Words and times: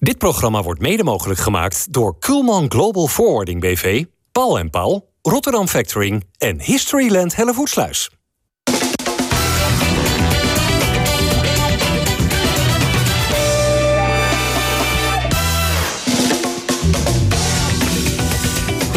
Dit 0.00 0.18
programma 0.18 0.62
wordt 0.62 0.80
mede 0.80 1.04
mogelijk 1.04 1.40
gemaakt 1.40 1.92
door 1.92 2.18
Kuhlman 2.18 2.70
Global 2.70 3.06
Forwarding 3.06 3.60
BV, 3.60 4.04
Paul 4.32 4.58
en 4.58 4.70
Paul, 4.70 5.12
Rotterdam 5.22 5.68
Factoring 5.68 6.24
en 6.36 6.60
Historyland 6.60 7.36
Hellevoetsluis. 7.36 8.17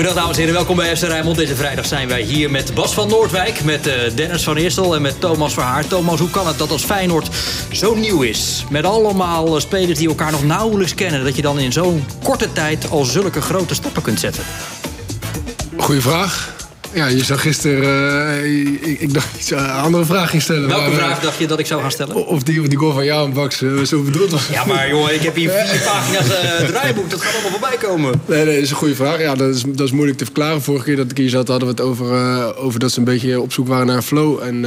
Goedendag 0.01 0.23
dames 0.23 0.39
en 0.41 0.47
heren, 0.47 0.65
welkom 0.65 0.83
bij 0.85 0.97
FC 0.97 1.03
Rijnmond. 1.03 1.37
Deze 1.37 1.55
vrijdag 1.55 1.85
zijn 1.85 2.07
wij 2.07 2.21
hier 2.21 2.51
met 2.51 2.73
Bas 2.73 2.93
van 2.93 3.09
Noordwijk, 3.09 3.63
met 3.63 3.87
uh, 3.87 3.93
Dennis 4.15 4.43
van 4.43 4.55
Eerstel 4.55 4.95
en 4.95 5.01
met 5.01 5.19
Thomas 5.19 5.53
Verhaar. 5.53 5.87
Thomas, 5.87 6.19
hoe 6.19 6.29
kan 6.29 6.47
het 6.47 6.57
dat 6.57 6.71
als 6.71 6.83
Feyenoord 6.83 7.29
zo 7.71 7.95
nieuw 7.95 8.21
is? 8.21 8.65
Met 8.69 8.85
allemaal 8.85 9.55
uh, 9.55 9.61
spelers 9.61 9.97
die 9.97 10.07
elkaar 10.07 10.31
nog 10.31 10.43
nauwelijks 10.43 10.95
kennen... 10.95 11.23
dat 11.23 11.35
je 11.35 11.41
dan 11.41 11.59
in 11.59 11.71
zo'n 11.71 12.05
korte 12.23 12.53
tijd 12.53 12.89
al 12.89 13.03
zulke 13.03 13.41
grote 13.41 13.73
stappen 13.73 14.01
kunt 14.01 14.19
zetten? 14.19 14.43
Goeie 15.77 16.01
vraag. 16.01 16.60
Ja, 16.93 17.07
je 17.07 17.23
zag 17.23 17.41
gisteren... 17.41 18.45
Uh, 18.45 18.89
ik, 18.89 18.99
ik, 18.99 19.13
dacht 19.13 19.51
een 19.51 19.69
andere 19.69 20.05
vraag 20.05 20.29
ging 20.29 20.41
stellen. 20.41 20.67
Welke 20.67 20.89
maar, 20.89 20.97
vraag 20.97 21.19
dacht 21.19 21.37
je 21.37 21.47
dat 21.47 21.59
ik 21.59 21.65
zou 21.65 21.81
gaan 21.81 21.91
stellen? 21.91 22.25
Of 22.25 22.43
die, 22.43 22.61
of 22.61 22.67
die 22.67 22.77
goal 22.77 22.93
van 22.93 23.05
jou 23.05 23.27
en 23.27 23.33
Bax 23.33 23.61
uh, 23.61 23.81
zo 23.81 24.01
bedoeld 24.01 24.31
was. 24.31 24.47
Ja, 24.47 24.65
maar 24.65 24.89
jongen, 24.89 25.13
ik 25.13 25.21
heb 25.21 25.35
hier 25.35 25.49
vier 25.49 25.81
pagina's 25.91 26.27
uh, 26.27 26.67
draaiboek. 26.67 27.09
Dat 27.09 27.21
gaat 27.21 27.33
allemaal 27.33 27.59
voorbij 27.59 27.77
komen. 27.77 28.21
Nee, 28.25 28.45
nee, 28.45 28.53
dat 28.53 28.63
is 28.63 28.69
een 28.69 28.75
goede 28.75 28.95
vraag. 28.95 29.19
Ja, 29.19 29.35
dat 29.35 29.55
is, 29.55 29.63
dat 29.67 29.87
is 29.87 29.91
moeilijk 29.91 30.17
te 30.17 30.25
verklaren. 30.25 30.61
Vorige 30.61 30.85
keer 30.85 30.95
dat 30.95 31.11
ik 31.11 31.17
hier 31.17 31.29
zat 31.29 31.47
hadden 31.47 31.67
we 31.67 31.73
het 31.73 31.83
over, 31.83 32.55
over 32.55 32.79
dat 32.79 32.91
ze 32.91 32.99
een 32.99 33.05
beetje 33.05 33.41
op 33.41 33.53
zoek 33.53 33.67
waren 33.67 33.85
naar 33.87 33.95
een 33.95 34.03
flow. 34.03 34.41
En 34.41 34.65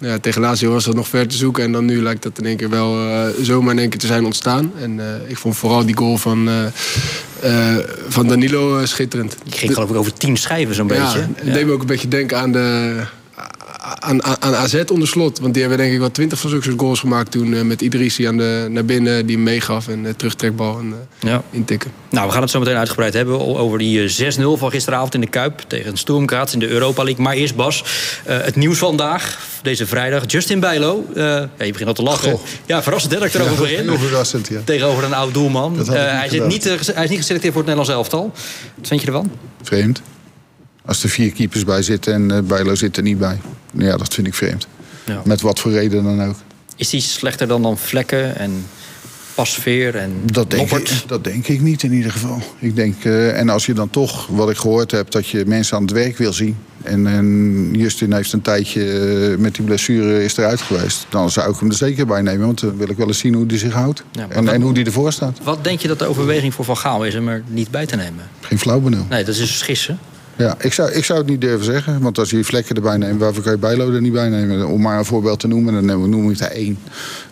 ja, 0.00 0.18
tegen 0.18 0.40
Lazio 0.40 0.72
was 0.72 0.84
dat 0.84 0.94
nog 0.94 1.08
ver 1.08 1.26
te 1.26 1.36
zoeken. 1.36 1.64
En 1.64 1.72
dan 1.72 1.84
nu 1.84 2.02
lijkt 2.02 2.22
dat 2.22 2.38
in 2.38 2.46
één 2.46 2.56
keer 2.56 2.70
wel 2.70 3.06
uh, 3.06 3.26
zomaar 3.42 3.72
in 3.72 3.78
één 3.78 3.88
keer 3.88 3.98
te 3.98 4.06
zijn 4.06 4.24
ontstaan. 4.24 4.72
En 4.80 4.98
uh, 4.98 5.04
ik 5.26 5.38
vond 5.38 5.56
vooral 5.56 5.84
die 5.84 5.96
goal 5.96 6.16
van, 6.16 6.48
uh, 6.48 7.76
van 8.08 8.26
Danilo 8.26 8.86
schitterend. 8.86 9.36
Je 9.44 9.58
ging 9.58 9.72
geloof 9.72 9.90
ik 9.90 9.96
over 9.96 10.12
tien 10.12 10.36
schijven 10.36 10.74
zo'n 10.74 10.86
beetje. 10.86 11.28
Ja, 11.42 11.52
deed 11.52 11.66
me 11.66 11.72
ook 11.72 11.80
een 11.80 11.86
beetje 11.86 12.08
denken 12.08 12.38
aan 12.38 12.52
de... 12.52 12.96
Aan, 14.00 14.24
aan, 14.24 14.36
aan 14.40 14.54
AZ 14.54 14.82
onder 14.92 15.08
slot. 15.08 15.38
Want 15.38 15.52
die 15.52 15.62
hebben 15.62 15.80
denk 15.80 15.92
ik 15.92 15.98
wel 15.98 16.10
twintig 16.10 16.38
van 16.38 16.50
zulke 16.50 16.72
goals 16.76 17.00
gemaakt 17.00 17.30
toen... 17.30 17.52
Uh, 17.52 17.62
met 17.62 17.82
Idrissi 17.82 18.24
aan 18.24 18.36
de, 18.36 18.66
naar 18.70 18.84
binnen, 18.84 19.26
die 19.26 19.34
hem 19.36 19.44
meegaf. 19.44 19.88
En 19.88 20.04
uh, 20.04 20.10
terugtrekbal 20.16 20.78
en 20.78 20.86
uh, 20.88 21.30
ja. 21.30 21.42
intikken. 21.50 21.90
Nou, 22.10 22.26
we 22.26 22.32
gaan 22.32 22.42
het 22.42 22.50
zo 22.50 22.58
meteen 22.58 22.76
uitgebreid 22.76 23.14
hebben 23.14 23.56
over 23.56 23.78
die 23.78 24.32
6-0 24.34 24.42
van 24.42 24.70
gisteravond 24.70 25.14
in 25.14 25.20
de 25.20 25.26
Kuip... 25.26 25.64
tegen 25.66 25.96
Sturm 25.96 26.28
Graz 26.28 26.52
in 26.52 26.58
de 26.58 26.68
Europa 26.68 27.02
League. 27.02 27.24
Maar 27.24 27.34
eerst 27.34 27.56
Bas, 27.56 27.84
het 28.24 28.56
nieuws 28.56 28.78
vandaag, 28.78 29.38
deze 29.62 29.86
vrijdag. 29.86 30.22
Justin 30.26 30.60
Bijlo, 30.60 31.04
ja, 31.14 31.48
je 31.58 31.72
begint 31.72 31.88
al 31.88 31.94
te 31.94 32.02
lachen. 32.02 32.32
Goh. 32.32 32.40
Ja, 32.66 32.82
verrassend 32.82 33.12
hè, 33.12 33.18
dat 33.18 33.28
ik 33.28 33.34
erover 33.34 33.56
begin. 33.56 33.88
Heel 33.88 33.98
verrassend, 33.98 34.48
ja. 34.48 34.60
Tegenover 34.64 35.04
een 35.04 35.14
oud 35.14 35.34
doelman. 35.34 35.88
hij, 35.88 36.28
zit 36.28 36.46
niet, 36.46 36.64
hij 36.64 37.04
is 37.04 37.10
niet 37.10 37.18
geselecteerd 37.18 37.54
voor 37.54 37.62
het 37.62 37.76
Nederlands 37.76 37.90
elftal. 37.90 38.32
Wat 38.76 38.88
vind 38.88 39.00
je 39.00 39.06
ervan? 39.06 39.30
Vreemd. 39.62 40.02
Als 40.90 41.02
er 41.02 41.08
vier 41.08 41.32
keepers 41.32 41.64
bij 41.64 41.82
zitten 41.82 42.14
en 42.14 42.30
uh, 42.30 42.38
Bijlo 42.38 42.74
zit 42.74 42.96
er 42.96 43.02
niet 43.02 43.18
bij. 43.18 43.40
Ja, 43.72 43.96
dat 43.96 44.14
vind 44.14 44.26
ik 44.26 44.34
vreemd. 44.34 44.66
Ja. 45.04 45.22
Met 45.24 45.40
wat 45.40 45.60
voor 45.60 45.72
reden 45.72 46.04
dan 46.04 46.22
ook. 46.22 46.36
Is 46.76 46.90
die 46.90 47.00
slechter 47.00 47.48
dan 47.48 47.62
dan 47.62 47.78
Vlekken 47.78 48.36
en 48.36 48.66
Pasveer 49.34 49.96
en 49.96 50.12
dat 50.24 50.50
denk, 50.50 50.70
ik, 50.70 51.02
dat 51.06 51.24
denk 51.24 51.48
ik 51.48 51.60
niet 51.60 51.82
in 51.82 51.92
ieder 51.92 52.10
geval. 52.10 52.42
Ik 52.58 52.76
denk, 52.76 53.04
uh, 53.04 53.38
en 53.38 53.48
als 53.48 53.66
je 53.66 53.72
dan 53.72 53.90
toch, 53.90 54.26
wat 54.26 54.50
ik 54.50 54.56
gehoord 54.56 54.90
heb... 54.90 55.10
dat 55.10 55.28
je 55.28 55.44
mensen 55.46 55.76
aan 55.76 55.82
het 55.82 55.92
werk 55.92 56.18
wil 56.18 56.32
zien... 56.32 56.56
en, 56.82 57.06
en 57.06 57.70
Justin 57.72 58.12
heeft 58.12 58.32
een 58.32 58.42
tijdje 58.42 58.84
uh, 59.30 59.38
met 59.38 59.54
die 59.54 59.64
blessure 59.64 60.24
is 60.24 60.36
eruit 60.36 60.60
geweest... 60.60 61.06
dan 61.08 61.30
zou 61.30 61.52
ik 61.52 61.60
hem 61.60 61.68
er 61.68 61.74
zeker 61.74 62.06
bij 62.06 62.22
nemen. 62.22 62.46
Want 62.46 62.60
dan 62.60 62.76
wil 62.76 62.88
ik 62.88 62.96
wel 62.96 63.06
eens 63.06 63.18
zien 63.18 63.34
hoe 63.34 63.46
hij 63.46 63.58
zich 63.58 63.72
houdt. 63.72 64.02
Ja, 64.12 64.26
en, 64.28 64.44
wat, 64.44 64.54
en 64.54 64.62
hoe 64.62 64.72
hij 64.72 64.84
ervoor 64.84 65.12
staat. 65.12 65.38
Wat 65.42 65.64
denk 65.64 65.80
je 65.80 65.88
dat 65.88 65.98
de 65.98 66.06
overweging 66.06 66.54
voor 66.54 66.64
Van 66.64 66.76
Gaal 66.76 67.04
is 67.04 67.14
om 67.14 67.28
er 67.28 67.42
niet 67.46 67.70
bij 67.70 67.86
te 67.86 67.96
nemen? 67.96 68.24
Geen 68.40 68.58
flauw 68.58 68.80
benul. 68.80 69.06
Nee, 69.08 69.24
dat 69.24 69.34
is 69.34 69.40
dus 69.40 69.62
gissen. 69.62 69.98
Ja, 70.40 70.56
ik 70.58 70.72
zou, 70.72 70.90
ik 70.90 71.04
zou 71.04 71.18
het 71.18 71.28
niet 71.28 71.40
durven 71.40 71.64
zeggen. 71.64 72.00
Want 72.00 72.18
als 72.18 72.30
je 72.30 72.44
vlekken 72.44 72.76
erbij 72.76 72.96
neemt, 72.96 73.20
waarvoor 73.20 73.42
kan 73.42 73.52
je 73.52 73.58
Bijlo 73.58 73.92
er 73.92 74.00
niet 74.00 74.12
bij 74.12 74.28
nemen? 74.28 74.68
Om 74.68 74.80
maar 74.80 74.98
een 74.98 75.04
voorbeeld 75.04 75.40
te 75.40 75.48
noemen, 75.48 75.86
dan 75.86 76.10
noem 76.10 76.30
ik 76.30 76.40
er 76.40 76.50
één. 76.50 76.78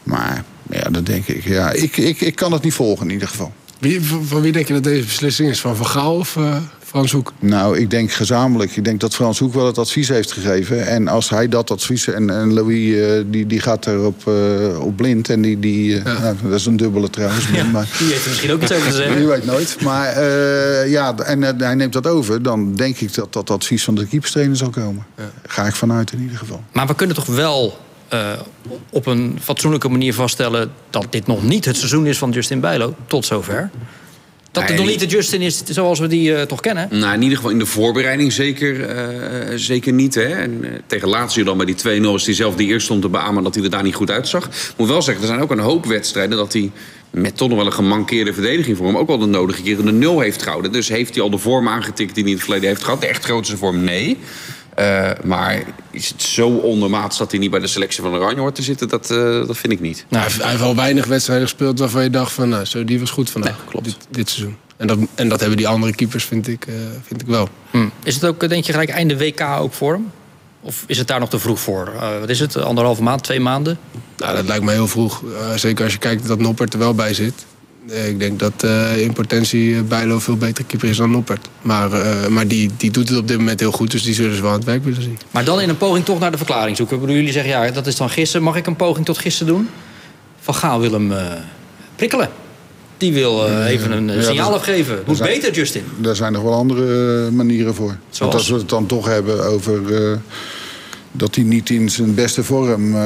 Maar 0.02 0.44
ja, 0.70 0.90
dat 0.90 1.06
denk 1.06 1.26
ik. 1.26 1.44
Ja, 1.44 1.72
ik, 1.72 1.96
ik, 1.96 2.20
ik 2.20 2.34
kan 2.34 2.52
het 2.52 2.62
niet 2.62 2.74
volgen 2.74 3.06
in 3.06 3.12
ieder 3.12 3.28
geval. 3.28 3.52
Wie, 3.78 4.02
van 4.02 4.40
wie 4.40 4.52
denk 4.52 4.66
je 4.66 4.72
dat 4.72 4.84
deze 4.84 5.04
beslissing 5.04 5.48
is? 5.48 5.60
Van 5.60 5.76
Van 5.76 5.86
Gaal 5.86 6.16
of 6.16 6.36
uh, 6.36 6.56
Frans 6.88 7.12
Hoek? 7.12 7.32
Nou, 7.38 7.78
ik 7.78 7.90
denk 7.90 8.12
gezamenlijk. 8.12 8.76
Ik 8.76 8.84
denk 8.84 9.00
dat 9.00 9.14
Frans 9.14 9.38
Hoek 9.38 9.54
wel 9.54 9.66
het 9.66 9.78
advies 9.78 10.08
heeft 10.08 10.32
gegeven. 10.32 10.86
En 10.86 11.08
als 11.08 11.30
hij 11.30 11.48
dat 11.48 11.70
advies... 11.70 12.06
En, 12.06 12.30
en 12.30 12.52
Louis 12.52 12.78
uh, 12.78 13.24
die, 13.26 13.46
die 13.46 13.60
gaat 13.60 13.86
erop 13.86 14.22
uh, 14.28 14.80
op 14.80 14.96
blind. 14.96 15.28
En 15.28 15.42
die... 15.42 15.58
die 15.58 15.94
ja. 15.94 16.02
nou, 16.02 16.36
dat 16.42 16.52
is 16.52 16.66
een 16.66 16.76
dubbele 16.76 17.10
trouwens. 17.10 17.48
Ja, 17.52 17.64
maar, 17.64 17.88
die 17.98 18.06
heeft 18.08 18.24
er 18.24 18.30
misschien 18.30 18.52
ook 18.52 18.62
iets 18.62 18.72
over 18.72 18.90
te 18.90 18.96
zeggen. 18.96 19.20
Je 19.20 19.26
weet 19.26 19.44
nooit. 19.44 19.80
Maar 19.80 20.26
ja, 20.88 21.16
en 21.16 21.42
hij 21.42 21.74
neemt 21.74 21.92
dat 21.92 22.06
over. 22.06 22.42
Dan 22.42 22.74
denk 22.74 22.98
ik 22.98 23.14
dat 23.14 23.32
dat 23.32 23.50
advies 23.50 23.84
van 23.84 23.94
de 23.94 24.06
keeperstrainer 24.06 24.56
zal 24.56 24.70
komen. 24.70 25.06
Ja. 25.16 25.30
Ga 25.46 25.66
ik 25.66 25.74
vanuit 25.74 26.12
in 26.12 26.20
ieder 26.20 26.38
geval. 26.38 26.62
Maar 26.72 26.86
we 26.86 26.94
kunnen 26.94 27.16
toch 27.16 27.26
wel... 27.26 27.78
Uh, 28.14 28.30
op 28.90 29.06
een 29.06 29.38
fatsoenlijke 29.42 29.88
manier 29.88 30.14
vaststellen 30.14 30.70
dat 30.90 31.06
dit 31.10 31.26
nog 31.26 31.42
niet 31.42 31.64
het 31.64 31.76
seizoen 31.76 32.06
is 32.06 32.18
van 32.18 32.30
Justin 32.30 32.60
Bijlo. 32.60 32.94
Tot 33.06 33.26
zover. 33.26 33.70
Dat 34.60 34.68
het 34.68 34.78
nog 34.78 34.86
niet 34.86 35.00
de 35.00 35.06
Justin 35.06 35.40
is 35.40 35.62
zoals 35.64 35.98
we 35.98 36.06
die 36.06 36.30
uh, 36.30 36.42
toch 36.42 36.60
kennen. 36.60 36.88
Nou, 36.90 37.14
in 37.14 37.22
ieder 37.22 37.36
geval 37.36 37.52
in 37.52 37.58
de 37.58 37.66
voorbereiding 37.66 38.32
zeker, 38.32 38.96
uh, 38.96 39.52
zeker 39.54 39.92
niet. 39.92 40.14
Hè. 40.14 40.26
En, 40.26 40.58
uh, 40.62 40.70
tegen 40.86 41.08
Lazio 41.08 41.44
dan 41.44 41.56
bij 41.56 41.66
die 41.66 42.00
2-0 42.00 42.14
is 42.14 42.24
hij 42.24 42.34
zelf 42.34 42.54
die 42.54 42.68
eerst 42.68 42.84
stond 42.84 43.02
te 43.02 43.08
beamen 43.08 43.42
dat 43.42 43.54
hij 43.54 43.64
er 43.64 43.70
daar 43.70 43.82
niet 43.82 43.94
goed 43.94 44.10
uitzag. 44.10 44.46
Ik 44.46 44.74
moet 44.76 44.88
wel 44.88 45.02
zeggen, 45.02 45.22
er 45.22 45.28
zijn 45.28 45.40
ook 45.40 45.50
een 45.50 45.58
hoop 45.58 45.86
wedstrijden 45.86 46.36
dat 46.36 46.52
hij 46.52 46.70
met 47.10 47.36
toch 47.36 47.48
nog 47.48 47.56
wel 47.56 47.66
een 47.66 47.72
gemankeerde 47.72 48.32
verdediging 48.32 48.76
voor 48.76 48.86
hem 48.86 48.96
ook 48.96 49.06
wel 49.06 49.18
de 49.18 49.26
nodige 49.26 49.62
keren 49.62 49.84
de 49.84 49.92
nul 49.92 50.20
heeft 50.20 50.42
gehouden. 50.42 50.72
Dus 50.72 50.88
heeft 50.88 51.14
hij 51.14 51.22
al 51.22 51.30
de 51.30 51.38
vorm 51.38 51.68
aangetikt 51.68 52.14
die 52.14 52.22
hij 52.22 52.32
in 52.32 52.38
het 52.38 52.46
verleden 52.46 52.68
heeft 52.68 52.84
gehad. 52.84 53.00
De 53.00 53.06
echt 53.06 53.24
grootste 53.24 53.56
vorm, 53.56 53.84
nee. 53.84 54.18
Uh, 54.78 55.10
maar 55.24 55.62
is 55.90 56.08
het 56.08 56.22
zo 56.22 56.48
ondermaats 56.48 57.18
dat 57.18 57.30
hij 57.30 57.40
niet 57.40 57.50
bij 57.50 57.60
de 57.60 57.66
selectie 57.66 58.02
van 58.02 58.14
Oranje 58.14 58.40
hoort 58.40 58.54
te 58.54 58.62
zitten? 58.62 58.88
Dat, 58.88 59.10
uh, 59.10 59.46
dat 59.46 59.56
vind 59.56 59.72
ik 59.72 59.80
niet. 59.80 60.04
Nou, 60.08 60.30
hij 60.30 60.48
heeft 60.48 60.60
wel 60.60 60.76
weinig 60.76 61.06
wedstrijden 61.06 61.48
gespeeld 61.48 61.78
waarvan 61.78 62.02
je 62.02 62.10
dacht 62.10 62.32
van... 62.32 62.48
nou, 62.48 62.64
zo, 62.64 62.84
die 62.84 63.00
was 63.00 63.10
goed 63.10 63.30
vandaag, 63.30 63.56
nee, 63.56 63.66
klopt. 63.66 63.84
Dit, 63.84 63.96
dit, 64.10 64.30
seizoen. 64.30 64.56
En 64.76 64.86
dat, 64.86 64.98
en 65.14 65.28
dat 65.28 65.40
hebben 65.40 65.56
die 65.56 65.68
andere 65.68 65.94
keepers, 65.94 66.24
vind 66.24 66.48
ik, 66.48 66.66
uh, 66.66 66.74
vind 67.06 67.20
ik 67.20 67.26
wel. 67.26 67.48
Hmm. 67.70 67.92
Is 68.02 68.14
het 68.14 68.24
ook, 68.24 68.48
denk 68.48 68.64
je, 68.64 68.72
gelijk 68.72 68.90
einde 68.90 69.18
WK 69.18 69.40
ook 69.40 69.72
voor 69.72 69.92
hem? 69.92 70.10
Of 70.60 70.84
is 70.86 70.98
het 70.98 71.06
daar 71.06 71.20
nog 71.20 71.30
te 71.30 71.38
vroeg 71.38 71.60
voor? 71.60 71.92
wat 72.20 72.28
is 72.28 72.40
het, 72.40 72.56
anderhalve 72.56 73.02
maand, 73.02 73.22
twee 73.22 73.40
maanden? 73.40 73.78
Nou, 74.16 74.36
dat 74.36 74.46
lijkt 74.46 74.64
me 74.64 74.72
heel 74.72 74.88
vroeg. 74.88 75.22
zeker 75.56 75.84
als 75.84 75.92
je 75.92 75.98
kijkt 75.98 76.26
dat 76.26 76.38
Noppert 76.38 76.72
er 76.72 76.78
wel 76.78 76.94
bij 76.94 77.14
zit. 77.14 77.46
Ik 77.92 78.18
denk 78.18 78.38
dat 78.38 78.52
uh, 78.64 79.00
in 79.00 79.12
potentie 79.12 79.82
Bijlo 79.82 80.18
veel 80.18 80.36
beter 80.36 80.64
keeper 80.64 80.88
is 80.88 80.96
dan 80.96 81.10
Noppert. 81.10 81.48
Maar, 81.62 81.92
uh, 81.92 82.26
maar 82.26 82.48
die, 82.48 82.70
die 82.76 82.90
doet 82.90 83.08
het 83.08 83.18
op 83.18 83.28
dit 83.28 83.38
moment 83.38 83.60
heel 83.60 83.72
goed, 83.72 83.90
dus 83.90 84.02
die 84.02 84.14
zullen 84.14 84.36
ze 84.36 84.42
wel 84.42 84.50
aan 84.50 84.56
het 84.56 84.66
werk 84.66 84.84
willen 84.84 85.02
zien. 85.02 85.18
Maar 85.30 85.44
dan 85.44 85.60
in 85.60 85.68
een 85.68 85.76
poging 85.76 86.04
toch 86.04 86.18
naar 86.18 86.30
de 86.30 86.36
verklaring 86.36 86.76
zoeken. 86.76 86.94
Ik 86.94 87.00
bedoel, 87.00 87.16
jullie 87.16 87.32
zeggen, 87.32 87.50
ja, 87.50 87.70
dat 87.70 87.86
is 87.86 87.96
dan 87.96 88.10
gissen. 88.10 88.42
Mag 88.42 88.56
ik 88.56 88.66
een 88.66 88.76
poging 88.76 89.06
tot 89.06 89.18
gissen 89.18 89.46
doen? 89.46 89.68
Van 90.40 90.54
Gaal 90.54 90.80
wil 90.80 90.92
hem 90.92 91.12
uh, 91.12 91.32
prikkelen. 91.96 92.28
Die 92.96 93.12
wil 93.12 93.48
uh, 93.48 93.66
even 93.66 93.92
een 93.92 94.12
ja, 94.12 94.22
signaal 94.22 94.54
afgeven. 94.54 95.02
Moet 95.06 95.16
zijn, 95.16 95.28
beter, 95.28 95.52
Justin. 95.52 95.82
Daar 95.96 96.16
zijn 96.16 96.32
nog 96.32 96.42
wel 96.42 96.54
andere 96.54 97.30
manieren 97.30 97.74
voor. 97.74 97.96
Zoals? 98.10 98.18
Want 98.18 98.34
als 98.34 98.48
we 98.48 98.54
het 98.54 98.68
dan 98.68 98.86
toch 98.86 99.06
hebben 99.06 99.44
over 99.44 99.80
dat 101.12 101.34
hij 101.34 101.44
niet 101.44 101.70
in 101.70 101.90
zijn 101.90 102.14
beste 102.14 102.44
vorm 102.44 102.96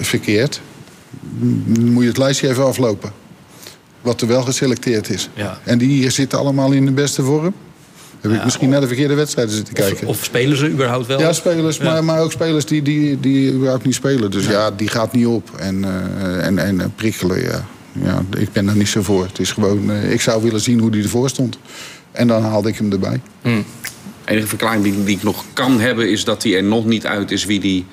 verkeert... 0.00 0.60
moet 1.78 2.02
je 2.02 2.08
het 2.08 2.18
lijstje 2.18 2.48
even 2.48 2.64
aflopen 2.64 3.19
wat 4.00 4.20
er 4.20 4.26
wel 4.26 4.42
geselecteerd 4.42 5.10
is. 5.10 5.28
Ja. 5.34 5.58
En 5.64 5.78
die 5.78 5.88
hier 5.88 6.10
zitten 6.10 6.38
allemaal 6.38 6.72
in 6.72 6.84
de 6.84 6.92
beste 6.92 7.22
vorm. 7.22 7.54
Heb 8.20 8.30
ja, 8.30 8.36
ik 8.36 8.44
misschien 8.44 8.66
of, 8.66 8.72
naar 8.72 8.80
de 8.80 8.86
verkeerde 8.86 9.14
wedstrijden 9.14 9.54
zitten 9.54 9.74
kijken. 9.74 10.06
Of, 10.06 10.16
of 10.16 10.24
spelen 10.24 10.56
ze 10.56 10.70
überhaupt 10.70 11.06
wel? 11.06 11.20
Ja, 11.20 11.32
spelers, 11.32 11.76
ja. 11.76 11.84
Maar, 11.84 12.04
maar 12.04 12.20
ook 12.20 12.32
spelers 12.32 12.64
die, 12.64 12.82
die, 12.82 13.20
die 13.20 13.52
überhaupt 13.52 13.84
niet 13.84 13.94
spelen. 13.94 14.30
Dus 14.30 14.44
ja, 14.44 14.50
ja 14.50 14.70
die 14.70 14.88
gaat 14.88 15.12
niet 15.12 15.26
op. 15.26 15.50
En, 15.58 15.78
uh, 15.78 16.46
en, 16.46 16.58
en 16.58 16.74
uh, 16.74 16.84
prikkelen, 16.94 17.42
ja. 17.42 17.66
ja. 17.92 18.22
Ik 18.36 18.52
ben 18.52 18.68
er 18.68 18.76
niet 18.76 18.88
zo 18.88 19.02
voor. 19.02 19.24
Het 19.24 19.38
is 19.38 19.52
gewoon, 19.52 19.90
uh, 19.90 20.12
ik 20.12 20.20
zou 20.20 20.42
willen 20.42 20.60
zien 20.60 20.78
hoe 20.80 20.90
die 20.90 21.02
ervoor 21.02 21.28
stond. 21.28 21.58
En 22.12 22.26
dan 22.26 22.42
haalde 22.42 22.68
ik 22.68 22.76
hem 22.76 22.92
erbij. 22.92 23.20
Hmm. 23.42 23.64
De 24.24 24.30
enige 24.30 24.46
verklaring 24.46 24.82
die, 24.82 25.04
die 25.04 25.16
ik 25.16 25.22
nog 25.22 25.44
kan 25.52 25.80
hebben... 25.80 26.10
is 26.10 26.24
dat 26.24 26.42
hij 26.42 26.56
er 26.56 26.62
nog 26.62 26.86
niet 26.86 27.06
uit 27.06 27.30
is 27.30 27.44
wie 27.44 27.60
die 27.60 27.86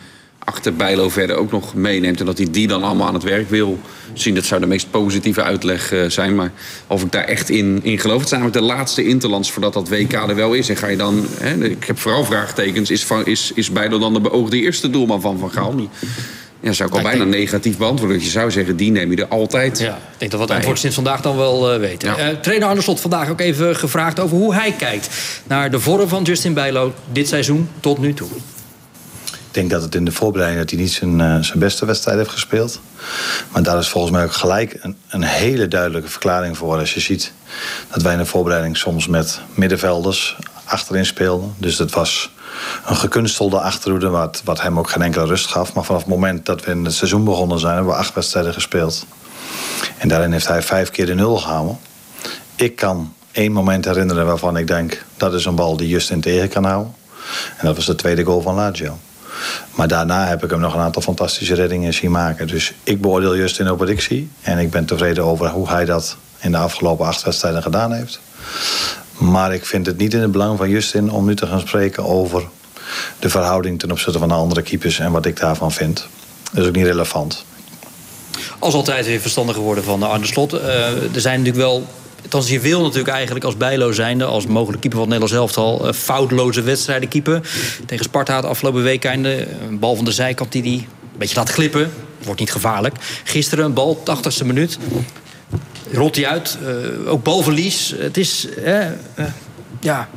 achter 0.48 0.76
Bijlo 0.76 1.10
verder 1.10 1.36
ook 1.36 1.52
nog 1.52 1.74
meeneemt. 1.74 2.20
En 2.20 2.26
dat 2.26 2.38
hij 2.38 2.48
die 2.52 2.68
dan 2.68 2.84
allemaal 2.84 3.08
aan 3.08 3.14
het 3.14 3.24
werk 3.24 3.50
wil 3.50 3.80
zien. 4.14 4.36
Dat 4.36 4.44
zou 4.44 4.62
de 4.62 4.68
meest 4.68 4.92
positieve 4.92 5.44
uitleg 5.44 5.94
uh, 5.94 6.10
zijn. 6.10 6.36
Maar 6.36 6.52
of 6.88 7.04
ik 7.04 7.12
daar 7.12 7.24
echt 7.24 7.50
in, 7.50 7.80
in 7.84 8.00
geloof. 8.00 8.20
Het 8.20 8.30
zijn 8.30 8.42
namelijk 8.42 8.68
de 8.68 8.74
laatste 8.74 9.06
interlands 9.06 9.52
voordat 9.52 9.74
dat 9.74 9.90
WK 9.90 10.14
er 10.14 10.36
wel 10.36 10.54
is. 10.54 10.70
En 10.70 10.78
ga 10.78 10.88
je 10.88 10.98
dan... 10.98 11.26
Hè, 11.40 11.66
ik 11.66 11.84
heb 11.84 12.00
vooral 12.00 12.26
vraagtekens. 12.26 12.90
Is, 12.90 13.06
van, 13.06 13.26
is, 13.26 13.52
is 13.56 13.72
Bijlo 13.72 14.00
dan 14.00 14.14
de 14.14 14.22
beoogde 14.22 14.60
eerste 14.60 14.90
doelman 14.90 15.22
van 15.22 15.40
Van 15.40 15.52
Gaal? 15.52 15.90
Ja, 16.60 16.74
zou 16.74 16.90
ik 16.90 16.96
al 16.96 17.02
bijna 17.02 17.24
negatief 17.24 17.78
beantwoorden. 17.78 18.18
Dat 18.18 18.26
je 18.26 18.32
zou 18.32 18.52
zeggen, 18.52 18.76
die 18.76 18.92
neem 18.92 19.12
je 19.12 19.18
er 19.18 19.28
altijd 19.28 19.80
Ja, 19.80 19.96
ik 19.96 20.02
denk 20.18 20.32
dat 20.32 20.40
we 20.40 20.46
het 20.46 20.56
antwoord 20.56 20.80
sinds 20.80 20.96
vandaag 20.96 21.22
dan 21.22 21.38
wel 21.38 21.74
uh, 21.74 21.80
weten. 21.80 22.16
Ja. 22.18 22.32
Uh, 22.32 22.38
trainer 22.40 22.68
Arne 22.68 22.82
Slot 22.82 23.00
vandaag 23.00 23.30
ook 23.30 23.40
even 23.40 23.76
gevraagd 23.76 24.20
over 24.20 24.38
hoe 24.38 24.54
hij 24.54 24.72
kijkt... 24.72 25.10
naar 25.44 25.72
de 25.72 25.80
vorm 25.80 26.08
van 26.08 26.24
Justin 26.24 26.54
Bijlo 26.54 26.94
dit 27.12 27.28
seizoen 27.28 27.70
tot 27.80 27.98
nu 27.98 28.14
toe. 28.14 28.28
Denk 29.58 29.70
dat 29.70 29.82
het 29.82 29.96
in 29.96 30.06
de 30.06 30.12
voorbereiding 30.12 30.62
dat 30.62 30.72
hij 30.72 30.80
niet 30.80 30.92
zijn, 30.92 31.22
eh, 31.22 31.38
zijn 31.40 31.60
beste 31.60 31.86
wedstrijd 31.86 32.18
heeft 32.18 32.30
gespeeld. 32.30 32.80
Maar 33.52 33.64
daar 33.64 33.78
is 33.78 33.90
volgens 33.90 34.14
mij 34.14 34.24
ook 34.24 34.34
gelijk 34.34 34.78
een, 34.82 34.98
een 35.08 35.24
hele 35.24 35.68
duidelijke 35.68 36.10
verklaring 36.10 36.58
voor. 36.58 36.78
Als 36.78 36.94
je 36.94 37.00
ziet 37.00 37.34
dat 37.92 38.02
wij 38.02 38.12
in 38.12 38.18
de 38.18 38.26
voorbereiding 38.26 38.78
soms 38.78 39.08
met 39.08 39.40
middenvelders 39.54 40.38
achterin 40.64 41.06
speelden. 41.06 41.54
Dus 41.58 41.76
dat 41.76 41.92
was 41.92 42.32
een 42.86 42.96
gekunstelde 42.96 43.60
achterhoede, 43.60 44.10
wat, 44.10 44.42
wat 44.44 44.62
hem 44.62 44.80
ook 44.80 44.90
geen 44.90 45.02
enkele 45.02 45.26
rust 45.26 45.46
gaf. 45.46 45.74
Maar 45.74 45.84
vanaf 45.84 46.02
het 46.02 46.10
moment 46.10 46.46
dat 46.46 46.66
we 46.66 46.72
in 46.72 46.86
het 46.86 46.94
seizoen 46.94 47.24
begonnen 47.24 47.60
zijn, 47.60 47.76
hebben 47.76 47.94
we 47.94 48.00
acht 48.00 48.14
wedstrijden 48.14 48.54
gespeeld. 48.54 49.06
En 49.98 50.08
daarin 50.08 50.32
heeft 50.32 50.48
hij 50.48 50.62
vijf 50.62 50.90
keer 50.90 51.06
de 51.06 51.16
nul 51.16 51.38
gehouden. 51.38 51.80
Ik 52.56 52.76
kan 52.76 53.14
één 53.32 53.52
moment 53.52 53.86
herinneren 53.86 54.26
waarvan 54.26 54.58
ik 54.58 54.68
denk... 54.68 55.04
dat 55.18 55.34
is 55.34 55.46
een 55.46 55.56
bal 55.56 55.78
die 55.78 55.90
Justin 55.90 56.22
tegen 56.22 56.50
kan 56.50 56.64
houden. 56.64 56.96
En 57.58 57.66
dat 57.66 57.76
was 57.76 57.86
de 57.86 57.96
tweede 57.96 58.24
goal 58.24 58.42
van 58.42 58.56
Lazio. 58.56 58.98
Maar 59.76 59.88
daarna 59.88 60.28
heb 60.28 60.44
ik 60.44 60.50
hem 60.50 60.60
nog 60.60 60.74
een 60.74 60.80
aantal 60.80 61.02
fantastische 61.02 61.56
reddingen 61.56 61.94
zien 61.94 62.12
maken. 62.12 62.48
Dus 62.48 62.74
ik 62.84 63.02
beoordeel 63.02 63.36
Justin 63.36 63.72
op 63.72 63.80
wat 63.80 63.90
ik 63.90 64.02
zie. 64.02 64.30
En 64.42 64.58
ik 64.58 64.72
ben 64.72 64.86
tevreden 64.86 65.24
over 65.24 65.50
hoe 65.50 65.70
hij 65.70 65.86
dat 65.86 66.18
in 66.40 66.52
de 66.52 66.58
afgelopen 66.58 67.06
acht 67.06 67.24
wedstrijden 67.24 67.62
gedaan 67.62 67.94
heeft. 67.94 68.20
Maar 69.18 69.54
ik 69.54 69.66
vind 69.66 69.86
het 69.86 69.98
niet 69.98 70.14
in 70.14 70.22
het 70.22 70.32
belang 70.32 70.58
van 70.58 70.70
Justin 70.70 71.12
om 71.12 71.26
nu 71.26 71.36
te 71.36 71.48
gaan 71.48 71.60
spreken 71.60 72.06
over 72.06 72.48
de 73.20 73.30
verhouding 73.30 73.80
ten 73.80 73.92
opzichte 73.92 74.20
van 74.20 74.28
de 74.28 74.34
andere 74.34 74.62
keepers 74.62 75.00
en 75.00 75.12
wat 75.12 75.26
ik 75.26 75.40
daarvan 75.40 75.72
vind. 75.72 76.08
Dat 76.52 76.64
is 76.64 76.70
ook 76.70 76.76
niet 76.76 76.86
relevant. 76.86 77.46
Als 78.60 78.74
altijd 78.74 79.06
weer 79.06 79.20
verstandig 79.20 79.56
geworden 79.56 79.84
van 79.84 80.04
Arne 80.04 80.26
Slot. 80.26 80.54
Uh, 80.54 80.62
er 81.14 81.22
zijn 81.22 81.40
natuurlijk 81.40 81.66
wel 81.66 81.88
Althans, 82.24 82.50
je 82.50 82.60
wil 82.60 82.82
natuurlijk 82.82 83.08
eigenlijk 83.10 83.46
als 83.46 83.58
bijlo 83.58 83.92
zijnde... 83.92 84.26
als 84.26 84.48
mogelijk 84.48 84.82
keeper 84.82 85.00
van 85.00 85.12
het 85.12 85.20
Nederlands 85.20 85.56
elftal... 85.56 85.88
Uh, 85.88 85.94
foutloze 85.94 86.62
wedstrijden 86.62 87.10
keeper. 87.10 87.50
Tegen 87.86 88.06
Sparta 88.06 88.36
het 88.36 88.46
afgelopen 88.46 88.84
week 88.84 89.06
einde. 89.06 89.48
Een 89.68 89.80
bal 89.80 89.96
van 89.96 90.06
de 90.06 90.12
zijkant 90.12 90.52
die 90.52 90.62
die 90.62 90.80
een 90.80 91.18
beetje 91.18 91.36
laat 91.36 91.50
glippen. 91.50 91.92
Wordt 92.24 92.40
niet 92.40 92.52
gevaarlijk. 92.52 92.96
Gisteren 93.24 93.66
een 93.66 93.74
bal, 93.74 94.04
80ste 94.04 94.46
minuut. 94.46 94.78
Rolt 95.92 96.16
hij 96.16 96.28
uit. 96.28 96.58
Uh, 96.64 97.12
ook 97.12 97.24
balverlies. 97.24 97.94
Het 97.98 98.18
is... 98.18 98.48
ja, 99.80 100.10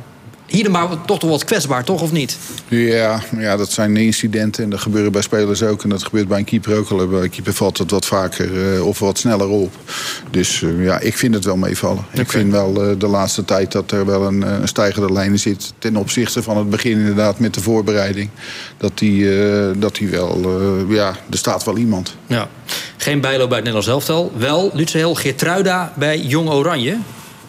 hier 0.51 0.71
maar 0.71 0.87
toch 1.05 1.19
toch 1.19 1.29
wat 1.29 1.43
kwetsbaar, 1.43 1.83
toch 1.83 2.01
of 2.01 2.11
niet? 2.11 2.37
Ja, 2.67 3.21
ja, 3.37 3.57
dat 3.57 3.71
zijn 3.71 3.97
incidenten 3.97 4.63
en 4.63 4.69
dat 4.69 4.79
gebeuren 4.79 5.11
bij 5.11 5.21
spelers 5.21 5.63
ook. 5.63 5.83
En 5.83 5.89
dat 5.89 6.03
gebeurt 6.03 6.27
bij 6.27 6.37
een 6.37 6.45
keeper 6.45 6.77
ook 6.77 6.89
al. 6.89 7.07
Bij 7.07 7.21
een 7.21 7.29
keeper 7.29 7.53
valt 7.53 7.77
het 7.77 7.91
wat 7.91 8.05
vaker 8.05 8.75
uh, 8.75 8.85
of 8.85 8.99
wat 8.99 9.17
sneller 9.17 9.47
op. 9.47 9.73
Dus 10.29 10.61
uh, 10.61 10.85
ja, 10.85 10.99
ik 10.99 11.17
vind 11.17 11.33
het 11.33 11.45
wel 11.45 11.57
meevallen. 11.57 12.03
Okay. 12.09 12.21
Ik 12.21 12.31
vind 12.31 12.51
wel 12.51 12.89
uh, 12.89 12.99
de 12.99 13.07
laatste 13.07 13.45
tijd 13.45 13.71
dat 13.71 13.91
er 13.91 14.05
wel 14.05 14.27
een, 14.27 14.41
een 14.41 14.67
stijgende 14.67 15.13
lijn 15.13 15.39
zit. 15.39 15.73
Ten 15.77 15.95
opzichte 15.95 16.43
van 16.43 16.57
het 16.57 16.69
begin 16.69 16.97
inderdaad 16.97 17.39
met 17.39 17.53
de 17.53 17.61
voorbereiding. 17.61 18.29
Dat 18.77 18.97
die, 18.97 19.29
dat 19.79 19.95
die 19.95 20.09
wel, 20.09 20.59
ja, 20.89 21.15
er 21.29 21.37
staat 21.37 21.63
wel 21.63 21.77
iemand. 21.77 22.15
Ja. 22.27 22.47
Geen 22.97 23.21
bijlo 23.21 23.47
bij 23.47 23.57
het 23.57 23.65
Nederlands 23.65 23.87
elftal. 23.87 24.31
Wel 24.37 24.71
Lutsehel 24.73 25.15
Geertruida 25.15 25.93
bij 25.95 26.19
Jong 26.19 26.49
Oranje. 26.49 26.97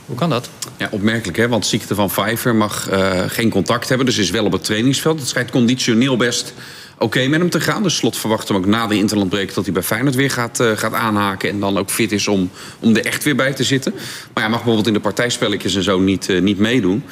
Hoe 0.07 0.17
kan 0.17 0.31
dat? 0.31 0.51
Ja, 0.77 0.89
opmerkelijk, 0.91 1.39
hè? 1.39 1.49
want 1.49 1.67
ziekte 1.67 1.95
van 1.95 2.09
Pfeiffer 2.09 2.55
mag 2.55 2.91
uh, 2.91 3.23
geen 3.27 3.51
contact 3.51 3.89
hebben. 3.89 4.07
Dus 4.07 4.19
is 4.19 4.31
wel 4.31 4.45
op 4.45 4.53
het 4.53 4.65
trainingsveld. 4.65 5.19
Het 5.19 5.29
schijnt 5.29 5.51
conditioneel 5.51 6.17
best 6.17 6.55
oké 6.99 7.27
met 7.27 7.41
hem 7.41 7.51
te 7.51 7.61
gaan. 7.61 7.83
Dus 7.83 7.97
Slot 7.97 8.17
verwacht 8.17 8.49
hem 8.49 8.57
ook 8.57 8.67
na 8.67 8.87
de 8.87 8.95
interlandbreek... 8.95 9.55
dat 9.55 9.65
hij 9.65 9.73
bij 9.73 9.83
Feyenoord 9.83 10.15
weer 10.15 10.31
gaat, 10.31 10.61
uh, 10.61 10.77
gaat 10.77 10.95
aanhaken... 10.95 11.49
en 11.49 11.61
dan 11.61 11.79
ook 11.79 11.91
fit 11.91 12.13
is 12.13 12.29
om, 12.29 12.51
om 12.81 12.97
er 12.97 13.07
echt 13.07 13.25
weer 13.25 13.37
bij 13.37 13.53
te 13.53 13.65
zitten. 13.65 13.95
Maar 14.35 14.43
ja, 14.43 14.49
mag 14.49 14.59
bijvoorbeeld 14.59 14.87
in 14.87 14.93
de 14.93 15.01
partijspelletjes 15.01 15.75
en 15.75 15.83
zo 15.83 16.01
niet, 16.01 16.29
uh, 16.29 16.41
niet 16.41 16.59
meedoen. 16.59 17.05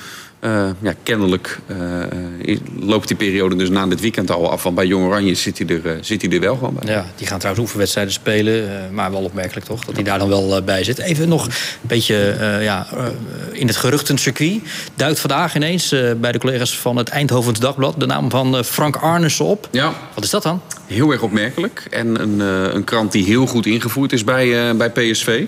Uh, 0.44 0.68
ja, 0.80 0.94
kennelijk 1.02 1.58
uh, 1.66 2.56
loopt 2.80 3.08
die 3.08 3.16
periode 3.16 3.56
dus 3.56 3.68
na 3.68 3.86
dit 3.86 4.00
weekend 4.00 4.30
al 4.30 4.50
af. 4.50 4.62
Want 4.62 4.74
bij 4.74 4.86
Jong 4.86 5.06
Oranje 5.06 5.34
zit 5.34 5.58
hij 5.58 5.66
er, 5.66 5.86
uh, 5.86 5.92
zit 6.00 6.22
hij 6.22 6.30
er 6.30 6.40
wel 6.40 6.54
gewoon 6.54 6.76
bij. 6.80 6.92
Ja, 6.92 7.06
die 7.16 7.26
gaan 7.26 7.38
trouwens 7.38 7.64
oefenwedstrijden 7.64 8.12
spelen. 8.12 8.68
maar 8.94 9.10
wel 9.10 9.22
opmerkelijk 9.22 9.66
toch, 9.66 9.84
dat 9.84 9.94
hij 9.94 10.04
daar 10.04 10.18
dan 10.18 10.28
wel 10.28 10.62
bij 10.62 10.84
zit. 10.84 10.98
Even 10.98 11.28
nog 11.28 11.46
een 11.46 11.52
beetje 11.80 12.36
ja, 12.60 12.86
in 13.52 13.66
het 13.66 13.76
geruchtencircuit. 13.76 14.60
Duikt 14.94 15.20
vandaag 15.20 15.56
ineens 15.56 15.94
bij 16.20 16.32
de 16.32 16.38
collega's 16.38 16.78
van 16.78 16.96
het 16.96 17.08
Eindhovens 17.08 17.58
Dagblad... 17.58 18.00
de 18.00 18.06
naam 18.06 18.30
van 18.30 18.64
Frank 18.64 18.96
Arnissen 18.96 19.44
op. 19.44 19.68
Ja. 19.70 19.92
Wat 20.14 20.24
is 20.24 20.30
dat 20.30 20.42
dan? 20.42 20.62
Heel 20.86 21.10
erg 21.10 21.22
opmerkelijk. 21.22 21.86
En 21.90 22.20
een, 22.22 22.40
een 22.74 22.84
krant 22.84 23.12
die 23.12 23.24
heel 23.24 23.46
goed 23.46 23.66
ingevoerd 23.66 24.12
is 24.12 24.24
bij, 24.24 24.76
bij 24.76 24.90
PSV. 24.90 25.44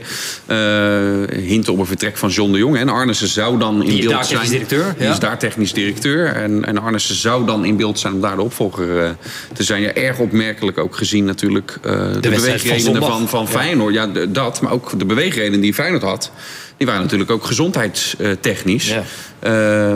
hinten 1.30 1.72
op 1.72 1.78
een 1.78 1.86
vertrek 1.86 2.16
van 2.16 2.28
John 2.28 2.52
de 2.52 2.58
Jong. 2.58 2.76
En 2.76 2.88
Arnissen 2.88 3.28
zou 3.28 3.58
dan 3.58 3.82
in 3.82 3.90
die 3.90 4.08
beeld 4.08 4.26
zijn... 4.26 4.48
directeur. 4.48 4.81
Die 4.98 5.08
is 5.08 5.18
daar 5.18 5.38
technisch 5.38 5.72
directeur. 5.72 6.26
En, 6.26 6.64
en 6.64 6.78
Arnissen 6.78 7.14
zou 7.14 7.46
dan 7.46 7.64
in 7.64 7.76
beeld 7.76 7.98
zijn 7.98 8.12
om 8.12 8.20
daar 8.20 8.36
de 8.36 8.42
opvolger 8.42 9.02
uh, 9.02 9.10
te 9.52 9.62
zijn. 9.62 9.82
Ja, 9.82 9.92
erg 9.92 10.18
opmerkelijk 10.18 10.78
ook 10.78 10.96
gezien 10.96 11.24
natuurlijk 11.24 11.78
uh, 11.86 11.92
de, 11.92 12.20
de 12.20 12.28
beweegredenen 12.28 13.02
van, 13.02 13.10
van, 13.10 13.28
van 13.28 13.48
Feyenoord. 13.48 13.94
Ja, 13.94 14.06
dat, 14.28 14.60
maar 14.60 14.72
ook 14.72 14.98
de 14.98 15.04
beweegredenen 15.04 15.60
die 15.60 15.74
Feyenoord 15.74 16.02
had. 16.02 16.30
Die 16.76 16.86
waren 16.86 17.02
natuurlijk 17.02 17.30
ook 17.30 17.44
gezondheidstechnisch. 17.44 18.88
Ja. 18.88 19.02
Uh, 19.46 19.90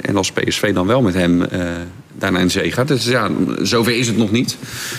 en 0.00 0.16
als 0.16 0.32
PSV 0.32 0.74
dan 0.74 0.86
wel 0.86 1.02
met 1.02 1.14
hem 1.14 1.42
daarna 2.18 2.38
in 2.38 2.50
zee 2.50 2.72
gaat. 2.72 2.88
Dus 2.88 3.04
ja, 3.04 3.30
zover 3.62 3.96
is 3.96 4.06
het 4.06 4.16
nog 4.16 4.30
niet. 4.30 4.56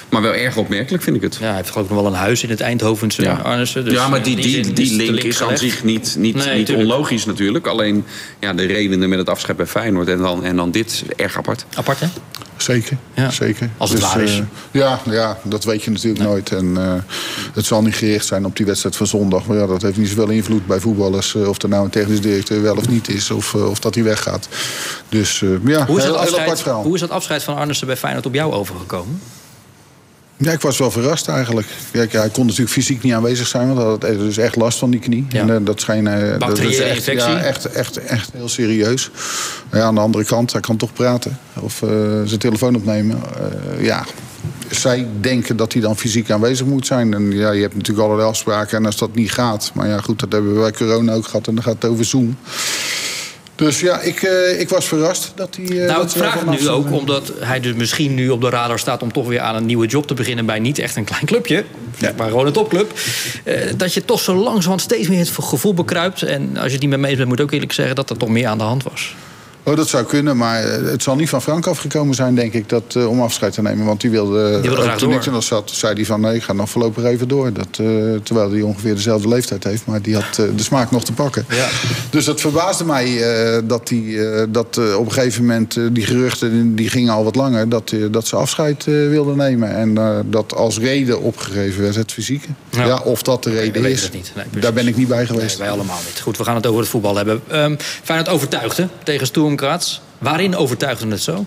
Maar 0.09 0.21
wel 0.21 0.33
erg 0.33 0.57
opmerkelijk 0.57 1.03
vind 1.03 1.15
ik 1.15 1.21
het. 1.21 1.37
Ja, 1.39 1.47
hij 1.47 1.55
heeft 1.55 1.69
geloof 1.69 1.85
ik 1.85 1.93
nog 1.93 2.01
wel 2.01 2.11
een 2.11 2.17
huis 2.17 2.43
in 2.43 2.49
het 2.49 2.61
Eindhovense 2.61 3.21
ja. 3.21 3.57
Dus 3.57 3.73
ja, 3.83 4.07
maar 4.07 4.23
die, 4.23 4.35
die, 4.35 4.61
die, 4.61 4.73
die 4.73 4.95
link 4.95 5.23
is 5.23 5.41
aan 5.41 5.57
zich 5.57 5.83
niet, 5.83 6.15
niet, 6.19 6.35
nee, 6.35 6.57
niet 6.57 6.71
onlogisch 6.71 7.25
natuurlijk. 7.25 7.67
Alleen 7.67 8.05
ja, 8.39 8.53
de 8.53 8.65
redenen 8.65 9.09
met 9.09 9.17
het 9.17 9.29
afscheid 9.29 9.57
bij 9.57 9.65
Feyenoord 9.67 10.07
en 10.07 10.17
dan, 10.17 10.43
en 10.43 10.55
dan 10.55 10.71
dit, 10.71 11.03
erg 11.15 11.37
apart. 11.37 11.65
Apart, 11.75 11.99
hè? 11.99 12.07
Zeker, 12.63 12.97
ja. 13.13 13.29
zeker. 13.29 13.69
Als 13.77 13.89
het 13.89 13.99
dus, 13.99 14.13
waar 14.13 14.23
is. 14.23 14.37
Uh, 14.37 14.45
ja, 14.71 14.99
ja, 15.05 15.37
dat 15.43 15.63
weet 15.63 15.83
je 15.83 15.91
natuurlijk 15.91 16.23
nee. 16.23 16.31
nooit. 16.31 16.51
En 16.51 16.65
uh, 16.65 16.93
het 17.53 17.65
zal 17.65 17.81
niet 17.81 17.95
gericht 17.95 18.25
zijn 18.25 18.45
op 18.45 18.55
die 18.55 18.65
wedstrijd 18.65 18.95
van 18.95 19.07
zondag. 19.07 19.45
Maar 19.45 19.57
ja, 19.57 19.65
dat 19.65 19.81
heeft 19.81 19.97
niet 19.97 20.07
zoveel 20.07 20.29
invloed 20.29 20.65
bij 20.65 20.79
voetballers. 20.79 21.33
Uh, 21.33 21.47
of 21.47 21.61
er 21.61 21.69
nou 21.69 21.83
een 21.83 21.89
technisch 21.89 22.21
directeur 22.21 22.61
wel 22.61 22.75
of 22.75 22.89
niet 22.89 23.09
is. 23.09 23.31
Of, 23.31 23.55
of 23.55 23.79
dat 23.79 23.95
hij 23.95 24.03
weggaat. 24.03 24.47
Dus 25.09 25.39
ja, 25.65 25.85
hoe 25.85 25.97
is, 25.97 26.03
heel, 26.03 26.17
afscheid, 26.17 26.29
heel 26.29 26.39
apart 26.39 26.61
verhaal. 26.61 26.83
hoe 26.83 26.93
is 26.93 26.99
dat 26.99 27.09
afscheid 27.09 27.43
van 27.43 27.55
Arnissen 27.55 27.87
bij 27.87 27.97
Feyenoord 27.97 28.25
op 28.25 28.33
jou 28.33 28.53
overgekomen? 28.53 29.21
Ja, 30.43 30.51
ik 30.51 30.61
was 30.61 30.77
wel 30.77 30.91
verrast 30.91 31.27
eigenlijk. 31.27 31.67
Kijk, 31.91 32.11
hij 32.11 32.29
kon 32.29 32.45
natuurlijk 32.45 32.71
fysiek 32.71 33.03
niet 33.03 33.13
aanwezig 33.13 33.47
zijn, 33.47 33.73
want 33.73 34.01
hij 34.01 34.11
had 34.11 34.19
dus 34.19 34.37
echt 34.37 34.55
last 34.55 34.79
van 34.79 34.89
die 34.89 34.99
knie. 34.99 35.25
Ja. 35.29 35.39
En 35.39 35.47
uh, 35.47 35.53
dat 35.65 35.85
uh, 35.89 36.39
dat 36.39 36.59
is 36.59 36.79
echt, 36.79 36.95
infectie. 36.95 37.31
ja, 37.31 37.41
echt, 37.41 37.65
echt, 37.65 37.97
echt 37.97 38.29
heel 38.33 38.49
serieus. 38.49 39.11
Ja, 39.71 39.81
aan 39.81 39.95
de 39.95 40.01
andere 40.01 40.25
kant, 40.25 40.51
hij 40.51 40.61
kan 40.61 40.77
toch 40.77 40.93
praten 40.93 41.37
of 41.59 41.81
uh, 41.81 41.89
zijn 42.25 42.39
telefoon 42.39 42.75
opnemen. 42.75 43.19
ja, 43.79 44.05
zij 44.69 45.07
denken 45.21 45.57
dat 45.57 45.73
hij 45.73 45.81
dan 45.81 45.97
fysiek 45.97 46.31
aanwezig 46.31 46.65
moet 46.65 46.85
zijn. 46.85 47.13
En 47.13 47.31
ja, 47.31 47.51
je 47.51 47.61
hebt 47.61 47.75
natuurlijk 47.75 48.05
allerlei 48.05 48.29
afspraken 48.29 48.77
en 48.77 48.85
als 48.85 48.97
dat 48.97 49.15
niet 49.15 49.31
gaat. 49.31 49.71
Maar 49.73 49.87
ja, 49.87 49.97
goed, 49.97 50.19
dat 50.19 50.31
hebben 50.31 50.53
we 50.53 50.59
bij 50.59 50.71
corona 50.71 51.13
ook 51.13 51.25
gehad 51.25 51.47
en 51.47 51.55
dan 51.55 51.63
gaat 51.63 51.73
het 51.73 51.85
over 51.85 52.05
Zoom. 52.05 52.37
Dus 53.63 53.79
ja, 53.79 53.99
ik, 53.99 54.21
uh, 54.21 54.59
ik 54.59 54.69
was 54.69 54.85
verrast 54.85 55.31
dat 55.35 55.55
hij. 55.55 55.65
Uh, 55.65 55.85
nou, 55.85 56.01
dat 56.01 56.11
ik 56.11 56.17
vraag 56.17 56.33
het 56.33 56.59
nu 56.59 56.69
ook 56.69 56.91
omdat 56.91 57.31
hij 57.39 57.59
dus 57.59 57.73
misschien 57.73 58.13
nu 58.13 58.29
op 58.29 58.41
de 58.41 58.49
radar 58.49 58.79
staat 58.79 59.01
om 59.01 59.11
toch 59.11 59.27
weer 59.27 59.39
aan 59.39 59.55
een 59.55 59.65
nieuwe 59.65 59.87
job 59.87 60.07
te 60.07 60.13
beginnen 60.13 60.45
bij 60.45 60.59
niet 60.59 60.79
echt 60.79 60.95
een 60.95 61.03
klein 61.03 61.25
clubje, 61.25 61.63
ja. 61.97 62.13
maar 62.17 62.29
gewoon 62.29 62.45
een 62.45 62.53
topclub. 62.53 62.91
Uh, 63.45 63.55
dat 63.77 63.93
je 63.93 64.05
toch 64.05 64.19
zo 64.19 64.35
langzamerhand 64.35 64.81
steeds 64.81 65.07
meer 65.07 65.19
het 65.19 65.29
gevoel 65.29 65.73
bekruipt. 65.73 66.21
En 66.21 66.57
als 66.57 66.65
je 66.65 66.71
het 66.71 66.81
niet 66.81 66.89
meer 66.89 66.99
mee 66.99 67.15
bent, 67.15 67.27
moet 67.27 67.39
ik 67.39 67.45
ook 67.45 67.51
eerlijk 67.51 67.73
zeggen 67.73 67.95
dat 67.95 68.09
er 68.09 68.17
toch 68.17 68.29
meer 68.29 68.47
aan 68.47 68.57
de 68.57 68.63
hand 68.63 68.83
was. 68.83 69.15
Oh, 69.65 69.75
dat 69.75 69.87
zou 69.87 70.05
kunnen, 70.05 70.37
maar 70.37 70.63
het 70.63 71.03
zal 71.03 71.15
niet 71.15 71.29
van 71.29 71.41
Frank 71.41 71.67
afgekomen 71.67 72.15
zijn, 72.15 72.35
denk 72.35 72.53
ik, 72.53 72.69
dat, 72.69 72.83
uh, 72.97 73.09
om 73.09 73.21
afscheid 73.21 73.53
te 73.53 73.61
nemen. 73.61 73.85
Want 73.85 74.01
die 74.01 74.09
wilde, 74.09 74.59
die 74.61 74.69
wilde 74.69 74.95
toen 74.95 75.11
ik 75.11 75.25
er 75.25 75.31
nog 75.31 75.43
zat, 75.43 75.71
zei 75.73 75.93
hij 75.93 76.05
van 76.05 76.21
nee, 76.21 76.35
ik 76.35 76.43
ga 76.43 76.53
nog 76.53 76.69
voorlopig 76.69 77.03
even 77.03 77.27
door. 77.27 77.53
Dat, 77.53 77.77
uh, 77.81 78.15
terwijl 78.23 78.51
hij 78.51 78.61
ongeveer 78.61 78.95
dezelfde 78.95 79.27
leeftijd 79.27 79.63
heeft, 79.63 79.85
maar 79.85 80.01
die 80.01 80.15
had 80.15 80.37
uh, 80.39 80.45
de 80.55 80.63
smaak 80.63 80.91
nog 80.91 81.03
te 81.03 81.13
pakken. 81.13 81.45
Ja. 81.49 81.67
Dus 82.09 82.25
dat 82.25 82.41
verbaasde 82.41 82.85
mij 82.85 83.21
dat, 83.65 83.87
die, 83.87 84.19
dat 84.49 84.77
op 84.97 85.05
een 85.05 85.11
gegeven 85.11 85.41
moment 85.41 85.77
die 85.91 86.05
geruchten, 86.05 86.75
die 86.75 86.89
gingen 86.89 87.13
al 87.13 87.23
wat 87.23 87.35
langer, 87.35 87.69
dat, 87.69 87.93
dat 88.11 88.27
ze 88.27 88.35
afscheid 88.35 88.83
wilden 88.83 89.37
nemen. 89.37 89.75
En 89.75 90.23
dat 90.29 90.55
als 90.55 90.79
reden 90.79 91.21
opgegeven 91.21 91.81
werd 91.81 91.95
het 91.95 92.11
fysieke. 92.11 92.47
Ja. 92.69 92.85
ja 92.85 93.01
of 93.03 93.21
dat 93.21 93.43
de 93.43 93.49
reden 93.49 93.81
nee, 93.81 93.91
is, 93.91 94.09
niet. 94.11 94.31
Nee, 94.35 94.61
daar 94.61 94.73
ben 94.73 94.87
ik 94.87 94.95
niet 94.95 95.07
bij 95.07 95.25
geweest. 95.25 95.57
Nee, 95.57 95.67
wij 95.67 95.77
allemaal 95.77 95.99
niet. 96.05 96.19
Goed, 96.21 96.37
we 96.37 96.43
gaan 96.43 96.55
het 96.55 96.65
over 96.65 96.79
het 96.79 96.89
voetbal 96.89 97.15
hebben. 97.15 97.41
Um, 97.51 97.77
Feyenoord 98.03 98.29
overtuigde 98.29 98.87
tegen 99.03 99.27
Sturm 99.27 99.52
Graz. 99.59 99.99
Waarin 100.17 100.55
overtuigde 100.55 101.07
het 101.07 101.21
zo? 101.21 101.45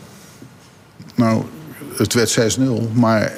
Nou, 1.14 1.44
het 1.96 2.12
werd 2.12 2.58
6-0. 2.58 2.62
Maar 2.92 3.32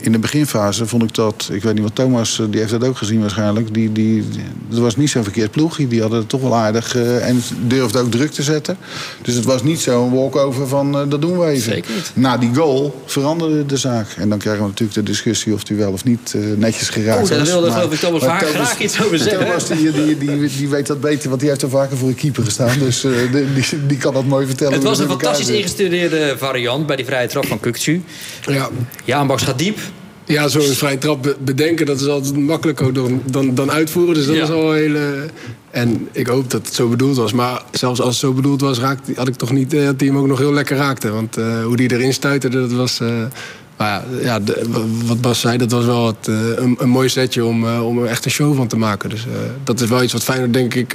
in 0.00 0.12
de 0.12 0.18
beginfase 0.18 0.86
vond 0.86 1.02
ik 1.02 1.14
dat... 1.14 1.48
Ik 1.52 1.62
weet 1.62 1.74
niet 1.74 1.82
wat 1.82 1.94
Thomas, 1.94 2.40
eh, 2.40 2.46
die 2.50 2.60
heeft 2.60 2.72
dat 2.72 2.84
ook 2.84 2.96
gezien 2.96 3.20
waarschijnlijk. 3.20 3.74
Die, 3.74 3.92
die, 3.92 4.24
dat 4.68 4.78
was 4.78 4.96
niet 4.96 5.10
zo'n 5.10 5.22
verkeerd 5.22 5.50
ploegje. 5.50 5.88
Die 5.88 6.00
hadden 6.00 6.18
het 6.18 6.28
toch 6.28 6.40
wel 6.40 6.54
aardig 6.54 6.96
uh, 6.96 7.28
en 7.28 7.42
durfde 7.66 7.98
ook 7.98 8.10
druk 8.10 8.30
te 8.30 8.42
zetten. 8.42 8.76
Dus 9.22 9.34
het 9.34 9.44
was 9.44 9.62
niet 9.62 9.80
zo'n 9.80 10.14
walkover 10.14 10.68
van 10.68 10.96
uh, 10.96 11.10
dat 11.10 11.20
doen 11.20 11.38
we 11.38 11.46
even. 11.46 11.72
Zeker 11.72 11.94
niet. 11.94 12.10
Na 12.14 12.38
die 12.38 12.54
goal 12.54 13.02
veranderde 13.06 13.66
de 13.66 13.76
zaak. 13.76 14.06
En 14.16 14.28
dan 14.28 14.38
krijgen 14.38 14.62
we 14.62 14.68
natuurlijk 14.68 14.98
de 14.98 15.02
discussie 15.02 15.52
of 15.52 15.68
hij 15.68 15.76
wel 15.76 15.92
of 15.92 16.04
niet 16.04 16.32
uh, 16.36 16.56
netjes 16.56 16.88
geraakt 16.88 17.22
oh, 17.22 17.28
was. 17.28 17.36
daar 17.36 17.46
wilde 17.46 17.70
geloof 17.70 17.92
ik 17.92 17.98
Thomas 17.98 18.22
Vaak 18.22 18.46
graag 18.46 18.80
iets 18.80 19.02
over 19.02 19.18
zeggen. 19.18 19.46
Thomas 19.46 19.66
die, 19.66 19.92
die, 19.92 20.18
die, 20.18 20.48
die, 20.56 20.68
weet 20.68 20.86
dat 20.86 21.00
beter, 21.00 21.28
want 21.28 21.40
die 21.40 21.48
heeft 21.48 21.62
al 21.62 21.68
vaker 21.68 21.96
voor 21.96 22.08
een 22.08 22.14
keeper 22.14 22.44
gestaan. 22.44 22.78
Dus 22.78 23.00
die, 23.00 23.86
die, 23.86 23.98
kan 23.98 24.14
dat 24.14 24.24
mooi 24.24 24.46
vertellen. 24.46 24.72
Het 24.72 24.82
was 24.82 24.98
een 24.98 25.08
fantastisch 25.08 25.48
ingestudeerde 25.48 26.34
variant 26.38 26.86
bij 26.86 26.96
die 26.96 27.04
vrije 27.04 27.28
trap 27.28 27.46
van 27.46 27.60
Kukcu. 27.60 28.02
Ja. 28.46 28.68
Jaan 29.04 29.26
Baks 29.26 29.42
gaat 29.42 29.58
diep. 29.58 29.78
Ja, 30.30 30.48
zo'n 30.48 30.62
vrije 30.62 30.98
trap 30.98 31.36
bedenken, 31.40 31.86
dat 31.86 32.00
is 32.00 32.06
altijd 32.06 32.36
makkelijker 32.36 32.92
dan, 32.92 33.22
dan, 33.24 33.54
dan 33.54 33.70
uitvoeren. 33.70 34.14
Dus 34.14 34.26
dat 34.26 34.36
ja. 34.36 34.42
is 34.42 34.50
al 34.50 34.70
een 34.70 34.78
hele... 34.78 35.26
En 35.70 36.08
ik 36.12 36.26
hoop 36.26 36.50
dat 36.50 36.66
het 36.66 36.74
zo 36.74 36.88
bedoeld 36.88 37.16
was. 37.16 37.32
Maar 37.32 37.62
zelfs 37.70 38.00
als 38.00 38.08
het 38.08 38.18
zo 38.18 38.32
bedoeld 38.32 38.60
was, 38.60 38.78
raakte, 38.78 39.12
had 39.16 39.28
ik 39.28 39.34
toch 39.34 39.52
niet 39.52 39.70
dat 39.70 39.94
hij 40.00 40.08
hem 40.08 40.16
ook 40.16 40.26
nog 40.26 40.38
heel 40.38 40.52
lekker 40.52 40.76
raakte. 40.76 41.10
Want 41.10 41.38
uh, 41.38 41.64
hoe 41.64 41.76
die 41.76 41.92
erin 41.92 42.12
stuiterde, 42.12 42.60
dat 42.60 42.72
was... 42.72 43.00
Uh, 43.00 43.08
maar 43.76 44.04
ja, 44.22 44.40
de, 44.40 44.66
wat 45.04 45.20
Bas 45.20 45.40
zei, 45.40 45.56
dat 45.56 45.70
was 45.70 45.84
wel 45.84 46.14
uh, 46.28 46.36
een, 46.56 46.76
een, 46.78 46.88
mooi 46.88 47.08
setje 47.08 47.44
om, 47.44 47.64
uh, 47.64 47.86
om 47.86 47.98
er 47.98 48.08
echt 48.08 48.24
een 48.24 48.30
show 48.30 48.56
van 48.56 48.66
te 48.66 48.76
maken. 48.76 49.10
Dus 49.10 49.26
uh, 49.26 49.32
dat 49.64 49.80
is 49.80 49.88
wel 49.88 50.02
iets 50.02 50.12
wat 50.12 50.22
Feyenoord 50.22 50.52
denk 50.52 50.74
ik 50.74 50.92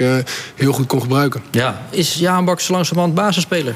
heel 0.54 0.72
goed 0.72 0.86
kon 0.86 1.00
gebruiken. 1.00 1.42
Ja, 1.50 1.86
is 1.90 2.14
Jaan 2.14 2.44
Baks 2.44 2.68
langzamerhand 2.68 3.14
basisspeler? 3.14 3.74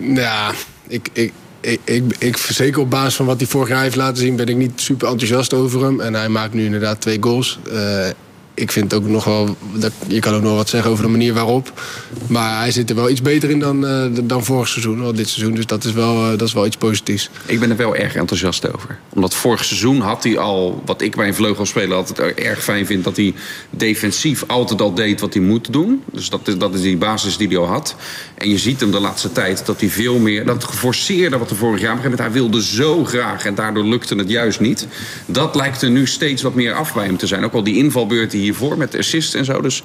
Ja, 0.00 0.52
ik, 0.88 1.08
ik, 1.12 1.32
ik, 1.62 1.80
ik, 1.84 2.16
ik, 2.18 2.36
zeker 2.36 2.80
op 2.80 2.90
basis 2.90 3.14
van 3.14 3.26
wat 3.26 3.38
hij 3.38 3.46
vorig 3.46 3.68
jaar 3.68 3.82
heeft 3.82 3.96
laten 3.96 4.16
zien, 4.16 4.36
ben 4.36 4.46
ik 4.46 4.56
niet 4.56 4.80
super 4.80 5.08
enthousiast 5.08 5.54
over 5.54 5.84
hem. 5.84 6.00
En 6.00 6.14
hij 6.14 6.28
maakt 6.28 6.54
nu 6.54 6.64
inderdaad 6.64 7.00
twee 7.00 7.18
goals. 7.20 7.58
Uh, 7.72 8.06
ik 8.54 8.72
vind 8.72 8.94
ook 8.94 9.04
nog 9.04 9.24
wel. 9.24 9.56
Dat, 9.74 9.92
je 10.06 10.20
kan 10.20 10.34
ook 10.34 10.42
nog 10.42 10.56
wat 10.56 10.68
zeggen 10.68 10.90
over 10.90 11.04
de 11.04 11.10
manier 11.10 11.34
waarop. 11.34 11.80
Maar 12.26 12.58
hij 12.58 12.70
zit 12.70 12.90
er 12.90 12.96
wel 12.96 13.10
iets 13.10 13.22
beter 13.22 13.50
in 13.50 13.58
dan, 13.58 13.84
uh, 13.84 14.18
dan 14.22 14.44
vorig 14.44 14.68
seizoen, 14.68 15.04
of 15.04 15.12
dit 15.12 15.28
seizoen. 15.28 15.54
Dus 15.54 15.66
dat 15.66 15.84
is, 15.84 15.92
wel, 15.92 16.24
uh, 16.24 16.30
dat 16.30 16.48
is 16.48 16.52
wel 16.52 16.66
iets 16.66 16.76
positiefs. 16.76 17.30
Ik 17.46 17.60
ben 17.60 17.70
er 17.70 17.76
wel 17.76 17.96
erg 17.96 18.14
enthousiast 18.14 18.74
over. 18.74 18.98
Omdat 19.08 19.34
vorig 19.34 19.64
seizoen 19.64 20.00
had 20.00 20.24
hij 20.24 20.38
al, 20.38 20.82
wat 20.86 21.02
ik 21.02 21.16
bij 21.16 21.28
een 21.28 21.34
vleugelspeler 21.34 21.96
altijd 21.96 22.34
erg 22.34 22.62
fijn 22.62 22.86
vind, 22.86 23.04
dat 23.04 23.16
hij 23.16 23.34
defensief 23.70 24.44
altijd 24.46 24.80
al 24.80 24.94
deed 24.94 25.20
wat 25.20 25.34
hij 25.34 25.42
moet 25.42 25.72
doen. 25.72 26.02
Dus 26.12 26.28
dat 26.28 26.48
is, 26.48 26.58
dat 26.58 26.74
is 26.74 26.80
die 26.80 26.96
basis 26.96 27.36
die 27.36 27.48
hij 27.48 27.56
al 27.56 27.66
had. 27.66 27.96
En 28.34 28.48
je 28.48 28.58
ziet 28.58 28.80
hem 28.80 28.90
de 28.90 29.00
laatste 29.00 29.32
tijd 29.32 29.66
dat 29.66 29.80
hij 29.80 29.88
veel 29.88 30.18
meer. 30.18 30.44
Dat 30.44 30.64
geforceerde 30.64 31.38
wat 31.38 31.50
er 31.50 31.56
vorig 31.56 31.80
jaar. 31.80 32.06
Op 32.06 32.18
hij 32.18 32.30
wilde 32.30 32.62
zo 32.62 33.04
graag 33.04 33.44
en 33.44 33.54
daardoor 33.54 33.84
lukte 33.84 34.14
het 34.14 34.28
juist 34.28 34.60
niet. 34.60 34.86
Dat 35.26 35.54
lijkt 35.54 35.82
er 35.82 35.90
nu 35.90 36.06
steeds 36.06 36.42
wat 36.42 36.54
meer 36.54 36.72
af 36.72 36.92
te 37.16 37.26
zijn. 37.26 37.44
Ook 37.44 37.52
al 37.52 37.62
die 37.62 37.76
invalbeurten 37.76 38.38
hiervoor 38.42 38.78
met 38.78 38.98
assist 38.98 39.34
en 39.34 39.44
zo. 39.44 39.60
Dus 39.60 39.82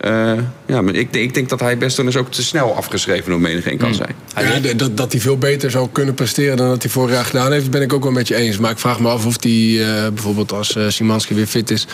uh, 0.00 0.32
ja, 0.66 0.82
maar 0.82 0.94
ik, 0.94 1.08
ik, 1.14 1.34
denk 1.34 1.48
dat 1.48 1.60
hij 1.60 1.78
best 1.78 1.96
dan 1.96 2.06
eens 2.06 2.16
ook 2.16 2.30
te 2.30 2.42
snel 2.42 2.76
afgeschreven 2.76 3.30
door 3.30 3.40
menigeen 3.40 3.78
kan 3.78 3.94
zijn. 3.94 4.14
Ja, 4.36 4.74
dat, 4.74 4.96
dat 4.96 5.12
hij 5.12 5.20
veel 5.20 5.38
beter 5.38 5.70
zou 5.70 5.88
kunnen 5.92 6.14
presteren 6.14 6.56
dan 6.56 6.68
dat 6.68 6.82
hij 6.82 6.90
vorig 6.90 7.14
jaar 7.14 7.24
gedaan 7.24 7.52
heeft, 7.52 7.70
ben 7.70 7.82
ik 7.82 7.92
ook 7.92 8.02
wel 8.02 8.12
met 8.12 8.28
je 8.28 8.34
eens. 8.34 8.58
Maar 8.58 8.70
ik 8.70 8.78
vraag 8.78 9.00
me 9.00 9.08
af 9.08 9.26
of 9.26 9.42
hij 9.42 9.52
uh, 9.52 9.86
bijvoorbeeld 10.08 10.52
als 10.52 10.76
uh, 10.76 10.88
Simanski 10.88 11.34
weer 11.34 11.46
fit 11.46 11.70
is, 11.70 11.86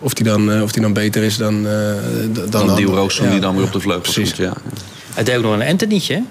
of 0.00 0.12
hij 0.18 0.26
dan, 0.26 0.62
of 0.62 0.72
die 0.72 0.82
dan 0.82 0.92
beter 0.92 1.22
is 1.22 1.36
dan. 1.36 1.62
dan 1.62 2.50
dan 2.50 2.76
die 2.76 2.86
Roos 2.86 3.16
ja, 3.16 3.30
die 3.30 3.40
dan 3.40 3.56
weer 3.56 3.64
op 3.64 3.72
de 3.72 3.80
vleugel 3.80 4.02
precies. 4.02 4.34
Komt, 4.34 4.48
ja. 4.48 4.52
Hij 5.14 5.24
deed 5.24 5.36
ook 5.36 5.42
nog 5.42 5.52
een 5.52 5.66
Antonietje, 5.66 6.22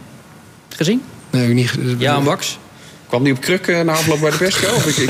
gezien? 0.69 1.01
Nee, 1.29 1.47
niet. 1.47 1.73
Ja, 1.97 2.15
een 2.15 2.23
Baks. 2.23 2.57
Kwam 3.07 3.23
die 3.23 3.33
op 3.33 3.41
kruk 3.41 3.83
na 3.83 3.91
afloop 3.91 4.19
bij 4.19 4.31
de 4.31 4.37
persco? 4.37 4.67
ik, 4.89 4.97
ik, 4.97 5.09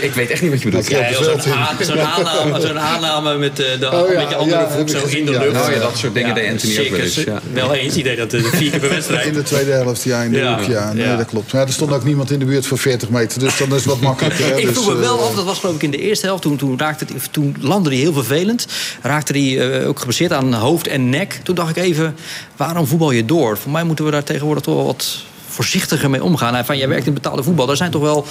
ik, 0.00 0.12
weet 0.12 0.30
echt 0.30 0.42
niet 0.42 0.50
wat 0.50 0.62
je 0.62 0.68
bedoelt. 0.68 0.88
Ja, 0.88 1.12
Zo'n 1.12 1.52
aan, 1.52 1.84
zo 1.84 1.92
aanname, 1.92 2.60
zo 2.60 2.74
aanname 2.74 3.38
met 3.38 3.60
uh, 3.60 3.66
de 3.80 3.92
oh, 3.92 4.12
ja, 4.12 4.20
met 4.20 4.28
je 4.28 4.36
andere 4.36 4.60
ja, 4.60 4.70
voet 4.70 4.90
zo 4.90 5.06
in 5.06 5.24
de 5.24 5.30
lucht. 5.30 5.52
Ja, 5.52 5.66
oh, 5.66 5.72
ja, 5.72 5.78
dat 5.78 5.96
soort 5.96 6.14
dingen 6.14 6.34
deed 6.34 6.50
Anthony 6.50 6.78
ook 6.78 6.88
wel 6.88 7.00
eens. 7.00 7.14
Ja. 7.14 7.40
Wel 7.52 7.74
eens 7.74 7.96
idee 7.96 8.16
dat 8.16 8.30
de 8.30 8.42
vier 8.42 8.70
keer 8.70 8.80
per 8.80 8.88
wedstrijd. 8.88 9.26
In 9.26 9.32
de 9.32 9.42
tweede 9.42 9.70
helft, 9.70 10.02
ja, 10.02 10.22
in 10.22 10.32
de 10.32 10.46
hoek, 10.46 10.62
ja. 10.62 10.92
Nee, 10.92 11.16
dat 11.16 11.26
klopt. 11.26 11.52
Maar 11.52 11.66
er 11.66 11.72
stond 11.72 11.92
ook 11.92 12.04
niemand 12.04 12.30
in 12.30 12.38
de 12.38 12.44
buurt 12.44 12.66
voor 12.66 12.78
40 12.78 13.08
meter, 13.08 13.38
dus 13.38 13.56
dan 13.56 13.68
is 13.68 13.74
het 13.74 13.84
wat 13.84 14.00
makkelijker. 14.10 14.58
ik 14.58 14.66
dus, 14.66 14.74
vroeg 14.74 14.94
me 14.94 15.00
wel 15.00 15.20
af, 15.20 15.34
dat 15.34 15.44
was 15.44 15.58
geloof 15.58 15.74
ik 15.74 15.82
in 15.82 15.90
de 15.90 15.98
eerste 15.98 16.26
helft. 16.26 16.42
Toen, 16.42 16.56
toen, 16.56 16.78
raakte 16.78 17.04
het, 17.12 17.32
toen 17.32 17.56
landde 17.60 17.90
hij 17.90 17.98
heel 17.98 18.12
vervelend. 18.12 18.66
Raakte 19.02 19.32
hij 19.32 19.80
uh, 19.80 19.88
ook 19.88 20.00
gebaseerd 20.00 20.32
aan 20.32 20.54
hoofd 20.54 20.86
en 20.86 21.08
nek. 21.08 21.40
Toen 21.42 21.54
dacht 21.54 21.76
ik 21.76 21.82
even, 21.82 22.16
waarom 22.56 22.86
voetbal 22.86 23.10
je 23.10 23.24
door? 23.24 23.58
Voor 23.58 23.72
mij 23.72 23.84
moeten 23.84 24.04
we 24.04 24.10
daar 24.10 24.24
tegenwoordig 24.24 24.62
toch 24.62 24.74
wel 24.74 24.84
wat 24.84 25.30
voorzichtiger 25.52 26.10
mee 26.10 26.22
omgaan. 26.22 26.54
En 26.54 26.64
van, 26.64 26.78
jij 26.78 26.88
werkt 26.88 27.06
in 27.06 27.14
betaalde 27.14 27.42
voetbal. 27.42 27.66
Daar 27.66 27.76
zijn 27.76 27.90
toch 27.90 28.02
wel 28.02 28.26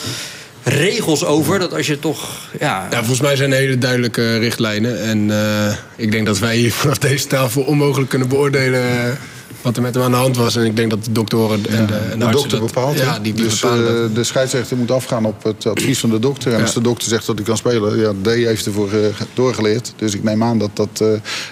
regels 0.63 1.25
over. 1.25 1.59
Dat 1.59 1.73
als 1.73 1.87
je 1.87 1.99
toch. 1.99 2.49
Ja, 2.59 2.87
ja 2.91 2.97
volgens 2.97 3.21
mij 3.21 3.35
zijn 3.35 3.51
er 3.51 3.57
hele 3.57 3.77
duidelijke 3.77 4.37
richtlijnen. 4.37 5.01
En 5.03 5.29
uh, 5.29 5.73
ik 5.95 6.11
denk 6.11 6.25
dat 6.25 6.39
wij 6.39 6.55
hier 6.55 6.71
vanaf 6.71 6.97
deze 6.97 7.27
tafel 7.27 7.61
onmogelijk 7.61 8.09
kunnen 8.09 8.27
beoordelen 8.27 9.17
wat 9.61 9.75
er 9.75 9.81
met 9.81 9.93
hem 9.93 10.03
aan 10.03 10.11
de 10.11 10.17
hand 10.17 10.37
was. 10.37 10.55
En 10.55 10.65
ik 10.65 10.75
denk 10.75 10.89
dat 10.89 11.05
de 11.05 11.11
doktoren 11.11 11.65
en 11.69 11.85
de, 11.85 11.93
en 11.93 12.19
de, 12.19 12.25
de 12.25 12.31
dokter 12.31 12.59
bepaalt. 12.59 12.97
Ja, 12.97 13.19
die, 13.19 13.33
die 13.33 13.43
dus 13.43 13.63
uh, 13.63 13.71
de 14.13 14.23
scheidsrechter 14.23 14.77
moet 14.77 14.91
afgaan 14.91 15.25
op 15.25 15.43
het 15.43 15.65
advies 15.65 15.99
van 15.99 16.09
de 16.09 16.19
dokter. 16.19 16.51
En 16.51 16.57
ja. 16.57 16.63
als 16.63 16.73
de 16.73 16.81
dokter 16.81 17.07
zegt 17.07 17.25
dat 17.25 17.35
hij 17.35 17.45
kan 17.45 17.57
spelen, 17.57 17.99
ja, 17.99 18.11
D 18.21 18.25
heeft 18.25 18.65
ervoor 18.65 18.93
uh, 18.93 19.05
doorgeleerd. 19.33 19.93
Dus 19.95 20.13
ik 20.13 20.23
neem 20.23 20.43
aan 20.43 20.57
dat 20.57 20.69
dat. 20.73 20.99
Uh, 21.01 21.07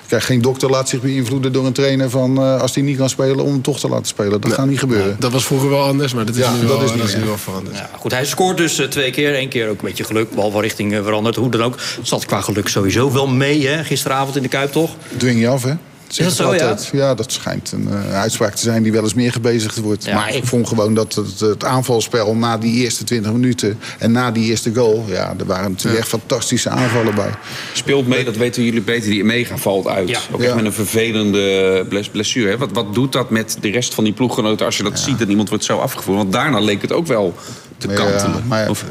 krijg 0.07 0.25
geen 0.25 0.41
dokter 0.41 0.69
laat 0.69 0.89
zich 0.89 1.01
beïnvloeden 1.01 1.53
door 1.53 1.65
een 1.65 1.73
trainer 1.73 2.09
van 2.09 2.37
als 2.37 2.75
hij 2.75 2.83
niet 2.83 2.97
kan 2.97 3.09
spelen, 3.09 3.39
om 3.39 3.51
hem 3.51 3.61
toch 3.61 3.79
te 3.79 3.89
laten 3.89 4.05
spelen. 4.05 4.41
Dat 4.41 4.53
gaat 4.53 4.67
niet 4.67 4.79
gebeuren. 4.79 5.15
dat 5.19 5.31
was 5.31 5.45
vroeger 5.45 5.69
wel 5.69 5.83
anders, 5.83 6.13
maar 6.13 6.25
dat 6.25 6.35
is 6.35 6.49
nu, 6.49 6.67
dat 6.67 6.67
wel, 6.67 6.81
is 6.81 6.91
niet, 6.91 6.99
dat 6.99 7.09
is 7.09 7.15
nu 7.15 7.25
wel 7.25 7.37
veranderd. 7.37 7.77
Ja, 7.77 7.89
goed, 7.99 8.11
hij 8.11 8.25
scoort 8.25 8.57
dus 8.57 8.81
twee 8.89 9.11
keer. 9.11 9.37
Eén 9.39 9.49
keer 9.49 9.69
ook 9.69 9.81
een 9.81 9.87
beetje 9.87 10.03
geluk, 10.03 10.35
bal 10.35 10.51
van 10.51 10.61
richting 10.61 10.93
veranderd. 11.03 11.35
Hoe 11.35 11.49
dan 11.49 11.63
ook. 11.63 11.75
Zat 12.01 12.25
qua 12.25 12.41
geluk 12.41 12.67
sowieso 12.67 13.11
wel 13.11 13.27
mee, 13.27 13.67
hè? 13.67 13.83
gisteravond 13.83 14.35
in 14.35 14.41
de 14.41 14.47
Kuip 14.49 14.71
toch? 14.71 14.91
Dwing 15.17 15.39
je 15.39 15.47
af, 15.47 15.63
hè? 15.63 15.73
Is 16.09 16.17
dat 16.17 16.35
zo. 16.35 16.55
Ja? 16.55 16.77
ja? 16.91 17.15
dat 17.15 17.31
schijnt 17.31 17.71
een 17.71 17.87
uh, 17.91 18.13
uitspraak 18.13 18.55
te 18.55 18.61
zijn 18.61 18.83
die 18.83 18.91
wel 18.91 19.03
eens 19.03 19.13
meer 19.13 19.31
gebezigd 19.31 19.77
wordt. 19.77 20.05
Ja. 20.05 20.15
Maar 20.15 20.35
ik 20.35 20.45
vond 20.45 20.67
gewoon 20.67 20.93
dat 20.93 21.15
het, 21.15 21.39
het, 21.39 21.65
aanvalspel 21.65 22.35
na 22.35 22.57
die 22.57 22.83
eerste 22.83 23.03
20 23.03 23.31
minuten 23.31 23.79
en 23.99 24.11
na 24.11 24.31
die 24.31 24.49
eerste 24.49 24.73
goal, 24.73 25.05
ja, 25.07 25.33
er 25.39 25.45
waren 25.45 25.71
natuurlijk 25.71 25.99
echt 25.99 26.09
fantastische 26.09 26.69
aanvallen 26.69 27.15
bij. 27.15 27.31
Speelt 27.73 28.07
mee, 28.07 28.23
dat 28.23 28.37
weten 28.37 28.63
jullie 28.63 28.81
beter, 28.81 29.09
die 29.09 29.23
mega 29.23 29.57
valt 29.57 29.87
uit. 29.87 30.09
Ja. 30.09 30.19
Ook 30.31 30.41
echt 30.41 30.55
met 30.55 30.65
een 30.65 30.73
vervelende 30.73 31.85
blessure. 32.11 32.49
Hè? 32.49 32.57
Wat, 32.57 32.71
wat 32.71 32.93
doet 32.93 33.11
dat 33.11 33.29
met 33.29 33.57
de 33.61 33.69
rest 33.69 33.93
van 33.93 34.03
die 34.03 34.13
ploeggenoten 34.13 34.65
als 34.65 34.77
je 34.77 34.83
dat 34.83 34.99
ziet 34.99 35.21
en 35.21 35.29
iemand 35.29 35.49
wordt 35.49 35.63
zo 35.63 35.77
afgevoerd? 35.77 36.17
Want 36.17 36.31
daarna 36.31 36.59
leek 36.59 36.81
het 36.81 36.91
ook 36.91 37.07
wel 37.07 37.35
te 37.79 37.87
kantelen. 37.87 38.35
Ja, 38.35 38.41
maar 38.47 38.69
of... 38.69 38.83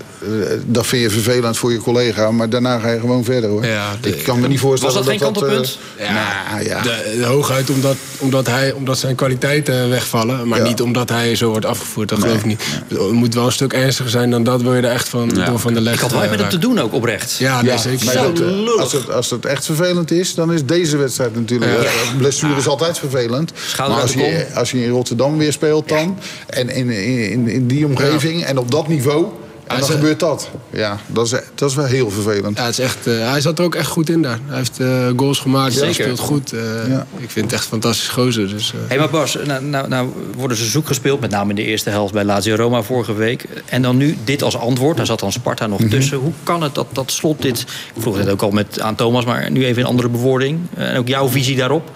dat 0.67 0.87
vind 0.87 1.03
je 1.03 1.11
vervelend 1.11 1.59
voor 1.59 1.73
je 1.73 1.79
collega, 1.79 2.31
maar 2.31 2.49
daarna 2.49 2.79
ga 2.79 2.91
je 2.91 3.01
gewoon 3.01 3.25
verder 3.25 3.51
hoor. 3.51 3.67
Ja, 3.67 3.97
de, 4.01 4.17
ik 4.17 4.25
kan 4.25 4.41
me 4.41 4.49
niet 4.49 4.61
voorstellen 4.61 4.95
was 4.95 5.05
dat, 5.05 5.15
geen 5.15 5.33
dat 5.33 5.33
kantelpunt? 5.33 5.79
Uh, 5.99 6.07
ja, 6.07 6.45
nou, 6.51 6.65
ja. 6.65 6.83
De, 6.83 7.15
de, 7.19 7.25
hooguit 7.25 7.71
omdat, 7.71 7.97
omdat, 8.19 8.47
hij, 8.47 8.73
omdat 8.73 8.99
zijn 8.99 9.15
kwaliteiten 9.15 9.89
wegvallen, 9.89 10.49
maar 10.49 10.59
ja. 10.59 10.65
niet 10.65 10.81
omdat 10.81 11.09
hij 11.09 11.35
zo 11.35 11.51
wordt 11.51 11.67
afgevoerd. 11.67 12.09
Dat 12.09 12.19
nee, 12.19 12.29
geloof 12.29 12.43
ik 12.43 12.49
niet. 12.49 12.63
Het 12.89 13.13
moet 13.13 13.35
wel 13.35 13.47
een 13.47 13.53
stuk 13.53 13.73
ernstiger 13.73 14.11
zijn 14.11 14.31
dan 14.31 14.45
dat 14.45 14.63
wil 14.63 14.75
je 14.75 14.83
er 14.83 14.93
echt 14.93 15.09
van, 15.09 15.29
door 15.29 15.59
van 15.59 15.75
de 15.75 15.81
les. 15.81 15.95
Ik 15.95 16.01
had 16.01 16.11
wel 16.11 16.29
met 16.29 16.41
hem 16.41 16.49
te 16.49 16.59
doen 16.59 16.79
ook 16.79 16.93
oprecht. 16.93 17.37
Ja, 17.39 17.63
nee, 17.63 17.79
zeker. 17.79 18.05
Maar 18.05 18.15
dat, 18.15 18.79
als, 18.79 18.93
het, 18.93 19.13
als 19.13 19.31
het 19.31 19.47
echt 19.47 19.65
vervelend 19.65 20.11
is, 20.11 20.35
dan 20.35 20.53
is 20.53 20.65
deze 20.65 20.97
wedstrijd 20.97 21.35
natuurlijk. 21.35 21.83
Ja. 21.83 21.91
Blessure 22.19 22.57
is 22.57 22.67
altijd 22.67 22.99
vervelend. 22.99 23.53
Schouder 23.67 23.97
maar 23.97 24.05
als 24.05 24.15
je, 24.15 24.47
als 24.55 24.71
je 24.71 24.85
in 24.85 24.91
Rotterdam 24.91 25.39
weer 25.39 25.53
speelt 25.53 25.89
dan, 25.89 26.19
en 26.47 26.69
in, 26.69 26.91
in, 26.91 27.31
in, 27.31 27.49
in 27.49 27.67
die 27.67 27.87
omgeving 27.87 28.45
en 28.45 28.59
op 28.59 28.71
dat 28.71 28.78
niveau. 28.87 29.27
En 29.69 29.81
dan 29.81 29.89
gebeurt 29.89 30.21
dat. 30.21 30.51
Ja, 30.71 30.99
dat 31.07 31.27
is, 31.27 31.41
dat 31.55 31.71
is 31.71 31.77
wel 31.77 31.85
heel 31.85 32.11
vervelend. 32.11 32.59
Ja, 32.59 32.65
het 32.65 32.79
is 32.79 32.85
echt, 32.85 33.07
uh, 33.07 33.31
hij 33.31 33.41
zat 33.41 33.59
er 33.59 33.65
ook 33.65 33.75
echt 33.75 33.89
goed 33.89 34.09
in 34.09 34.23
daar. 34.23 34.39
Hij 34.47 34.57
heeft 34.57 34.81
uh, 34.81 35.09
goals 35.17 35.39
gemaakt, 35.39 35.73
Zeker. 35.73 35.87
hij 35.87 35.95
speelt 35.95 36.19
goed. 36.19 36.53
Uh, 36.53 36.61
ja. 36.89 37.07
Ik 37.17 37.31
vind 37.31 37.45
het 37.45 37.55
echt 37.55 37.63
een 37.63 37.69
fantastisch 37.69 38.09
gozer. 38.09 38.49
Dus, 38.49 38.73
hey, 38.87 38.99
maar 38.99 39.11
Bas, 39.11 39.37
nou, 39.47 39.65
nou, 39.65 39.89
nou, 39.89 40.09
worden 40.37 40.57
ze 40.57 40.65
zoek 40.65 40.87
gespeeld. 40.87 41.21
Met 41.21 41.31
name 41.31 41.51
in 41.51 41.57
de 41.57 41.65
eerste 41.65 41.91
helft 41.91 42.13
bij 42.13 42.25
Lazio 42.25 42.55
Roma 42.55 42.83
vorige 42.83 43.15
week. 43.15 43.45
En 43.65 43.83
dan 43.83 43.97
nu 43.97 44.17
dit 44.25 44.43
als 44.43 44.57
antwoord. 44.57 44.97
Daar 44.97 45.07
zat 45.07 45.21
dan 45.21 45.33
Sparta 45.33 45.67
nog 45.67 45.79
mm-hmm. 45.79 45.99
tussen. 45.99 46.19
Hoe 46.19 46.33
kan 46.43 46.63
het 46.63 46.75
dat, 46.75 46.87
dat 46.93 47.11
slot 47.11 47.43
dit... 47.43 47.61
Ik 47.95 48.03
vroeg 48.03 48.19
het 48.19 48.29
ook 48.29 48.43
al 48.43 48.51
met, 48.51 48.81
aan 48.81 48.95
Thomas, 48.95 49.25
maar 49.25 49.51
nu 49.51 49.65
even 49.65 49.83
een 49.83 49.89
andere 49.89 50.09
bewoording. 50.09 50.61
En 50.75 50.99
ook 50.99 51.09
jouw 51.09 51.29
visie 51.29 51.57
daarop. 51.57 51.91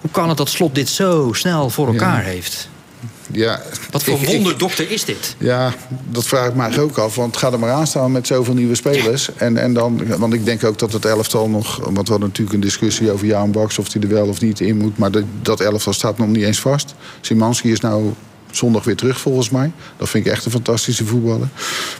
Hoe 0.00 0.10
kan 0.10 0.28
het 0.28 0.36
dat 0.36 0.48
slot 0.48 0.74
dit 0.74 0.88
zo 0.88 1.32
snel 1.32 1.70
voor 1.70 1.86
elkaar 1.86 2.24
ja. 2.24 2.28
heeft? 2.30 2.68
Ja, 3.34 3.62
Wat 3.90 4.02
voor 4.02 4.20
ik, 4.20 4.26
wonderdokter 4.26 4.90
is 4.90 5.04
dit? 5.04 5.36
Ja, 5.38 5.74
dat 6.10 6.24
vraag 6.24 6.48
ik 6.48 6.54
mij 6.54 6.78
ook 6.78 6.98
af. 6.98 7.14
Want 7.14 7.36
ga 7.36 7.52
er 7.52 7.58
maar 7.58 7.70
aan 7.70 7.86
staan 7.86 8.12
met 8.12 8.26
zoveel 8.26 8.54
nieuwe 8.54 8.74
spelers. 8.74 9.26
Ja. 9.26 9.32
En, 9.36 9.56
en 9.56 9.72
dan, 9.74 10.18
want 10.18 10.34
ik 10.34 10.44
denk 10.44 10.64
ook 10.64 10.78
dat 10.78 10.92
het 10.92 11.04
elftal 11.04 11.48
nog... 11.48 11.76
Want 11.76 12.06
we 12.06 12.10
hadden 12.10 12.28
natuurlijk 12.28 12.54
een 12.54 12.60
discussie 12.60 13.10
over 13.10 13.26
Jaan 13.26 13.50
Baks... 13.50 13.78
of 13.78 13.92
hij 13.92 14.02
er 14.02 14.08
wel 14.08 14.28
of 14.28 14.40
niet 14.40 14.60
in 14.60 14.76
moet. 14.76 14.98
Maar 14.98 15.10
dat, 15.10 15.24
dat 15.42 15.60
elftal 15.60 15.92
staat 15.92 16.18
nog 16.18 16.28
niet 16.28 16.44
eens 16.44 16.60
vast. 16.60 16.94
Simanski 17.20 17.72
is 17.72 17.80
nou 17.80 18.12
zondag 18.50 18.84
weer 18.84 18.96
terug 18.96 19.20
volgens 19.20 19.50
mij. 19.50 19.72
Dat 19.96 20.08
vind 20.08 20.26
ik 20.26 20.32
echt 20.32 20.44
een 20.44 20.50
fantastische 20.50 21.04
voetballer. 21.04 21.48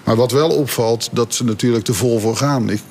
Maar 0.05 0.17
wat 0.17 0.33
wel 0.33 0.50
opvalt, 0.50 1.09
dat 1.12 1.35
ze 1.35 1.45
natuurlijk 1.45 1.85
te 1.85 1.95
vol 1.95 2.21
voor 2.21 2.37
gaan. 2.37 2.71
Ik, 2.71 2.83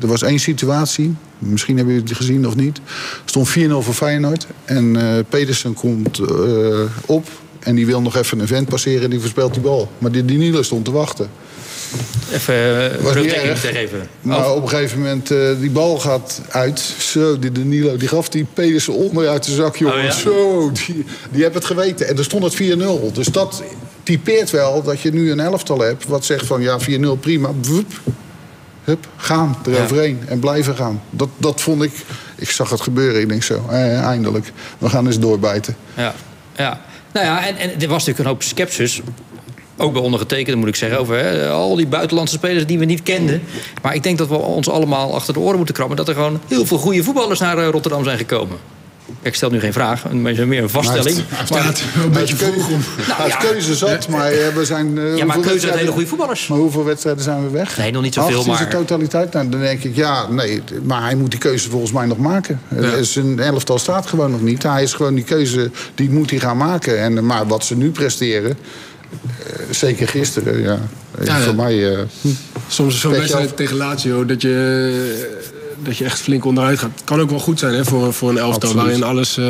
er 0.00 0.06
was 0.06 0.22
één 0.22 0.38
situatie, 0.38 1.14
misschien 1.38 1.76
hebben 1.76 1.94
jullie 1.94 2.08
het 2.08 2.18
gezien 2.18 2.46
of 2.46 2.54
niet. 2.54 2.80
Stond 3.24 3.48
4-0 3.48 3.52
voor 3.78 3.94
Feyenoord. 3.94 4.46
En 4.64 4.94
uh, 4.94 5.18
Pedersen 5.28 5.74
komt 5.74 6.18
uh, 6.18 6.80
op 7.06 7.28
En 7.62 7.74
die 7.74 7.86
wil 7.86 8.00
nog 8.00 8.16
even 8.16 8.40
een 8.40 8.46
vent 8.46 8.68
passeren 8.68 9.02
en 9.02 9.10
die 9.10 9.20
verspeelt 9.20 9.52
die 9.52 9.62
bal. 9.62 9.90
Maar 9.98 10.10
die 10.10 10.24
Danilo 10.24 10.62
stond 10.62 10.84
te 10.84 10.92
wachten. 10.92 11.30
Even 12.32 12.54
uh, 12.54 13.12
rugdekking 13.12 13.58
te 13.58 13.66
geven. 13.66 14.08
Maar 14.20 14.50
op 14.50 14.62
een 14.62 14.68
gegeven 14.68 14.98
moment, 14.98 15.30
eh, 15.30 15.38
die 15.60 15.70
bal 15.70 15.98
gaat 15.98 16.40
uit. 16.48 16.80
Zo, 16.98 17.38
die 17.38 17.52
Danilo, 17.52 17.96
die 17.96 18.08
gaf 18.08 18.28
die 18.28 18.46
Pedersen 18.54 18.92
onder 18.92 19.28
uit 19.28 19.44
de 19.44 19.52
zak, 19.52 19.76
jongen. 19.76 19.96
Oh, 19.96 20.02
ja? 20.02 20.10
Zo, 20.10 20.70
die, 20.72 21.04
die 21.30 21.42
heeft 21.42 21.54
het 21.54 21.64
geweten. 21.64 22.08
En 22.08 22.18
er 22.18 22.24
stond 22.24 22.44
het 22.44 22.54
4-0. 22.54 23.12
Dus 23.12 23.26
dat 23.26 23.62
typeert 24.02 24.50
wel 24.50 24.82
dat 24.82 25.00
je 25.00 25.12
nu 25.12 25.30
een 25.30 25.40
elftal 25.40 25.78
hebt... 25.78 26.06
wat 26.06 26.24
zegt 26.24 26.46
van, 26.46 26.60
ja, 26.62 26.78
4-0, 26.80 26.84
prima. 27.20 27.50
Woep, 27.62 27.92
hup, 28.84 29.08
gaan 29.16 29.56
eroverheen 29.66 30.20
en 30.26 30.38
blijven 30.38 30.76
gaan. 30.76 31.02
Dat, 31.10 31.28
dat 31.36 31.60
vond 31.60 31.82
ik... 31.82 31.92
Ik 32.36 32.50
zag 32.50 32.70
het 32.70 32.80
gebeuren. 32.80 33.20
Ik 33.20 33.28
denk 33.28 33.42
zo, 33.42 33.64
eh, 33.70 34.00
eindelijk. 34.00 34.52
We 34.78 34.88
gaan 34.88 35.06
eens 35.06 35.18
doorbijten. 35.18 35.76
ja, 35.96 36.14
ja. 36.56 36.80
Nou 37.12 37.26
ja, 37.26 37.46
en, 37.46 37.80
er 37.80 37.88
was 37.88 38.06
natuurlijk 38.06 38.18
een 38.18 38.24
hoop 38.24 38.42
sceptisch. 38.42 39.00
Ook 39.76 39.92
bij 39.92 40.02
ondergetekende 40.02 40.58
moet 40.58 40.68
ik 40.68 40.76
zeggen. 40.76 40.98
Over 40.98 41.16
hè, 41.16 41.48
al 41.48 41.76
die 41.76 41.86
buitenlandse 41.86 42.34
spelers 42.34 42.66
die 42.66 42.78
we 42.78 42.84
niet 42.84 43.02
kenden. 43.02 43.42
Maar 43.82 43.94
ik 43.94 44.02
denk 44.02 44.18
dat 44.18 44.28
we 44.28 44.36
ons 44.36 44.68
allemaal 44.68 45.14
achter 45.14 45.34
de 45.34 45.40
oren 45.40 45.56
moeten 45.56 45.74
krabben. 45.74 45.96
Dat 45.96 46.08
er 46.08 46.14
gewoon 46.14 46.40
heel 46.48 46.66
veel 46.66 46.78
goede 46.78 47.02
voetballers 47.02 47.40
naar 47.40 47.58
eh, 47.58 47.68
Rotterdam 47.68 48.04
zijn 48.04 48.18
gekomen. 48.18 48.58
Ik 49.22 49.34
stel 49.34 49.50
nu 49.50 49.60
geen 49.60 49.72
vraag, 49.72 50.12
maar 50.12 50.46
meer 50.46 50.62
een 50.62 50.68
vaststelling. 50.70 51.16
Hij 51.28 51.46
staat 51.46 51.82
een 52.04 52.10
beetje 52.12 52.36
vroeg 52.36 52.70
om. 52.70 52.80
keuze- 53.18 53.36
keuze 53.38 53.74
zat, 53.74 54.08
maar 54.08 54.30
eh, 54.32 54.48
we 54.54 54.64
zijn... 54.64 54.98
eh, 54.98 55.16
Ja, 55.16 55.24
maar 55.24 55.34
keuze 55.34 55.36
uit 55.36 55.44
wedstrijden- 55.44 55.78
hele 55.78 55.92
goede 55.92 56.06
voetballers. 56.06 56.46
Maar 56.46 56.58
hoeveel 56.58 56.84
wedstrijden 56.84 57.22
zijn 57.22 57.42
we 57.44 57.50
weg? 57.50 57.76
Nee, 57.76 57.90
nog 57.92 58.02
niet 58.02 58.14
zoveel, 58.14 58.42
zijn 58.42 58.56
maar- 58.56 58.68
totaliteit. 58.70 59.32
Nou, 59.32 59.48
dan 59.48 59.60
denk 59.60 59.84
ik, 59.84 59.96
ja, 59.96 60.26
nee. 60.30 60.62
Maar 60.82 61.02
hij 61.02 61.14
moet 61.14 61.30
die 61.30 61.40
keuze 61.40 61.70
volgens 61.70 61.92
mij 61.92 62.06
nog 62.06 62.18
maken. 62.18 62.60
Ja. 62.80 63.02
Zijn 63.02 63.38
elftal 63.40 63.78
staat 63.78 64.06
gewoon 64.06 64.30
nog 64.30 64.42
niet. 64.42 64.62
Hij 64.62 64.82
is 64.82 64.92
gewoon 64.92 65.14
die 65.14 65.24
keuze, 65.24 65.70
die 65.94 66.10
moet 66.10 66.30
hij 66.30 66.38
gaan 66.38 66.56
maken. 66.56 66.98
En, 66.98 67.26
maar 67.26 67.46
wat 67.46 67.64
ze 67.64 67.76
nu 67.76 67.90
presteren, 67.90 68.58
eh, 69.46 69.52
zeker 69.70 70.08
gisteren, 70.08 70.60
ja. 70.62 70.78
eh, 71.18 71.26
Ja, 71.26 71.36
ja. 71.36 71.42
voor 71.44 71.54
mij... 71.54 71.92
eh, 71.94 71.98
Soms 72.68 73.00
zo'n 73.00 73.12
wedstrijd 73.12 73.56
tegen 73.56 73.76
Lazio 73.76 74.24
dat 74.24 74.42
je, 74.42 75.30
dat 75.84 75.96
je 75.96 76.04
echt 76.04 76.20
flink 76.20 76.44
onderuit 76.44 76.78
gaat. 76.78 76.90
Kan 77.04 77.20
ook 77.20 77.30
wel 77.30 77.38
goed 77.38 77.58
zijn 77.58 77.74
hè, 77.74 77.84
voor, 77.84 78.12
voor 78.12 78.30
een 78.30 78.38
elftal 78.38 78.68
Absoluut. 78.70 78.84
waarin 78.84 79.02
alles... 79.02 79.36
eh, 79.36 79.44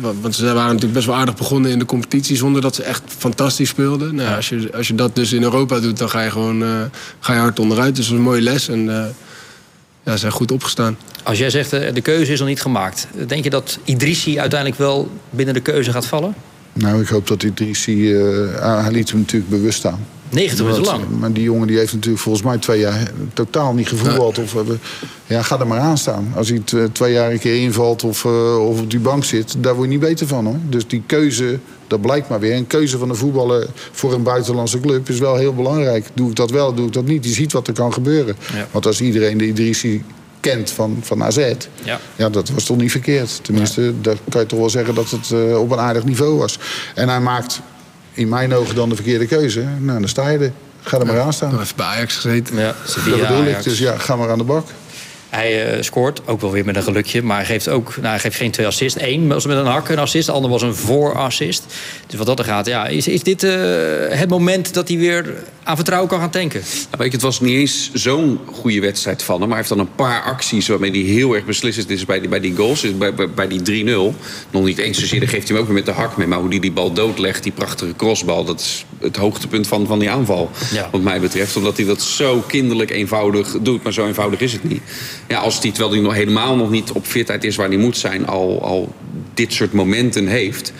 wa- 0.00 0.12
want 0.20 0.34
ze 0.34 0.44
waren 0.44 0.64
natuurlijk 0.66 0.92
best 0.92 1.06
wel 1.06 1.14
aardig 1.16 1.36
begonnen 1.36 1.70
in 1.70 1.78
de 1.78 1.84
competitie... 1.84 2.36
zonder 2.36 2.62
dat 2.62 2.74
ze 2.74 2.82
echt 2.82 3.02
fantastisch 3.18 3.68
speelden. 3.68 4.14
Nou, 4.14 4.28
ja, 4.28 4.36
als, 4.36 4.48
je, 4.48 4.70
als 4.76 4.88
je 4.88 4.94
dat 4.94 5.14
dus 5.14 5.32
in 5.32 5.42
Europa 5.42 5.80
doet, 5.80 5.98
dan 5.98 6.10
ga 6.10 6.20
je 6.22 6.30
gewoon 6.30 6.62
eh, 6.62 6.68
ga 7.20 7.32
je 7.32 7.38
hard 7.38 7.58
onderuit. 7.58 7.96
Dus 7.96 8.04
dat 8.04 8.12
is 8.14 8.18
een 8.20 8.24
mooie 8.24 8.40
les 8.42 8.68
en 8.68 8.88
eh, 8.88 9.04
ja, 10.02 10.12
ze 10.12 10.18
zijn 10.18 10.32
goed 10.32 10.52
opgestaan. 10.52 10.98
Als 11.22 11.38
jij 11.38 11.50
zegt 11.50 11.70
de 11.70 12.00
keuze 12.02 12.32
is 12.32 12.38
nog 12.38 12.48
niet 12.48 12.60
gemaakt. 12.62 13.06
Denk 13.26 13.44
je 13.44 13.50
dat 13.50 13.78
Idrissi 13.84 14.38
uiteindelijk 14.40 14.80
wel 14.80 15.10
binnen 15.30 15.54
de 15.54 15.60
keuze 15.60 15.92
gaat 15.92 16.06
vallen? 16.06 16.34
nou, 16.72 17.00
ik 17.02 17.08
hoop 17.08 17.26
dat 17.26 17.40
die 17.40 17.54
Drissi... 17.54 18.14
eh, 18.14 18.82
hij 18.82 18.90
liet 18.92 19.10
hem 19.10 19.18
natuurlijk 19.18 19.50
bewust 19.50 19.78
staan. 19.78 20.06
90 20.30 20.58
minuten 20.64 20.84
lang. 20.84 21.04
Maar 21.18 21.32
die 21.32 21.42
jongen 21.42 21.66
die 21.66 21.78
heeft 21.78 21.92
natuurlijk 21.92 22.22
volgens 22.22 22.44
mij 22.44 22.58
twee 22.58 22.80
jaar 22.80 23.10
totaal 23.32 23.74
niet 23.74 23.88
gevoetbald. 23.88 24.38
Of, 24.38 24.54
eh, 24.54 24.60
ja, 25.26 25.42
ga 25.42 25.60
er 25.60 25.66
maar 25.66 25.78
aan 25.78 25.98
staan. 25.98 26.32
Als 26.36 26.48
hij 26.48 26.58
t- 26.64 26.76
twee 26.94 27.12
jaar 27.12 27.30
een 27.30 27.38
keer 27.38 27.60
invalt 27.62 28.04
of, 28.04 28.24
eh, 28.24 28.66
of 28.68 28.80
op 28.80 28.90
die 28.90 28.98
bank 29.00 29.24
zit, 29.24 29.54
daar 29.58 29.74
word 29.74 29.86
je 29.86 29.92
niet 29.92 30.00
beter 30.00 30.26
van 30.26 30.46
hoor. 30.46 30.56
Dus 30.68 30.86
die 30.86 31.02
keuze, 31.06 31.58
dat 31.86 32.00
blijkt 32.00 32.28
maar 32.28 32.40
weer. 32.40 32.54
Een 32.56 32.66
keuze 32.66 32.98
van 32.98 33.08
een 33.08 33.16
voetballer 33.16 33.66
voor 33.92 34.12
een 34.12 34.22
buitenlandse 34.22 34.80
club 34.80 35.08
is 35.08 35.18
wel 35.18 35.36
heel 35.36 35.54
belangrijk. 35.54 36.06
Doe 36.14 36.30
ik 36.30 36.36
dat 36.36 36.50
wel, 36.50 36.74
doe 36.74 36.86
ik 36.86 36.92
dat 36.92 37.04
niet. 37.06 37.24
Je 37.24 37.30
ziet 37.30 37.52
wat 37.52 37.66
er 37.66 37.74
kan 37.74 37.92
gebeuren. 37.92 38.36
Ja. 38.54 38.66
Want 38.70 38.86
als 38.86 39.00
iedereen 39.00 39.38
de 39.38 39.46
Idrissi 39.46 40.02
kent 40.40 40.70
van, 40.70 40.98
van 41.02 41.22
AZ, 41.22 41.52
Ja. 41.84 42.00
ja, 42.16 42.28
dat 42.28 42.48
was 42.50 42.64
toch 42.64 42.76
niet 42.76 42.90
verkeerd. 42.90 43.38
Tenminste, 43.42 43.92
daar 44.00 44.16
kan 44.28 44.40
je 44.40 44.46
toch 44.46 44.58
wel 44.58 44.70
zeggen 44.70 44.94
dat 44.94 45.10
het 45.10 45.30
eh, 45.30 45.58
op 45.60 45.70
een 45.70 45.78
aardig 45.78 46.04
niveau 46.04 46.38
was. 46.38 46.58
En 46.94 47.08
hij 47.08 47.20
maakt 47.20 47.60
in 48.18 48.28
mijn 48.28 48.54
ogen 48.54 48.74
dan 48.74 48.88
de 48.88 48.94
verkeerde 48.94 49.26
keuze. 49.26 49.64
Nou, 49.78 49.98
dan 49.98 50.08
sta 50.08 50.28
je 50.28 50.38
er. 50.38 50.52
Ga 50.82 50.98
er 50.98 51.06
maar 51.06 51.20
aan 51.20 51.32
staan. 51.32 51.50
Nog 51.50 51.60
even 51.62 51.76
bij 51.76 51.86
Ajax 51.86 52.14
gezeten. 52.14 52.56
Ja, 52.56 52.74
Dat 52.94 53.04
bedoel 53.04 53.44
ik. 53.44 53.62
Dus 53.62 53.78
ja, 53.78 53.98
ga 53.98 54.16
maar 54.16 54.30
aan 54.30 54.38
de 54.38 54.44
bak. 54.44 54.66
Hij 55.28 55.66
eh, 55.76 55.82
scoort, 55.82 56.20
ook 56.26 56.40
wel 56.40 56.50
weer 56.50 56.64
met 56.64 56.76
een 56.76 56.82
gelukje. 56.82 57.22
Maar 57.22 57.36
hij 57.36 57.46
geeft 57.46 57.68
ook 57.68 57.96
nou, 57.96 58.08
hij 58.08 58.18
geeft 58.18 58.36
geen 58.36 58.50
twee 58.50 58.66
assists. 58.66 59.00
Eén 59.02 59.28
was 59.28 59.46
met 59.46 59.56
een 59.56 59.66
hak 59.66 59.88
een 59.88 59.98
assist. 59.98 60.26
De 60.26 60.32
ander 60.32 60.50
was 60.50 60.62
een 60.62 60.74
voorassist. 60.74 61.64
Dus 62.06 62.18
wat 62.18 62.26
dat 62.26 62.38
er 62.38 62.44
gaat, 62.44 62.66
ja, 62.66 62.86
is, 62.86 63.08
is 63.08 63.22
dit 63.22 63.42
eh, 63.42 63.52
het 64.08 64.28
moment 64.28 64.74
dat 64.74 64.88
hij 64.88 64.96
weer 64.98 65.34
aan 65.62 65.76
vertrouwen 65.76 66.08
kan 66.10 66.20
gaan 66.20 66.30
tanken? 66.30 66.60
Weet 66.98 67.06
je, 67.06 67.12
het 67.12 67.22
was 67.22 67.40
niet 67.40 67.54
eens 67.56 67.90
zo'n 67.92 68.38
goede 68.52 68.80
wedstrijd 68.80 69.22
van 69.22 69.40
hem. 69.40 69.48
Maar 69.48 69.58
hij 69.58 69.66
heeft 69.66 69.78
dan 69.78 69.86
een 69.86 69.94
paar 69.94 70.22
acties 70.22 70.68
waarmee 70.68 70.90
hij 70.90 71.00
heel 71.00 71.34
erg 71.34 71.44
beslissend 71.44 71.90
is 71.90 72.04
bij 72.04 72.20
die, 72.20 72.28
bij 72.28 72.40
die 72.40 72.56
goals. 72.56 72.80
Dus 72.80 72.98
bij, 72.98 73.14
bij, 73.14 73.30
bij 73.30 73.48
die 73.48 73.84
3-0. 73.84 74.16
Nog 74.50 74.64
niet 74.64 74.78
eens 74.78 74.98
zozeer, 74.98 75.20
dan 75.20 75.28
geeft 75.28 75.48
hij 75.48 75.56
hem 75.56 75.66
ook 75.66 75.72
weer 75.72 75.84
met 75.84 75.94
de 75.94 76.00
hak 76.00 76.16
mee. 76.16 76.26
Maar 76.26 76.38
hoe 76.38 76.48
hij 76.48 76.60
die 76.60 76.72
bal 76.72 76.92
doodlegt, 76.92 77.42
die 77.42 77.52
prachtige 77.52 77.94
crossbal... 77.96 78.44
dat 78.44 78.60
is 78.60 78.84
het 79.00 79.16
hoogtepunt 79.16 79.66
van, 79.66 79.86
van 79.86 79.98
die 79.98 80.10
aanval, 80.10 80.50
Ja. 80.72 80.88
wat 80.92 81.00
mij 81.00 81.20
betreft. 81.20 81.56
Omdat 81.56 81.76
hij 81.76 81.86
dat 81.86 82.02
zo 82.02 82.44
kinderlijk 82.46 82.90
eenvoudig 82.90 83.56
doet. 83.60 83.82
Maar 83.82 83.92
zo 83.92 84.06
eenvoudig 84.06 84.40
is 84.40 84.52
het 84.52 84.64
niet. 84.64 84.82
Ja, 85.28 85.38
als 85.38 85.58
hij, 85.60 85.70
terwijl 85.70 85.92
hij 85.92 86.00
nog 86.00 86.14
helemaal 86.14 86.56
nog 86.56 86.70
niet 86.70 86.92
op 86.92 87.06
fitheid 87.06 87.44
is 87.44 87.56
waar 87.56 87.68
hij 87.68 87.76
moet 87.76 87.96
zijn... 87.96 88.26
al, 88.26 88.62
al 88.62 88.94
dit 89.34 89.52
soort 89.52 89.72
momenten 89.72 90.26
heeft... 90.26 90.72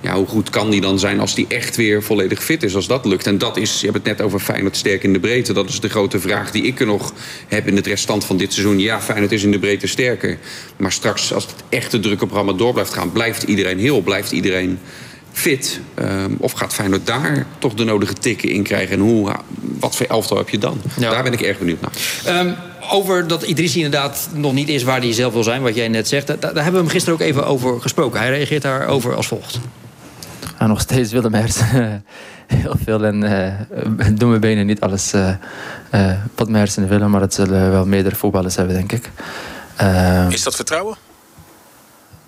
Ja, 0.00 0.14
hoe 0.14 0.26
goed 0.26 0.50
kan 0.50 0.70
die 0.70 0.80
dan 0.80 0.98
zijn 0.98 1.20
als 1.20 1.34
die 1.34 1.46
echt 1.48 1.76
weer 1.76 2.02
volledig 2.02 2.44
fit 2.44 2.62
is, 2.62 2.74
als 2.74 2.86
dat 2.86 3.04
lukt? 3.04 3.26
En 3.26 3.38
dat 3.38 3.56
is, 3.56 3.80
je 3.80 3.86
hebt 3.86 3.98
het 3.98 4.06
net 4.06 4.26
over 4.26 4.40
Feyenoord 4.40 4.76
sterk 4.76 5.02
in 5.02 5.12
de 5.12 5.20
breedte. 5.20 5.52
Dat 5.52 5.68
is 5.68 5.80
de 5.80 5.88
grote 5.88 6.20
vraag 6.20 6.50
die 6.50 6.62
ik 6.62 6.80
er 6.80 6.86
nog 6.86 7.12
heb 7.48 7.66
in 7.66 7.76
het 7.76 7.86
restant 7.86 8.24
van 8.24 8.36
dit 8.36 8.52
seizoen. 8.52 8.78
Ja, 8.78 9.00
Feyenoord 9.00 9.32
is 9.32 9.42
in 9.42 9.50
de 9.50 9.58
breedte 9.58 9.86
sterker. 9.86 10.38
Maar 10.76 10.92
straks, 10.92 11.32
als 11.32 11.44
het 11.44 11.54
echte 11.68 12.00
drukke 12.00 12.26
programma 12.26 12.52
door 12.52 12.72
blijft 12.72 12.92
gaan... 12.92 13.12
blijft 13.12 13.42
iedereen 13.42 13.78
heel, 13.78 14.00
blijft 14.00 14.32
iedereen 14.32 14.78
fit? 15.32 15.80
Ehm, 15.94 16.30
of 16.38 16.52
gaat 16.52 16.74
Feyenoord 16.74 17.06
daar 17.06 17.46
toch 17.58 17.74
de 17.74 17.84
nodige 17.84 18.14
tikken 18.14 18.48
in 18.48 18.62
krijgen? 18.62 18.94
En 18.94 19.00
hoe, 19.00 19.32
wat 19.78 19.96
voor 19.96 20.06
elftal 20.06 20.36
heb 20.36 20.48
je 20.48 20.58
dan? 20.58 20.80
Ja. 20.98 21.10
Daar 21.10 21.22
ben 21.22 21.32
ik 21.32 21.40
erg 21.40 21.58
benieuwd 21.58 21.80
naar. 21.80 21.92
Ehm, 22.24 22.52
over 22.90 23.26
dat 23.26 23.42
Idrissi 23.42 23.82
inderdaad 23.82 24.28
nog 24.32 24.52
niet 24.52 24.68
is 24.68 24.82
waar 24.82 25.00
hij 25.00 25.12
zelf 25.12 25.32
wil 25.32 25.42
zijn, 25.42 25.62
wat 25.62 25.74
jij 25.74 25.88
net 25.88 26.08
zegt. 26.08 26.26
Daar, 26.26 26.40
daar 26.40 26.54
hebben 26.54 26.72
we 26.72 26.78
hem 26.78 26.88
gisteren 26.88 27.14
ook 27.14 27.26
even 27.26 27.46
over 27.46 27.80
gesproken. 27.80 28.20
Hij 28.20 28.30
reageert 28.30 28.62
daarover 28.62 29.14
als 29.14 29.26
volgt. 29.26 29.58
Ja, 30.58 30.66
nog 30.66 30.80
steeds 30.80 31.12
willen 31.12 31.30
Mers. 31.30 31.56
Heel 32.46 32.74
veel 32.84 33.04
en 33.04 33.22
eh, 33.22 34.08
doen 34.14 34.28
mijn 34.28 34.40
benen 34.40 34.66
niet 34.66 34.80
alles 34.80 35.12
eh, 35.12 35.28
eh, 35.90 36.18
wat 36.34 36.48
mijn 36.48 36.58
hersenen 36.62 36.88
willen, 36.88 37.10
maar 37.10 37.20
dat 37.20 37.34
zullen 37.34 37.70
wel 37.70 37.86
meerdere 37.86 38.14
voetballers 38.14 38.56
hebben, 38.56 38.74
denk 38.74 38.92
ik. 38.92 39.10
Is 40.30 40.42
dat 40.42 40.54
vertrouwen? 40.54 40.96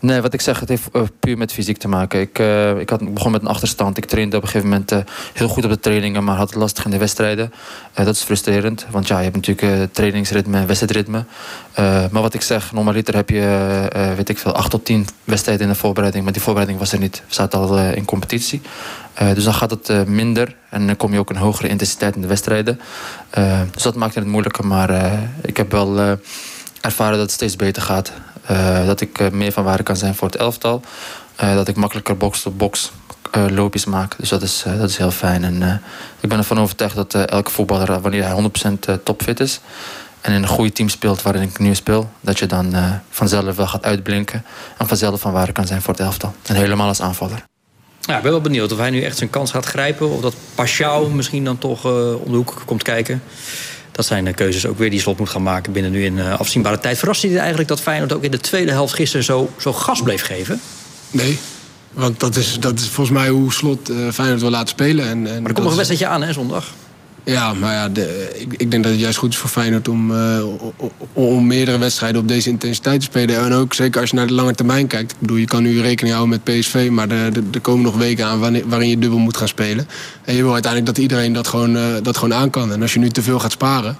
Nee, 0.00 0.20
wat 0.20 0.34
ik 0.34 0.40
zeg, 0.40 0.60
het 0.60 0.68
heeft 0.68 0.88
eh, 0.92 1.02
puur 1.20 1.38
met 1.38 1.52
fysiek 1.52 1.78
te 1.78 1.88
maken. 1.88 2.20
Ik, 2.20 2.38
eh, 2.38 2.78
ik, 2.78 2.90
had, 2.90 3.14
begon 3.14 3.32
met 3.32 3.40
een 3.40 3.48
achterstand. 3.48 3.96
Ik 3.96 4.04
trainde 4.04 4.36
op 4.36 4.42
een 4.42 4.48
gegeven 4.48 4.70
moment 4.70 4.92
eh, 4.92 4.98
heel 5.32 5.48
goed 5.48 5.64
op 5.64 5.70
de 5.70 5.80
trainingen, 5.80 6.24
maar 6.24 6.36
had 6.36 6.48
het 6.48 6.58
lastig 6.58 6.84
in 6.84 6.90
de 6.90 6.98
wedstrijden. 6.98 7.52
Dat 7.94 8.14
is 8.14 8.22
frustrerend, 8.22 8.86
want 8.90 9.08
ja, 9.08 9.16
je 9.16 9.30
hebt 9.30 9.46
natuurlijk 9.46 9.94
trainingsritme 9.94 10.58
en 10.58 10.66
wedstrijdritme. 10.66 11.24
Maar 12.10 12.22
wat 12.22 12.34
ik 12.34 12.42
zeg, 12.42 12.72
normaliter 12.72 13.14
heb 13.14 13.30
je, 13.30 14.12
weet 14.16 14.28
ik 14.28 14.38
veel, 14.38 14.52
8 14.52 14.70
tot 14.70 14.84
10 14.84 15.06
wedstrijden 15.24 15.66
in 15.66 15.72
de 15.72 15.78
voorbereiding. 15.78 16.24
Maar 16.24 16.32
die 16.32 16.42
voorbereiding 16.42 16.80
was 16.80 16.92
er 16.92 16.98
niet. 16.98 17.22
We 17.28 17.34
zaten 17.34 17.58
al 17.58 17.78
in 17.78 18.04
competitie. 18.04 18.60
Dus 19.34 19.44
dan 19.44 19.54
gaat 19.54 19.70
het 19.70 20.08
minder 20.08 20.56
en 20.70 20.86
dan 20.86 20.96
kom 20.96 21.12
je 21.12 21.18
ook 21.18 21.30
een 21.30 21.36
hogere 21.36 21.68
intensiteit 21.68 22.14
in 22.14 22.20
de 22.20 22.26
wedstrijden. 22.26 22.80
Dus 23.72 23.82
dat 23.82 23.94
maakt 23.94 24.14
het 24.14 24.26
moeilijker, 24.26 24.66
maar 24.66 25.18
ik 25.42 25.56
heb 25.56 25.70
wel 25.70 26.18
ervaren 26.80 27.12
dat 27.12 27.22
het 27.22 27.30
steeds 27.30 27.56
beter 27.56 27.82
gaat. 27.82 28.12
Eh, 28.48 28.86
dat 28.86 29.00
ik 29.00 29.18
eh, 29.18 29.30
meer 29.30 29.52
van 29.52 29.64
waarde 29.64 29.82
kan 29.82 29.96
zijn 29.96 30.14
voor 30.14 30.28
het 30.28 30.36
elftal. 30.36 30.82
Eh, 31.36 31.54
dat 31.54 31.68
ik 31.68 31.76
makkelijker 31.76 32.16
box-to-box 32.16 32.92
loopjes 33.48 33.84
maak. 33.84 34.14
Dus 34.18 34.28
dat 34.28 34.42
is, 34.42 34.64
dat 34.78 34.88
is 34.88 34.96
heel 34.96 35.10
fijn. 35.10 35.44
En 35.44 35.82
ik 36.20 36.28
ben 36.28 36.38
ervan 36.38 36.60
overtuigd 36.60 36.94
dat 36.94 37.14
elke 37.14 37.50
voetballer, 37.50 38.00
wanneer 38.00 38.24
hij 38.24 38.32
100% 38.32 38.88
eh, 38.88 38.94
topfit 39.04 39.40
is... 39.40 39.60
en 40.20 40.32
in 40.32 40.42
een 40.42 40.48
goede 40.48 40.72
team 40.72 40.88
speelt 40.88 41.22
waarin 41.22 41.42
ik 41.42 41.58
nu 41.58 41.74
speel... 41.74 42.10
dat 42.20 42.38
je 42.38 42.46
dan 42.46 42.74
vanzelf 43.10 43.56
wel 43.56 43.66
gaat 43.66 43.84
uitblinken... 43.84 44.44
en 44.78 44.88
vanzelf 44.88 45.20
van 45.20 45.32
waarde 45.32 45.52
kan 45.52 45.66
zijn 45.66 45.82
voor 45.82 45.94
het 45.94 46.02
elftal. 46.02 46.34
En 46.46 46.54
helemaal 46.54 46.88
als 46.88 47.00
aanvaller. 47.00 47.44
Ja, 48.00 48.16
ik 48.16 48.22
ben 48.22 48.32
wel 48.32 48.40
benieuwd 48.40 48.72
of 48.72 48.78
hij 48.78 48.90
nu 48.90 49.02
echt 49.02 49.16
zijn 49.16 49.30
kans 49.30 49.50
gaat 49.50 49.66
grijpen. 49.66 50.10
Of 50.10 50.20
dat 50.20 50.34
Pashao 50.54 51.08
misschien 51.08 51.44
dan 51.44 51.58
toch 51.58 51.84
eh, 51.84 52.14
om 52.24 52.30
de 52.30 52.36
hoek 52.36 52.62
komt 52.64 52.82
kijken. 52.82 53.22
Dat 53.98 54.06
zijn 54.06 54.24
de 54.24 54.32
keuzes 54.32 54.66
ook 54.66 54.78
weer 54.78 54.90
die 54.90 55.00
Slot 55.00 55.18
moet 55.18 55.28
gaan 55.28 55.42
maken 55.42 55.72
binnen 55.72 55.90
nu 55.90 56.04
in 56.04 56.18
eh, 56.18 56.38
afzienbare 56.38 56.78
tijd. 56.78 56.98
Verrast 56.98 57.22
hij 57.22 57.36
eigenlijk 57.38 57.68
dat 57.68 57.80
Feyenoord 57.80 58.12
ook 58.12 58.22
in 58.22 58.30
de 58.30 58.38
tweede 58.38 58.70
helft 58.70 58.94
gisteren 58.94 59.24
zo, 59.24 59.50
zo 59.56 59.72
gas 59.72 60.02
bleef 60.02 60.22
geven? 60.22 60.60
Nee. 61.10 61.38
Want 61.92 62.20
dat 62.20 62.36
is, 62.36 62.56
dat 62.60 62.78
is 62.78 62.88
volgens 62.88 63.18
mij 63.18 63.28
hoe 63.28 63.52
Slot 63.52 63.88
eh 63.88 63.96
Feyenoord 64.12 64.40
wil 64.40 64.50
laten 64.50 64.68
spelen. 64.68 65.04
En, 65.04 65.10
en 65.10 65.22
Maar 65.22 65.34
er 65.34 65.42
komt 65.42 65.58
nog 65.58 65.70
een 65.70 65.76
wedstrijdje 65.76 66.06
aan, 66.06 66.22
hè, 66.22 66.32
zondag. 66.32 66.72
Ja, 67.28 67.54
maar 67.54 67.72
ja, 67.72 68.02
ik, 68.34 68.54
ik 68.56 68.70
denk 68.70 68.82
dat 68.82 68.92
het 68.92 69.00
juist 69.00 69.18
goed 69.18 69.32
is 69.32 69.36
voor 69.36 69.50
Feyenoord 69.50 69.88
om, 69.88 70.14
eh, 70.14 70.44
om 71.12 71.46
meerdere 71.46 71.78
wedstrijden 71.78 72.20
op 72.20 72.28
deze 72.28 72.48
intensiteit 72.48 73.00
te 73.00 73.06
spelen. 73.06 73.44
En 73.44 73.52
ook 73.52 73.74
zeker 73.74 74.00
als 74.00 74.10
je 74.10 74.16
naar 74.16 74.26
de 74.26 74.32
lange 74.32 74.54
termijn 74.54 74.86
kijkt. 74.86 75.12
Ik 75.12 75.18
bedoel, 75.18 75.36
je 75.36 75.46
kan 75.46 75.62
nu 75.62 75.80
rekening 75.80 76.14
houden 76.14 76.40
met 76.44 76.58
PSV, 76.58 76.88
maar 76.90 77.10
er, 77.10 77.32
komen 77.62 77.84
nog 77.84 77.96
weken 77.96 78.26
aan 78.26 78.40
waarin 78.68 78.88
je 78.88 78.98
dubbel 78.98 79.18
moet 79.18 79.36
gaan 79.36 79.48
spelen. 79.48 79.88
En 80.24 80.34
je 80.34 80.42
wil 80.42 80.52
uiteindelijk 80.52 80.94
dat 80.94 81.02
iedereen 81.02 81.32
dat 81.32 81.48
gewoon, 81.48 81.76
eh, 81.76 81.82
dat 82.02 82.16
gewoon 82.16 82.34
aan 82.34 82.50
kan. 82.50 82.72
En 82.72 82.82
als 82.82 82.92
je 82.92 82.98
nu 82.98 83.08
te 83.08 83.22
veel 83.22 83.38
gaat 83.38 83.52
sparen, 83.52 83.96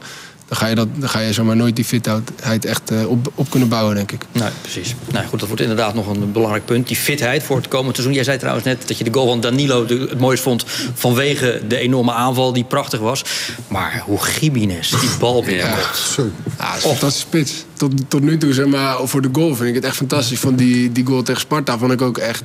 dan 0.49 0.57
ga 0.59 0.67
je, 0.67 0.75
dat, 0.75 0.89
dan 0.97 1.09
ga 1.09 1.21
je 1.21 1.33
zomaar 1.33 1.57
nooit 1.57 1.77
die 1.77 1.85
fitheid 1.85 2.65
echt 2.65 2.91
eh, 2.91 3.09
op, 3.09 3.33
op 3.35 3.51
kunnen 3.51 3.69
bouwen, 3.69 3.95
denk 3.95 4.13
ik. 4.13 4.25
Nee, 4.33 4.49
precies. 4.61 4.95
Nou 5.13 5.27
goed, 5.27 5.39
dat 5.39 5.49
wordt 5.49 5.63
inderdaad 5.63 5.95
nog 5.95 6.07
een 6.07 6.33
belangrijk 6.33 6.65
punt. 6.65 6.87
Die 6.87 6.97
fitheid 6.97 7.43
voor 7.43 7.57
het 7.57 7.69
komende 7.69 7.93
seizoen. 7.93 8.15
Jij 8.15 8.25
zei 8.25 8.39
trouwens 8.39 8.65
net 8.65 8.89
dat 8.89 8.99
je 8.99 9.05
de 9.05 9.13
goal 9.13 9.27
van 9.27 9.41
Danilo 9.41 9.87
het 9.87 10.19
mooist 10.19 10.43
vond... 10.43 10.65
vanwege 10.95 11.63
de 11.69 11.79
enorme 11.79 12.13
aanval 12.13 12.53
die 12.53 12.65
prachtig 12.65 13.01
was. 13.01 13.25
Maar 13.69 14.03
hoe 14.05 14.19
Gimenez 14.19 14.91
die 15.01 15.11
bal 15.19 15.43
binnenkomt. 15.43 15.97
Zo. 15.97 16.31
Ja, 16.59 16.67
dat 16.67 16.77
is 16.77 16.83
fantastische 16.83 17.27
spits. 17.27 17.65
Tot, 17.73 17.93
tot 18.09 18.23
nu 18.23 18.39
toe, 18.39 18.53
zeg 18.53 18.67
maar, 18.67 18.97
voor 19.03 19.23
de 19.23 19.29
goal 19.33 19.55
vind 19.55 19.69
ik 19.69 19.75
het 19.75 19.85
echt 19.85 19.97
fantastisch. 19.97 20.39
Van 20.41 20.57
die, 20.57 20.93
die 20.93 21.07
goal 21.07 21.23
tegen 21.23 21.41
Sparta 21.41 21.79
vond 21.79 21.93
ik 21.93 22.03
ook 22.03 22.19
echt... 22.19 22.45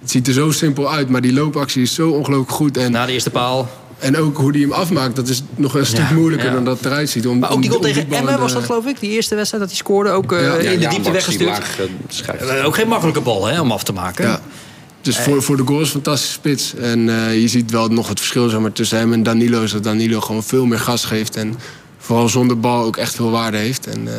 Het 0.00 0.10
ziet 0.10 0.26
er 0.26 0.32
zo 0.32 0.50
simpel 0.50 0.92
uit, 0.92 1.08
maar 1.08 1.20
die 1.20 1.32
loopactie 1.32 1.82
is 1.82 1.94
zo 1.94 2.10
ongelooflijk 2.10 2.50
goed. 2.50 2.76
En, 2.76 2.92
Na 2.92 3.06
de 3.06 3.12
eerste 3.12 3.30
paal. 3.30 3.68
En 3.98 4.16
ook 4.16 4.36
hoe 4.36 4.52
die 4.52 4.62
hem 4.62 4.72
afmaakt, 4.72 5.16
dat 5.16 5.28
is 5.28 5.42
nog 5.54 5.74
een 5.74 5.86
stuk 5.86 6.08
Ja, 6.08 6.14
moeilijker 6.14 6.48
ja. 6.48 6.54
dan 6.54 6.64
dat 6.64 6.76
het 6.76 6.86
eruit 6.86 7.10
ziet. 7.10 7.26
Om, 7.26 7.38
Maar 7.38 7.50
ook 7.50 7.60
die 7.60 7.70
goal 7.70 7.82
tegen 7.82 8.12
Emmen 8.12 8.38
was 8.38 8.52
dat 8.52 8.64
geloof 8.64 8.86
ik. 8.86 9.00
Die 9.00 9.10
eerste 9.10 9.34
wedstrijd 9.34 9.62
dat 9.62 9.72
hij 9.72 9.80
scoorde. 9.82 10.10
Ook 10.10 10.32
eh, 10.32 10.40
Ja. 10.62 10.70
in 10.70 10.78
de 10.80 10.86
diepte 10.88 11.10
weggestuurd. 11.10 11.60
eh. 12.40 12.58
Eh, 12.58 12.66
ook 12.66 12.74
geen 12.74 12.88
makkelijke 12.88 13.20
bal 13.20 13.46
hè, 13.46 13.60
om 13.60 13.70
af 13.72 13.82
te 13.84 13.92
maken. 13.92 14.24
Ja. 14.26 14.40
Dus 15.00 15.18
voor, 15.18 15.42
voor 15.42 15.56
de 15.56 15.62
goal 15.66 15.80
is 15.80 15.86
een 15.86 15.92
fantastische 15.92 16.32
spits. 16.34 16.74
En 16.74 17.08
eh, 17.26 17.40
je 17.40 17.48
ziet 17.48 17.70
wel 17.70 17.88
nog 17.88 18.08
het 18.08 18.18
verschil 18.18 18.48
zeg 18.48 18.60
maar, 18.60 18.72
tussen 18.72 18.98
hem 18.98 19.12
en 19.12 19.22
Danilo. 19.22 19.62
Is 19.62 19.72
dat 19.72 19.84
Danilo 19.84 20.20
gewoon 20.20 20.42
veel 20.42 20.66
meer 20.66 20.78
gas 20.78 21.04
geeft. 21.04 21.36
En 21.36 21.54
vooral 21.98 22.28
zonder 22.28 22.60
bal 22.60 22.84
ook 22.84 22.96
echt 22.96 23.14
veel 23.14 23.30
waarde 23.30 23.56
heeft. 23.56 23.86
En, 23.86 24.08
eh, 24.08 24.12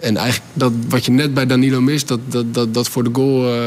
en 0.00 0.16
eigenlijk 0.16 0.50
dat, 0.52 0.72
wat 0.88 1.04
je 1.04 1.10
net 1.10 1.34
bij 1.34 1.46
Danilo 1.46 1.80
mist, 1.80 2.08
dat, 2.08 2.18
dat, 2.28 2.54
dat, 2.54 2.74
dat 2.74 2.88
voor 2.88 3.04
de 3.04 3.10
goal, 3.12 3.54
eh, 3.54 3.60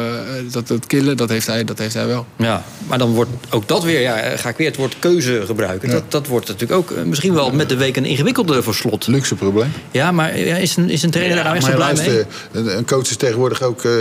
dat, 0.51 0.67
dat 0.67 0.85
killen, 0.85 1.17
dat 1.17 1.29
heeft, 1.29 1.47
hij, 1.47 1.63
dat 1.63 1.77
heeft 1.79 1.93
hij 1.93 2.07
wel. 2.07 2.25
Ja, 2.35 2.63
maar 2.87 2.97
dan 2.97 3.13
wordt 3.13 3.29
ook 3.49 3.67
dat 3.67 3.83
weer, 3.83 4.01
ja, 4.01 4.37
ga 4.37 4.49
ik 4.49 4.57
weer 4.57 4.67
het 4.67 4.75
woord 4.75 4.95
keuze 4.99 5.43
gebruiken. 5.45 5.89
Dat, 5.89 6.11
dat 6.11 6.27
wordt 6.27 6.47
natuurlijk 6.47 6.79
ook 6.79 6.91
eh, 6.91 7.03
misschien 7.03 7.33
wel 7.33 7.51
met 7.51 7.69
de 7.69 7.75
week 7.75 7.97
een 7.97 8.05
ingewikkelde 8.05 8.63
voor 8.63 8.73
slot. 8.73 9.07
Luxe 9.07 9.35
probleem. 9.35 9.71
Ja, 9.91 10.11
maar 10.11 10.39
ja, 10.39 10.55
is, 10.55 10.75
een, 10.75 10.89
is 10.89 11.03
een 11.03 11.11
trainer 11.11 11.43
daar 11.43 11.55
echt 11.55 11.65
zo 11.65 11.75
blij 11.75 11.93
mee? 11.93 12.05
luister, 12.05 12.27
een 12.51 12.77
een 12.77 12.85
coach 12.85 13.09
is 13.09 13.15
tegenwoordig 13.15 13.61
ook 13.61 13.83
eh, 13.83 13.91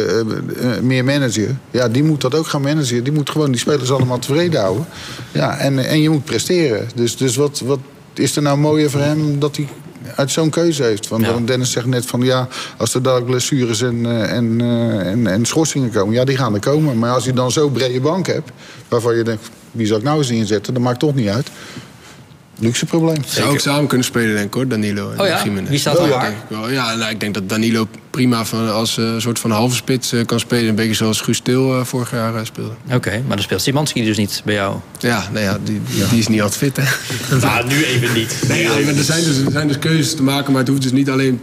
meer 0.82 1.04
manager. 1.04 1.56
Ja, 1.70 1.88
die 1.88 2.02
moet 2.02 2.20
dat 2.20 2.34
ook 2.34 2.46
gaan 2.46 2.62
managen. 2.62 3.04
Die 3.04 3.12
moet 3.12 3.30
gewoon 3.30 3.50
die 3.50 3.60
spelers 3.60 3.90
allemaal 3.90 4.18
tevreden 4.18 4.60
houden. 4.60 4.86
Ja, 5.32 5.58
en, 5.58 5.78
en 5.78 6.02
je 6.02 6.10
moet 6.10 6.24
presteren. 6.24 6.88
Dus, 6.94 7.16
dus 7.16 7.36
wat, 7.36 7.62
wat 7.64 7.80
is 8.14 8.36
er 8.36 8.42
nou 8.42 8.58
mooier 8.58 8.90
voor 8.90 9.00
hem 9.00 9.38
dat 9.38 9.56
hij 9.56 9.68
uit 10.16 10.30
zo'n 10.30 10.50
keuze 10.50 10.82
heeft? 10.82 11.08
Want 11.08 11.24
Ja. 11.24 11.36
Dennis 11.44 11.70
zegt 11.70 11.86
net 11.86 12.06
van 12.06 12.20
ja, 12.20 12.48
als 12.76 12.94
er 12.94 13.02
dadelijk 13.02 13.30
blessures 13.30 13.82
en, 13.82 14.06
eh, 14.06 14.36
en, 14.36 14.60
eh, 14.60 15.10
en, 15.10 15.26
en 15.26 15.46
schorsingen 15.46 15.90
komen, 15.90 16.14
ja, 16.14 16.24
die 16.24 16.36
gaan 16.36 16.54
er 16.54 16.60
komen. 16.60 16.98
Maar 16.98 17.12
als 17.12 17.24
je 17.24 17.32
dan 17.32 17.50
zo'n 17.50 17.72
brede 17.72 18.00
bank 18.00 18.26
hebt, 18.26 18.50
waarvan 18.88 19.16
je 19.16 19.22
denkt, 19.22 19.48
wie 19.70 19.86
zal 19.86 19.96
ik 19.96 20.02
nou 20.02 20.18
eens 20.18 20.30
inzetten? 20.30 20.74
Dat 20.74 20.82
maakt 20.82 20.98
toch 20.98 21.14
niet 21.14 21.28
uit. 21.28 21.48
Luxe 22.60 22.86
probleem. 22.86 23.24
Ze 23.26 23.34
zou 23.34 23.50
ook 23.50 23.60
samen 23.60 23.86
kunnen 23.86 24.06
spelen, 24.06 24.34
denk 24.34 24.46
ik 24.46 24.54
hoor, 24.54 24.68
Danilo 24.68 25.10
en 25.10 25.20
Oh 25.20 25.26
ja? 25.26 25.42
Wie 25.68 25.78
staat 25.78 25.98
er 25.98 26.04
Ja, 26.04 26.08
waar? 26.08 26.20
denk 26.20 26.36
ik 26.36 26.48
wel. 26.48 26.70
Ja, 26.70 26.94
nou, 26.94 27.10
ik 27.10 27.20
denk 27.20 27.34
dat 27.34 27.48
Danilo 27.48 27.88
prima 28.10 28.44
van, 28.44 28.72
als 28.72 28.98
eh, 28.98 29.14
soort 29.18 29.38
van 29.38 29.50
halve 29.50 29.76
spits 29.76 30.12
eh, 30.12 30.24
kan 30.24 30.40
spelen. 30.40 30.68
Een 30.68 30.74
beetje 30.74 30.94
zoals 30.94 31.20
Guus 31.20 31.40
Til 31.40 31.78
eh, 31.78 31.84
vorig 31.84 32.10
jaar 32.10 32.46
speelde. 32.46 32.72
Oké, 32.92 33.10
maar 33.26 33.36
dan 33.36 33.44
speelt 33.44 33.62
Simanski 33.62 34.04
dus 34.04 34.16
niet 34.16 34.42
bij 34.44 34.54
jou. 34.54 34.76
Ja, 34.98 35.28
nou 35.32 35.44
ja, 35.44 35.58
die, 35.64 35.80
die, 35.90 36.08
die 36.08 36.18
is 36.18 36.28
niet 36.28 36.42
altijd 36.42 36.58
fit, 36.58 36.76
hè. 36.76 36.84
Nou, 37.46 37.66
nu 37.66 37.84
even 37.84 38.14
niet. 38.14 38.42
Nee, 38.48 38.62
ja, 38.62 38.68
maar 38.68 38.94
er, 38.96 39.04
zijn 39.04 39.24
dus, 39.24 39.38
er 39.38 39.50
zijn 39.50 39.68
dus 39.68 39.78
keuzes 39.78 40.14
te 40.14 40.22
maken, 40.22 40.52
maar 40.52 40.60
het 40.60 40.70
hoeft 40.70 40.82
dus 40.82 40.92
niet 40.92 41.10
alleen 41.10 41.40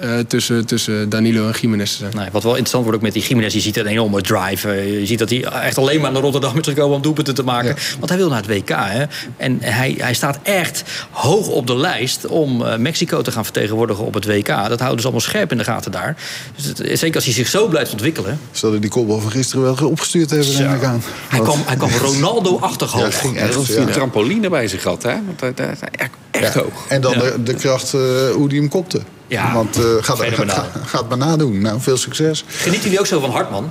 eh, 0.00 0.18
tussen, 0.18 0.66
tussen 0.66 1.08
Danilo 1.08 1.46
en 1.46 1.54
Gimenez 1.54 1.90
te 1.90 1.96
zijn. 1.96 2.12
Nee, 2.16 2.28
wat 2.32 2.42
wel 2.42 2.50
interessant 2.50 2.82
wordt 2.84 2.98
ook 2.98 3.04
met 3.04 3.12
die 3.12 3.22
Jiménez, 3.22 3.52
je 3.54 3.60
ziet 3.60 3.76
een 3.76 3.86
enorme 3.86 4.20
drive. 4.22 4.68
Eh, 4.70 4.98
Je 5.00 5.06
ziet 5.06 5.18
dat 5.18 5.30
hij 5.30 5.42
echt 5.44 5.78
alleen 5.78 6.00
maar 6.00 6.12
naar 6.12 6.22
Rotterdam 6.22 6.58
is 6.58 6.66
gekomen 6.66 6.96
om 6.96 7.02
doelpunten 7.02 7.34
te 7.34 7.42
maken. 7.42 7.76
Want 7.98 8.08
hij 8.08 8.18
wil 8.18 8.28
naar 8.28 8.42
het 8.42 8.46
WK. 8.46 8.68
Hè? 8.68 9.04
En 9.36 9.58
hij, 9.60 9.94
hij 9.98 10.14
staat 10.14 10.38
echt 10.42 10.82
hoog 11.10 11.48
op 11.48 11.66
de 11.66 11.76
lijst 11.76 12.26
om 12.26 12.62
eh, 12.64 12.76
Mexico 12.76 13.22
te 13.22 13.32
gaan 13.32 13.44
vertegenwoordigen 13.44 14.04
op 14.04 14.14
het 14.14 14.24
WK. 14.26 14.46
Dat 14.46 14.78
houden 14.78 14.98
ze 14.98 15.02
allemaal 15.02 15.20
scherp 15.20 15.50
in 15.52 15.58
de 15.58 15.64
gaten 15.64 15.92
daar. 15.92 16.16
Dus 16.56 16.64
het- 16.64 16.98
zeker 16.98 17.14
als 17.14 17.24
hij 17.24 17.34
zich 17.34 17.48
zo 17.48 17.66
blijft 17.68 17.92
ontwikkelen. 17.92 18.40
Zullen 18.50 18.80
die 18.80 18.90
kopbal 18.90 19.20
van 19.20 19.30
gisteren 19.30 19.62
wel 19.76 19.88
opgestuurd 19.88 20.30
hebben, 20.30 20.74
ik 20.74 20.84
aan. 20.84 21.02
Hij 21.28 21.40
kwam, 21.40 21.62
hij 21.66 21.76
kwam 21.76 21.90
Ronaldo-achtig 22.12 22.92
Ja, 22.92 22.96
hoog. 22.98 23.06
het 23.06 23.14
ging 23.14 23.34
Ja, 23.34 23.40
echt, 23.46 23.66
ja. 23.66 23.76
een 23.80 23.90
trampoline 23.90 24.48
bij 24.48 24.68
zich 24.68 24.82
gehad, 24.82 25.02
hè? 25.02 25.12
Want 25.26 25.40
hij, 25.40 25.52
hij- 25.56 25.66
hij- 25.80 25.88
echt, 25.90 26.10
echt 26.30 26.54
Ja. 26.54 26.60
hoog. 26.60 26.86
En 26.88 27.00
dan 27.00 27.12
Ja. 27.12 27.18
de, 27.20 27.42
de 27.42 27.54
kracht 27.54 27.94
eh, 27.94 28.00
hoe 28.34 28.48
die 28.48 28.58
hem 28.60 28.68
kopte. 28.68 29.00
Ja, 29.30 29.54
Want 29.54 29.76
eh 29.76 29.82
gaat, 30.00 30.18
fenomenaal. 30.18 30.56
gaat, 30.74 30.82
gaat 30.86 31.08
maar 31.08 31.18
nadoen. 31.18 31.60
Nou, 31.60 31.80
veel 31.80 31.96
succes. 31.96 32.44
Genieten 32.46 32.84
jullie 32.84 32.98
ook 33.00 33.06
zo 33.06 33.20
van 33.20 33.30
Hartman? 33.30 33.70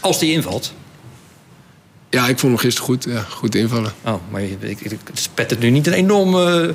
Als 0.00 0.18
die 0.18 0.32
invalt. 0.32 0.72
Ja, 2.10 2.28
ik 2.28 2.38
vond 2.38 2.52
hem 2.52 2.56
gisteren 2.56 2.88
goed. 2.88 3.04
Ja, 3.08 3.20
goed 3.28 3.54
invallen. 3.54 3.92
Oh, 4.04 4.14
maar 4.30 4.42
ik, 4.42 4.56
ik, 4.60 4.80
ik 4.80 4.98
spet 5.12 5.50
het 5.50 5.58
nu 5.58 5.70
niet 5.70 5.86
een 5.86 5.92
enorme 5.92 6.60
eh, 6.68 6.74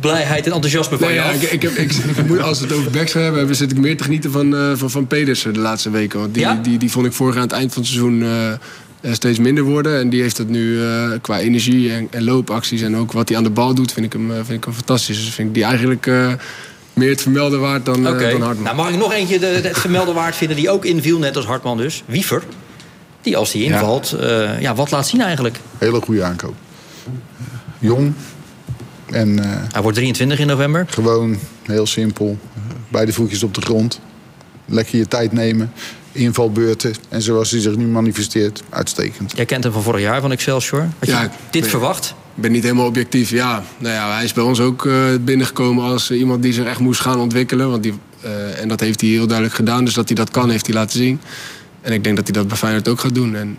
blijheid 0.00 0.46
en 0.46 0.52
enthousiasme 0.52 0.98
van 0.98 1.06
Nee, 1.06 1.16
je 1.16 1.22
ja, 1.22 1.28
af. 1.28 1.42
ik, 1.42 1.50
ik 1.50 1.62
heb, 1.62 1.72
ik, 1.72 2.38
als 2.40 2.60
we 2.60 2.66
het 2.66 2.74
over 2.76 2.90
backs 2.90 3.12
gaan 3.12 3.22
hebben, 3.22 3.56
zit 3.56 3.70
ik 3.70 3.78
meer 3.78 3.96
te 3.96 4.04
genieten 4.04 4.30
van, 4.32 4.56
eh, 4.56 4.72
van, 4.74 4.90
van 4.90 5.06
Pedersen 5.06 5.52
de 5.52 5.58
laatste 5.60 5.90
weken. 5.90 6.20
Want 6.20 6.34
die, 6.34 6.42
Ja? 6.42 6.54
die, 6.62 6.78
die 6.78 6.90
vond 6.90 7.06
ik 7.06 7.12
vorig 7.12 7.34
jaar 7.34 7.42
aan 7.42 7.48
het 7.48 7.58
eind 7.58 7.72
van 7.72 7.82
het 7.82 7.90
seizoen 7.90 8.24
steeds 9.10 9.38
minder 9.38 9.64
worden. 9.64 9.98
En 9.98 10.08
die 10.10 10.22
heeft 10.22 10.36
dat 10.36 10.48
nu 10.48 10.82
eh, 10.84 11.10
qua 11.20 11.38
energie 11.40 11.92
en, 11.92 12.08
en 12.10 12.24
loopacties 12.24 12.80
en 12.82 12.96
ook 12.96 13.12
wat 13.12 13.28
hij 13.28 13.38
aan 13.38 13.44
de 13.44 13.50
bal 13.50 13.74
doet, 13.74 13.92
vind 13.92 14.06
ik 14.06 14.12
hem, 14.12 14.30
vind 14.34 14.50
ik 14.50 14.64
hem 14.64 14.74
fantastisch. 14.74 15.16
Dus 15.24 15.34
vind 15.34 15.48
ik 15.48 15.54
die 15.54 15.64
eigenlijk 15.64 16.06
eh, 16.06 16.32
meer 16.92 17.10
het 17.10 17.22
vermelden 17.22 17.60
waard 17.60 17.84
dan, 17.84 18.06
eh, 18.06 18.12
Oké. 18.12 18.30
dan 18.30 18.40
Hartman. 18.42 18.64
Nou, 18.64 18.76
mag 18.76 18.88
ik 18.90 18.96
nog 18.96 19.12
eentje 19.12 19.38
de, 19.38 19.58
de- 19.62 19.68
het 19.68 19.78
vermelden 19.78 20.14
waard 20.14 20.36
vinden 20.36 20.56
die 20.56 20.70
ook 20.70 20.84
inviel, 20.84 21.18
net 21.18 21.36
als 21.36 21.44
Hartman 21.46 21.76
dus? 21.76 22.02
Wiever. 22.06 22.42
Die 23.22 23.36
als 23.36 23.50
die 23.50 23.64
invalt, 23.64 24.16
ja. 24.20 24.56
ja, 24.58 24.74
wat 24.74 24.90
laat 24.90 25.06
zien 25.08 25.20
eigenlijk? 25.20 25.56
Hele 25.78 26.00
goede 26.00 26.22
aankoop. 26.24 26.54
Jong. 27.78 28.12
En 29.10 29.38
eh, 29.44 29.50
Hij 29.72 29.82
wordt 29.82 29.96
23 29.96 30.38
in 30.38 30.46
november. 30.46 30.86
gewoon 30.90 31.38
heel 31.62 31.86
simpel. 31.86 32.38
Beide 32.88 33.12
voetjes 33.12 33.42
op 33.42 33.54
de 33.54 33.60
grond. 33.60 34.00
Lekker 34.66 34.98
je 34.98 35.08
tijd 35.08 35.32
nemen. 35.32 35.72
Invalbeurten. 36.12 36.94
En 37.08 37.22
zoals 37.22 37.50
hij 37.50 37.60
zich 37.60 37.76
nu 37.76 37.86
manifesteert, 37.86 38.62
uitstekend. 38.68 39.32
Jij 39.36 39.44
kent 39.44 39.64
hem 39.64 39.72
van 39.72 39.82
vorig 39.82 40.00
jaar 40.00 40.20
van 40.20 40.32
Excelsior. 40.32 40.80
Had 40.80 41.08
je 41.08 41.10
Ja, 41.12 41.30
dit 41.50 41.60
ben- 41.60 41.70
verwacht? 41.70 42.14
Ik 42.34 42.42
ben 42.42 42.52
niet 42.52 42.62
helemaal 42.62 42.86
objectief. 42.86 43.30
Ja, 43.30 43.62
nou 43.78 43.94
ja, 43.94 44.14
hij 44.14 44.24
is 44.24 44.32
bij 44.32 44.44
ons 44.44 44.60
ook 44.60 44.86
eh, 44.86 44.94
binnengekomen 45.20 45.84
als 45.84 46.10
eh, 46.10 46.18
iemand 46.18 46.42
die 46.42 46.52
zich 46.52 46.64
echt 46.64 46.80
moest 46.80 47.00
gaan 47.00 47.18
ontwikkelen. 47.18 47.70
Want 47.70 47.82
die, 47.82 47.94
eh, 48.20 48.60
en 48.60 48.68
dat 48.68 48.80
heeft 48.80 49.00
hij 49.00 49.10
heel 49.10 49.26
duidelijk 49.26 49.56
gedaan. 49.56 49.84
Dus 49.84 49.94
dat 49.94 50.06
hij 50.06 50.16
dat 50.16 50.30
kan, 50.30 50.50
heeft 50.50 50.66
hij 50.66 50.74
laten 50.74 50.98
zien. 50.98 51.20
En 51.80 51.92
ik 51.92 52.04
denk 52.04 52.16
dat 52.16 52.24
hij 52.24 52.34
dat 52.34 52.48
bij 52.48 52.56
Feyenoord 52.56 52.88
ook 52.88 53.00
gaat 53.00 53.14
doen. 53.14 53.34
En 53.34 53.56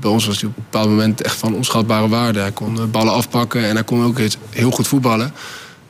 bij 0.00 0.10
ons 0.10 0.26
was 0.26 0.40
hij 0.40 0.48
op 0.48 0.56
een 0.56 0.62
bepaald 0.70 0.88
moment 0.88 1.22
echt 1.22 1.36
van 1.36 1.54
onschatbare 1.54 2.08
waarde. 2.08 2.38
Hij 2.38 2.52
kon 2.52 2.90
ballen 2.90 3.12
afpakken 3.12 3.64
en 3.64 3.74
hij 3.74 3.84
kon 3.84 4.04
ook 4.04 4.18
heel 4.50 4.70
goed 4.70 4.88
voetballen. 4.88 5.32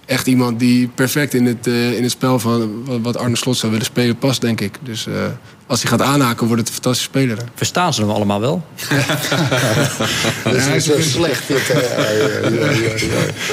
Echt 0.08 0.26
iemand 0.26 0.58
die 0.58 0.88
perfect 0.94 1.34
in 1.34 1.46
het, 1.46 1.66
eh, 1.66 1.92
in 1.96 2.02
het 2.02 2.10
spel 2.12 2.38
van 2.38 2.82
wat- 2.84 2.98
wat 3.02 3.16
Arne 3.16 3.36
Slot 3.36 3.56
zou 3.56 3.72
willen 3.72 3.86
spelen 3.86 4.18
past, 4.18 4.40
denk 4.40 4.60
ik. 4.60 4.74
Dus 4.82 5.06
eh, 5.06 5.12
als 5.66 5.82
hij 5.82 5.90
gaat 5.90 6.02
aanhaken, 6.02 6.46
wordt 6.46 6.60
het 6.60 6.68
een 6.68 6.74
fantastische 6.74 7.10
speler. 7.10 7.36
hè. 7.36 7.42
Verstaan 7.54 7.94
ze 7.94 8.00
hem 8.00 8.10
allemaal 8.10 8.40
wel? 8.40 8.64
Dat 10.44 10.54
is, 10.54 10.64
hij 10.64 10.76
is 10.76 10.84
zo 10.84 10.94
een- 10.94 11.02
slecht. 11.02 11.48
Dit. 11.48 11.60
Ja, 11.66 11.74
ja, 11.78 12.10
ja, 12.10 12.70
ja, 12.70 12.70
ja. 12.70 12.90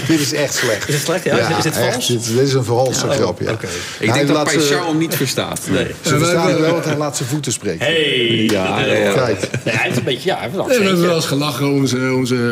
Dit 0.07 0.19
is 0.19 0.33
echt 0.33 0.53
slecht. 0.53 0.87
Is 0.87 0.93
het 0.93 1.03
slecht? 1.03 1.23
Ja? 1.23 1.37
Is 1.37 1.47
dit- 1.47 1.57
is 1.57 1.63
dit 1.63 1.77
vals? 1.77 2.07
Dit, 2.07 2.25
dit 2.27 2.37
is 2.47 2.53
een 2.53 2.63
verhalste 2.63 3.09
grap, 3.09 3.39
ja. 3.41 3.51
oké. 3.51 3.65
Ik 3.99 4.05
Hij 4.09 4.13
denk 4.17 4.27
dat 4.27 4.35
laat 4.35 4.51
ze- 4.51 4.59
Paixão 4.83 4.87
hem 4.87 4.97
niet 4.97 5.15
verstaat. 5.15 5.61
Nee. 5.71 5.87
Ze 6.01 6.17
verstaan 6.17 6.59
wel, 6.61 6.71
want 6.71 6.85
hij 6.85 6.97
laat 6.97 7.17
zijn 7.17 7.29
voeten 7.29 7.51
spreken. 7.51 7.85
Hey! 7.85 8.43
Ja, 8.43 8.79
ja, 8.79 8.93
ja. 8.93 9.13
Kijk. 9.13 9.49
Hij 9.63 9.73
heeft 9.83 9.97
een 9.97 10.03
beetje, 10.03 10.29
ja, 10.29 10.35
hij 10.35 10.43
heeft 10.43 10.57
een 10.57 10.67
Nee, 10.67 10.77
we 10.79 10.83
hebben 10.85 11.05
wel 11.05 11.15
eens 11.15 11.25
gelachen 11.25 11.67
om 11.71 11.79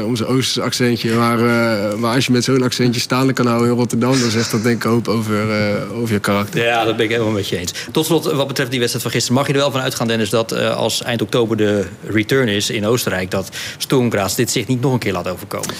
onze 0.05 0.25
Oosterse 0.27 0.61
accentje. 0.61 1.13
Maar, 1.13 1.37
eh, 1.39 1.93
maar 1.97 2.15
als 2.15 2.25
je 2.25 2.31
met 2.31 2.43
zo'n 2.43 2.63
accentje 2.63 3.01
staande 3.01 3.33
kan 3.33 3.45
houden 3.45 3.67
in 3.67 3.73
Rotterdam... 3.73 3.91
dan 3.99 4.15
zegt 4.15 4.51
dat 4.51 4.63
denk 4.63 4.75
ik 4.75 4.83
hoop 4.83 5.07
over, 5.07 5.51
eh, 5.51 5.97
over 5.97 6.13
je 6.13 6.19
karakter. 6.19 6.63
Ja, 6.63 6.85
dat 6.85 6.95
ben 6.95 7.05
ik 7.05 7.11
helemaal 7.11 7.33
met 7.33 7.47
je 7.47 7.57
eens. 7.57 7.73
Tot 7.91 8.05
slot, 8.05 8.31
wat 8.31 8.47
betreft 8.47 8.69
die 8.69 8.79
wedstrijd 8.79 9.05
van 9.05 9.13
gisteren... 9.13 9.37
mag 9.37 9.47
je 9.47 9.53
er 9.53 9.59
wel 9.59 9.71
van 9.71 9.81
uitgaan, 9.81 10.07
Dennis, 10.07 10.29
dat 10.29 10.51
eh, 10.51 10.75
als 10.75 11.01
eind 11.01 11.21
oktober 11.21 11.57
de 11.57 11.85
return 12.07 12.47
is 12.47 12.69
in 12.69 12.85
Oostenrijk... 12.85 13.31
dat 13.31 13.49
Sturm 13.77 14.11
Graz 14.11 14.35
dit 14.35 14.51
zich 14.51 14.67
niet 14.67 14.81
nog 14.81 14.93
een 14.93 14.99
keer 14.99 15.13
laat 15.13 15.27
overkomen. 15.27 15.75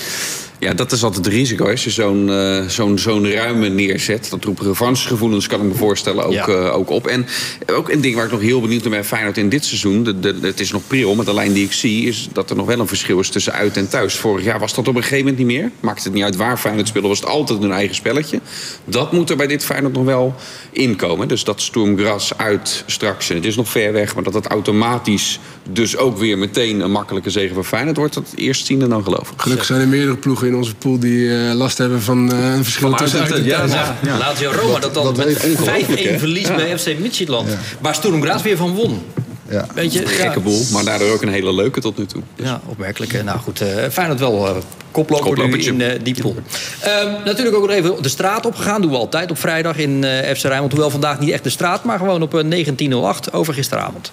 Ja, 0.64 0.74
dat 0.74 0.92
is 0.92 1.04
altijd 1.04 1.26
het 1.26 1.34
risico. 1.34 1.70
Als 1.70 1.84
je 1.84 1.90
zo'n 1.90 2.30
eh, 2.30 2.68
zo'n 2.68 3.00
zo'n 3.00 3.32
ruime 3.32 3.70
neerzet, 3.70 4.28
dat 4.30 4.44
roept 4.44 4.62
revanchegevoelens, 4.62 5.48
kan 5.48 5.62
ik 5.62 5.68
me 5.68 5.74
voorstellen, 5.74 6.26
ook, 6.26 6.34
Ja. 6.34 6.48
eh, 6.48 6.76
ook 6.76 6.90
op. 6.90 7.08
En 7.08 7.26
ook 7.74 7.90
een 7.90 8.02
ding 8.02 8.16
waar 8.16 8.26
ik 8.26 8.32
nog 8.32 8.42
heel 8.42 8.62
benieuwd 8.62 8.82
naar 8.82 8.92
ben, 8.92 9.06
Feyenoord 9.06 9.38
in 9.38 9.50
dit 9.50 9.66
seizoen, 9.66 10.04
de, 10.04 10.20
de, 10.20 10.38
het 10.42 10.60
is 10.60 10.72
nog 10.72 10.82
pril, 10.88 11.16
maar 11.16 11.26
de 11.26 11.34
lijn 11.34 11.54
die 11.54 11.66
ik 11.66 11.72
zie, 11.72 12.08
is 12.08 12.28
dat 12.34 12.50
er 12.50 12.56
nog 12.56 12.66
wel 12.66 12.80
een 12.80 12.88
verschil 12.88 13.20
is 13.20 13.30
tussen 13.30 13.54
uit 13.54 13.78
en 13.78 13.90
thuis. 13.90 14.16
Vorig 14.16 14.46
jaar 14.46 14.60
was 14.60 14.74
dat 14.74 14.88
op 14.88 14.96
een 14.96 15.02
gegeven 15.02 15.26
moment 15.26 15.38
niet 15.38 15.48
meer. 15.58 15.72
Maakte 15.80 16.04
het 16.04 16.14
niet 16.14 16.24
uit 16.24 16.36
waar 16.36 16.58
Feyenoord 16.58 16.88
speelde, 16.88 17.08
was 17.08 17.20
het 17.20 17.30
altijd 17.30 17.60
hun 17.60 17.72
eigen 17.72 17.96
spelletje. 17.96 18.40
Dat 18.86 19.12
moet 19.12 19.30
er 19.30 19.36
bij 19.36 19.48
dit 19.48 19.66
Feyenoord 19.66 19.94
nog 19.94 20.06
wel 20.06 20.36
inkomen. 20.72 21.28
Dus 21.28 21.44
dat 21.44 21.62
Sturm 21.62 21.98
Graz 21.98 22.32
uit 22.38 22.84
straks, 22.88 23.30
en 23.30 23.36
het 23.36 23.46
is 23.46 23.56
nog 23.56 23.70
ver 23.70 23.94
weg, 23.94 24.14
maar 24.14 24.24
dat 24.24 24.34
het 24.34 24.48
automatisch 24.48 25.40
dus 25.72 25.98
ook 25.98 26.18
weer 26.18 26.38
meteen 26.38 26.80
een 26.80 26.92
makkelijke 26.92 27.30
zegen 27.30 27.56
voor 27.56 27.64
Feyenoord 27.64 27.98
wordt, 27.98 28.14
dat 28.14 28.32
eerst 28.36 28.66
zien 28.66 28.82
en 28.82 28.90
dan 28.90 29.04
geloven. 29.04 29.34
Gelukkig 29.38 29.66
zijn 29.66 29.82
er 29.82 29.88
meerdere 29.88 30.18
ploegen 30.18 30.48
in 30.48 30.53
onze 30.56 30.76
pool 30.76 31.00
die 31.00 31.36
eh, 31.36 31.54
last 31.54 31.78
hebben 31.78 32.02
van 32.02 32.32
eh, 32.32 32.54
een 32.54 32.64
verschil 32.64 32.94
tussen 32.94 33.46
ja, 33.46 33.66
ja. 34.04 34.18
Lazio 34.18 34.52
Roma 34.52 34.80
dat 34.80 34.94
dan 34.94 35.04
dat 35.04 35.18
met 35.18 35.42
weet 35.42 35.88
ik. 35.98 36.16
5-1 36.16 36.20
verliest 36.20 36.56
bij 36.56 36.78
FC 36.78 37.00
Midtjylland. 37.00 37.50
Waar 37.80 37.96
Sturm 37.96 38.22
Graz 38.22 38.42
weer 38.42 38.58
van 38.58 38.76
won. 38.76 39.02
Ja. 39.50 39.68
Weet 39.74 39.94
je, 39.94 40.08
Gekke 40.08 40.38
ja, 40.40 40.44
boel, 40.44 40.62
maar 40.72 40.84
daardoor 40.84 41.12
ook 41.12 41.22
een 41.22 41.30
hele 41.30 41.54
leuke 41.54 41.82
tot 41.82 41.98
nu 41.98 42.06
toe. 42.06 42.22
Ja, 42.36 42.62
opmerkelijk. 42.66 43.24
Nou 43.24 43.40
goed, 43.40 43.62
eh 43.62 43.90
fijn 43.90 44.08
dat 44.10 44.20
wel 44.20 44.48
eh 44.48 44.56
koploper 44.92 45.48
nu 45.48 45.58
in 45.58 45.82
eh, 45.82 46.00
die 46.04 46.22
pool. 46.22 46.36
Ehm, 46.80 47.12
natuurlijk 47.26 47.56
ook 47.56 47.68
nog 47.68 47.76
even 47.76 48.02
de 48.02 48.10
straat 48.10 48.46
opgegaan. 48.46 48.82
Doen 48.82 48.92
we 48.92 48.98
altijd 48.98 49.32
op 49.32 49.38
vrijdag 49.38 49.78
in 49.78 50.04
eh 50.04 50.36
FC 50.36 50.44
Rijnmond. 50.44 50.72
Hoewel 50.72 50.90
vandaag 50.90 51.20
niet 51.20 51.30
echt 51.30 51.44
de 51.44 51.50
straat, 51.50 51.84
maar 51.84 51.98
gewoon 51.98 52.22
op 52.22 52.34
eh, 52.34 52.50
1908 52.50 53.34
over 53.34 53.54
gisteravond. 53.54 54.12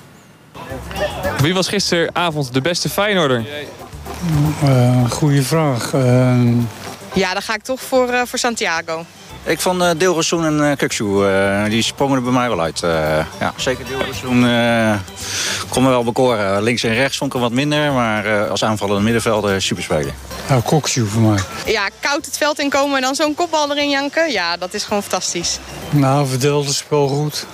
Wie 1.42 1.54
was 1.54 1.68
gisteravond 1.68 2.52
de 2.54 2.60
beste 2.60 2.88
Feyenoorder? 2.88 3.44
Uh, 4.64 5.10
goeie 5.10 5.42
vraag. 5.42 5.92
Uh, 5.92 6.38
Ja, 7.14 7.32
dan 7.32 7.42
ga 7.42 7.54
ik 7.54 7.62
toch 7.62 7.80
voor, 7.80 8.08
eh, 8.08 8.20
voor 8.26 8.38
Santiago. 8.38 9.04
Ik 9.42 9.60
vond 9.60 9.82
uh, 9.82 9.88
en 10.44 10.58
uh, 10.58 10.76
Kuksu, 10.76 11.04
uh, 11.04 11.64
die 11.64 11.82
sprongen 11.82 12.16
er 12.16 12.22
bij 12.22 12.32
mij 12.32 12.48
wel 12.48 12.60
uit. 12.60 12.82
Uh, 12.84 12.90
ja, 13.40 13.52
zeker 13.56 13.84
Deelrosoen 13.84 14.44
uh, 14.44 14.92
kon 15.68 15.82
me 15.82 15.88
wel 15.88 16.04
bekoren. 16.04 16.62
Links 16.62 16.82
en 16.82 16.94
rechts 16.94 17.16
vond 17.16 17.34
ik 17.34 17.40
hem 17.40 17.48
wat 17.48 17.58
minder, 17.58 17.92
maar 17.92 18.26
uh, 18.26 18.50
als 18.50 18.64
aanvallende 18.64 19.02
middenvelder 19.02 19.62
super 19.62 19.82
spelen. 19.82 20.14
Nou, 20.48 20.62
Koksu 20.62 21.06
voor 21.06 21.22
mij. 21.22 21.38
Ja, 21.66 21.88
koud 22.00 22.24
het 22.26 22.36
veld 22.36 22.58
inkomen 22.58 22.96
en 22.96 23.02
dan 23.02 23.14
zo'n 23.14 23.34
kopbal 23.34 23.70
erin 23.70 23.90
janken. 23.90 24.30
Ja, 24.32 24.56
dat 24.56 24.74
is 24.74 24.84
gewoon 24.84 25.02
fantastisch. 25.02 25.58
Nou, 25.90 26.26
verdeelde 26.28 26.66
het 26.66 26.76
spel 26.76 27.08
goed. 27.08 27.46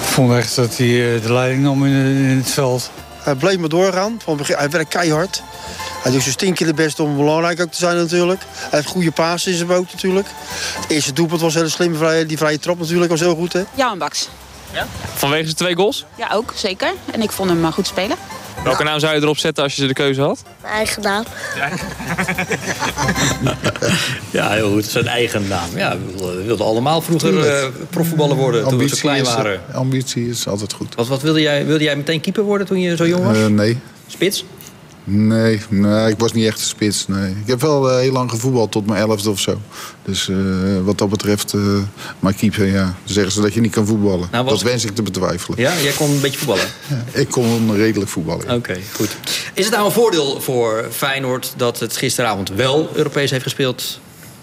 Ik 0.00 0.20
vond 0.20 0.32
echt 0.32 0.56
dat 0.56 0.76
hij 0.76 0.86
uh, 0.86 1.22
de 1.22 1.32
leiding 1.32 1.62
nam 1.62 1.84
in, 1.86 1.92
in 2.30 2.36
het 2.36 2.50
veld. 2.50 2.90
Hij 3.24 3.34
bleef 3.34 3.58
maar 3.58 3.68
doorgaan. 3.68 4.20
Van 4.24 4.36
begin, 4.36 4.56
hij 4.56 4.70
werkt 4.70 4.90
keihard. 4.90 5.42
Hij 6.02 6.12
doet 6.12 6.22
zijn 6.22 6.34
stinkende 6.34 6.74
best 6.74 7.00
om 7.00 7.16
belangrijk 7.16 7.60
ook 7.60 7.70
te 7.70 7.78
zijn 7.78 7.96
natuurlijk. 7.96 8.42
Hij 8.56 8.78
heeft 8.78 8.86
goede 8.86 9.10
paas 9.10 9.46
in 9.46 9.54
zijn 9.54 9.68
boot 9.68 9.92
natuurlijk. 9.92 10.26
Het 10.80 10.90
eerste 10.90 11.12
doelpunt 11.12 11.40
was 11.40 11.72
slimme 11.72 11.96
vrije, 11.96 12.26
die 12.26 12.36
vrije 12.36 12.58
trap 12.58 12.78
natuurlijk 12.78 13.10
was 13.10 13.20
heel 13.20 13.34
goed. 13.34 13.52
Hè? 13.52 13.62
Ja, 13.74 13.90
een 13.90 13.98
baks. 13.98 14.28
Ja? 14.72 14.86
Vanwege 15.14 15.44
zijn 15.44 15.56
twee 15.56 15.74
goals? 15.74 16.04
Ja, 16.14 16.28
ook, 16.32 16.52
zeker. 16.56 16.92
En 17.12 17.22
ik 17.22 17.30
vond 17.30 17.50
hem 17.50 17.72
goed 17.72 17.86
spelen. 17.86 18.16
Welke 18.64 18.84
naam 18.84 18.98
zou 18.98 19.14
je 19.14 19.20
erop 19.20 19.38
zetten 19.38 19.62
als 19.62 19.76
je 19.76 19.86
de 19.86 19.92
keuze 19.92 20.20
had? 20.20 20.42
Mijn 20.62 20.74
eigen 20.74 21.02
naam. 21.02 21.24
Ja, 21.56 21.68
ja 24.38 24.50
heel 24.50 24.70
goed. 24.70 24.84
Zijn 24.84 25.06
eigen 25.06 25.48
naam. 25.48 25.68
Ja, 25.76 25.96
we 26.16 26.42
wilden 26.46 26.66
allemaal 26.66 27.00
vroeger 27.00 27.32
uh, 27.32 27.66
profvoetballer 27.90 28.36
worden 28.36 28.68
toen 28.68 28.78
we 28.78 28.88
zo 28.88 28.96
klein 29.00 29.24
waren. 29.24 29.60
Is, 29.68 29.74
ambitie 29.74 30.28
is 30.28 30.46
altijd 30.46 30.72
goed. 30.72 30.94
Wat, 30.94 31.08
wat 31.08 31.22
wilde, 31.22 31.40
jij, 31.40 31.66
wilde 31.66 31.84
jij 31.84 31.96
meteen 31.96 32.20
keeper 32.20 32.42
worden 32.42 32.66
toen 32.66 32.80
je 32.80 32.96
zo 32.96 33.06
jong 33.06 33.24
was? 33.24 33.36
Uh, 33.36 33.46
nee. 33.46 33.78
Spits? 34.06 34.44
Nee, 35.04 35.60
nee, 35.68 36.10
ik 36.10 36.18
was 36.18 36.32
niet 36.32 36.46
echt 36.46 36.58
een 36.58 36.66
spits. 36.66 37.06
Nee. 37.08 37.30
Ik 37.30 37.46
heb 37.46 37.60
wel 37.60 37.90
uh, 37.90 37.96
heel 37.98 38.12
lang 38.12 38.30
gevoetbald 38.30 38.72
tot 38.72 38.86
mijn 38.86 39.00
elfde 39.00 39.30
of 39.30 39.40
zo. 39.40 39.60
Dus 40.04 40.28
uh, 40.28 40.36
wat 40.84 40.98
dat 40.98 41.08
betreft, 41.08 41.52
uh, 41.52 41.78
maar 42.18 42.32
keeper, 42.32 42.66
ja. 42.66 42.94
Zeggen 43.04 43.32
ze 43.32 43.40
dat 43.40 43.54
je 43.54 43.60
niet 43.60 43.72
kan 43.72 43.86
voetballen. 43.86 44.28
Nou, 44.32 44.48
dat 44.48 44.62
wens 44.62 44.84
ik 44.84 44.94
te 44.94 45.02
betwijfelen. 45.02 45.58
Ja, 45.58 45.72
jij 45.82 45.92
kon 45.92 46.10
een 46.10 46.20
beetje 46.20 46.38
voetballen? 46.38 46.66
Ja, 46.88 47.20
ik 47.20 47.28
kon 47.28 47.76
redelijk 47.76 48.10
voetballen. 48.10 48.44
Oké, 48.44 48.54
okay, 48.54 48.80
goed. 48.92 49.16
Is 49.54 49.64
het 49.64 49.74
nou 49.74 49.86
een 49.86 49.92
voordeel 49.92 50.40
voor 50.40 50.88
Feyenoord 50.90 51.54
dat 51.56 51.80
het 51.80 51.96
gisteravond 51.96 52.50
wel 52.50 52.90
Europees 52.94 53.30
heeft 53.30 53.42
gespeeld 53.42 54.00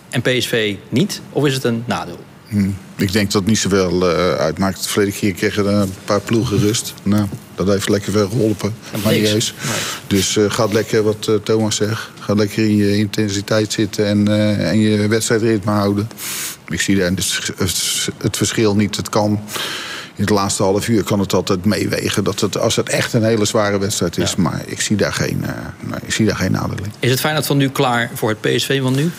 en 0.10 0.22
PSV 0.22 0.76
niet? 0.90 1.22
Of 1.30 1.46
is 1.46 1.54
het 1.54 1.64
een 1.64 1.84
nadeel? 1.86 2.20
Hmm. 2.48 2.76
Ik 2.96 3.12
denk 3.12 3.32
dat 3.32 3.42
het 3.42 3.50
niet 3.50 3.60
zoveel 3.60 4.04
uitmaakt. 4.38 4.84
De 4.84 4.90
verleden 4.90 5.14
keer 5.14 5.34
kregen 5.34 5.66
er 5.66 5.74
een 5.74 5.94
paar 6.06 6.22
ploegen 6.22 6.60
rust. 6.60 6.94
Nou, 7.04 7.28
dat 7.66 7.74
heeft 7.74 7.90
lekker 7.90 8.12
veel 8.12 8.30
geholpen. 8.30 8.74
Maar 9.04 9.14
niet 9.14 9.26
eens. 9.26 9.54
Nee. 9.64 9.74
Dus 10.08 10.36
uh, 10.36 10.52
gaat 10.52 10.74
lekker, 10.74 11.04
wat 11.04 11.28
uh, 11.30 11.36
Thomas 11.36 11.76
zegt. 11.76 12.10
Ga 12.20 12.34
lekker 12.34 12.64
in 12.64 12.76
je 12.76 12.98
intensiteit 12.98 13.74
zitten 13.74 14.06
en, 14.06 14.30
uh, 14.30 14.70
en 14.70 14.80
je 14.80 15.08
wedstrijdritme 15.08 15.72
houden. 15.72 16.10
Ik 16.70 16.82
zie 16.82 16.98
daar 16.98 17.16
dus 17.16 17.52
het, 17.56 18.10
het 18.18 18.38
verschil 18.38 18.76
niet. 18.76 18.96
Het 18.96 19.10
kan. 19.10 19.40
In 20.16 20.28
het 20.28 20.36
laatste 20.36 20.64
half 20.64 20.88
uur 20.88 21.04
kan 21.04 21.20
het 21.20 21.34
altijd 21.34 21.66
meewegen. 21.66 22.24
Dat 22.24 22.40
het, 22.40 22.58
als 22.58 22.76
het 22.76 22.90
echt 22.90 23.14
een 23.14 23.24
hele 23.24 23.46
zware 23.46 23.80
wedstrijd 23.80 24.18
is. 24.18 24.30
Ja. 24.30 24.42
Maar 24.42 24.64
ik 24.66 24.82
zie 24.82 24.96
daar 24.96 25.14
geen, 25.14 25.40
nee, 25.80 26.00
ik 26.06 26.14
zie 26.14 26.26
daar 26.26 26.36
geen 26.36 26.52
nadeel 26.52 26.78
in. 26.84 26.92
Is 27.00 27.10
het 27.10 27.20
Feyenoord 27.20 27.46
van 27.46 27.58
nu 27.58 27.70
klaar 27.70 28.12
voor 28.14 28.30
het 28.30 28.42
PSV 28.42 28.82
van 28.82 28.96
nu? 28.96 29.12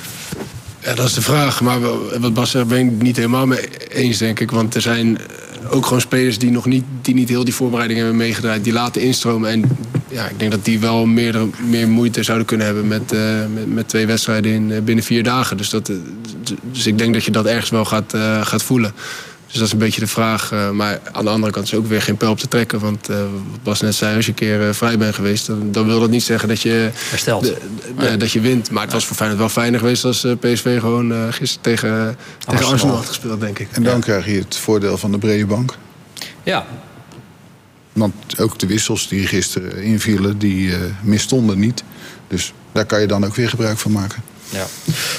Ja, 0.79 0.95
dat 0.95 1.07
is 1.07 1.15
de 1.15 1.23
vraag. 1.23 1.61
Maar 1.61 1.81
wat 2.21 2.35
Bas 2.35 2.51
zegt, 2.51 2.67
ben 2.67 2.79
ik 2.79 2.91
het 2.91 3.03
niet 3.03 3.17
helemaal 3.17 3.47
mee 3.47 3.89
eens, 3.89 4.19
denk 4.19 4.41
ik. 4.41 4.51
Want 4.51 4.75
er 4.75 4.81
zijn 4.81 5.19
ook 5.71 5.85
gewoon 5.85 6.01
spelers 6.01 6.39
die 6.39 6.51
nog 6.51 6.67
niet, 6.67 6.85
die 7.03 7.15
niet 7.15 7.29
heel 7.29 7.45
die 7.45 7.55
voorbereiding 7.55 7.99
hebben 7.99 8.19
meegedraaid. 8.19 8.65
Die 8.65 8.73
laten 8.73 9.03
instromen. 9.03 9.51
En 9.51 9.77
ja, 10.09 10.29
ik 10.29 10.39
denk 10.39 10.51
dat 10.51 10.65
die 10.65 10.81
wel 10.81 11.07
meer, 11.07 11.37
meer 11.69 11.89
moeite 11.89 12.23
zouden 12.23 12.47
kunnen 12.47 12.67
hebben 12.67 12.89
met, 12.89 13.13
uh, 13.13 13.21
met, 13.55 13.75
met, 13.75 13.89
twee 13.89 14.07
wedstrijden 14.07 14.53
in, 14.53 14.71
uh, 14.71 14.81
binnen 14.81 15.05
vier 15.05 15.23
dagen. 15.23 15.57
Dus, 15.57 15.71
dat, 15.71 15.89
uh, 15.89 15.97
dus 16.73 16.87
ik 16.87 16.99
denk 16.99 17.15
dat 17.15 17.25
je 17.25 17.31
dat 17.31 17.47
ergens 17.47 17.71
wel 17.71 17.85
gaat, 17.85 18.15
gaat 18.43 18.63
voelen. 18.63 18.93
Dus 19.53 19.61
dat 19.61 19.71
is 19.71 19.77
een 19.77 19.85
beetje 19.87 20.01
de 20.01 20.07
vraag. 20.07 20.53
Uh, 20.53 20.71
maar 20.71 21.01
aan 21.13 21.25
de 21.25 21.31
andere 21.31 21.53
kant 21.53 21.67
is 21.67 21.75
ook 21.75 21.87
weer 21.87 22.03
geen 22.03 22.17
pijl 22.17 22.31
op 22.31 22.39
te 22.39 22.49
trekken. 22.49 22.81
Want 22.81 23.11
uh, 23.11 23.17
wat 23.17 23.63
Bas 23.63 23.81
net 23.81 23.95
zei, 23.95 24.17
als 24.17 24.25
je 24.25 24.31
een 24.31 24.37
keer 24.37 24.61
uh, 24.67 24.73
vrij 24.73 24.99
bent 24.99 25.15
geweest... 25.15 25.47
Dan, 25.47 25.73
dan, 25.73 25.87
wil 25.87 26.01
dat 26.01 26.11
niet 26.11 26.23
zeggen 26.23 26.49
dat 26.49 26.61
je, 26.61 26.91
Herstelt. 26.93 27.45
De, 27.45 27.57
de, 27.97 28.03
nee. 28.03 28.17
dat 28.17 28.33
je 28.33 28.41
wint. 28.41 28.71
Maar 28.71 28.83
het 28.83 28.93
was 28.93 29.07
voor 29.07 29.17
Feyenoord 29.17 29.41
wel 29.41 29.49
fijner 29.49 29.81
geweest... 29.81 30.05
als 30.05 30.27
PSV 30.41 30.81
gewoon 30.81 31.33
gisteren 31.33 31.63
tegen, 31.63 32.17
tegen 32.39 32.67
Arsenal 32.67 32.97
had 32.97 33.07
gespeeld, 33.07 33.41
denk 33.41 33.59
ik. 33.59 33.69
En 33.73 33.83
dan 33.83 33.95
ja. 33.95 34.01
krijg 34.01 34.27
je 34.27 34.39
het 34.39 34.57
voordeel 34.57 34.99
van 34.99 35.13
de 35.13 35.19
brede 35.19 35.47
bank. 35.47 35.77
Ja. 36.43 36.67
Want 37.93 38.15
ook 38.39 38.59
de 38.59 38.67
wissels 38.67 39.09
die 39.09 39.27
gisteren 39.27 39.83
invielen, 39.83 40.39
die 40.39 40.73
misstonden 41.03 41.59
niet. 41.59 41.83
Dus 42.29 42.53
daar 42.73 42.85
kan 42.85 43.01
je 43.01 43.07
dan 43.07 43.25
ook 43.25 43.35
weer 43.35 43.49
gebruik 43.49 43.79
van 43.79 43.93
maken. 43.93 44.23
Ja. 44.53 44.67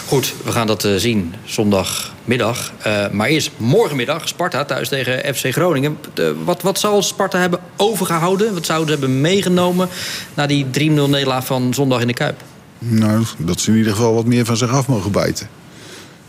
Goed, 0.08 0.34
we 0.44 0.52
gaan 0.52 0.68
dat 0.68 0.84
uh, 0.84 0.96
zien 0.96 1.34
zondagmiddag. 1.44 2.72
Uh, 2.88 3.10
maar 3.10 3.28
eerst 3.28 3.52
morgenmiddag 3.58 4.28
Sparta 4.28 4.66
thuis 4.66 4.90
tegen 4.90 5.36
FC 5.36 5.46
Groningen. 5.52 5.98
Uh, 6.20 6.30
wat, 6.44 6.62
wat 6.62 6.80
zal 6.80 7.02
Sparta 7.02 7.40
hebben 7.40 7.60
overgehouden? 7.78 8.54
Wat 8.54 8.66
zouden 8.66 8.88
ze 8.94 9.00
hebben 9.00 9.22
meegenomen 9.22 9.90
na 10.34 10.46
die 10.48 10.66
3-0 10.66 10.70
nederlaag 10.70 11.46
van 11.46 11.74
zondag 11.74 12.02
in 12.02 12.08
de 12.08 12.14
Kuip? 12.14 12.42
Nou, 12.80 13.26
dat 13.38 13.60
ze 13.60 13.72
in 13.72 13.78
ieder 13.78 13.92
geval 13.92 14.14
wat 14.14 14.26
meer 14.26 14.46
van 14.46 14.58
zich 14.58 14.72
af 14.72 14.88
mogen 14.88 15.12
bijten. 15.12 15.48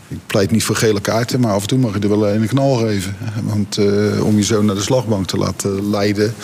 Ik 0.07 0.19
pleit 0.27 0.51
niet 0.51 0.63
voor 0.63 0.75
gele 0.75 1.01
kaarten, 1.01 1.39
maar 1.39 1.53
af 1.53 1.61
en 1.61 1.67
toe 1.67 1.79
mag 1.79 1.93
je 1.93 1.99
er 1.99 2.09
wel 2.09 2.27
een 2.27 2.47
knal 2.47 2.75
geven. 2.75 3.17
Want 3.43 3.77
om 4.21 4.37
je 4.37 4.43
zo 4.43 4.61
naar 4.61 4.75
de 4.75 4.81
slagbank 4.81 5.27
te 5.27 5.37
laten 5.37 5.89
leiden... 5.89 6.35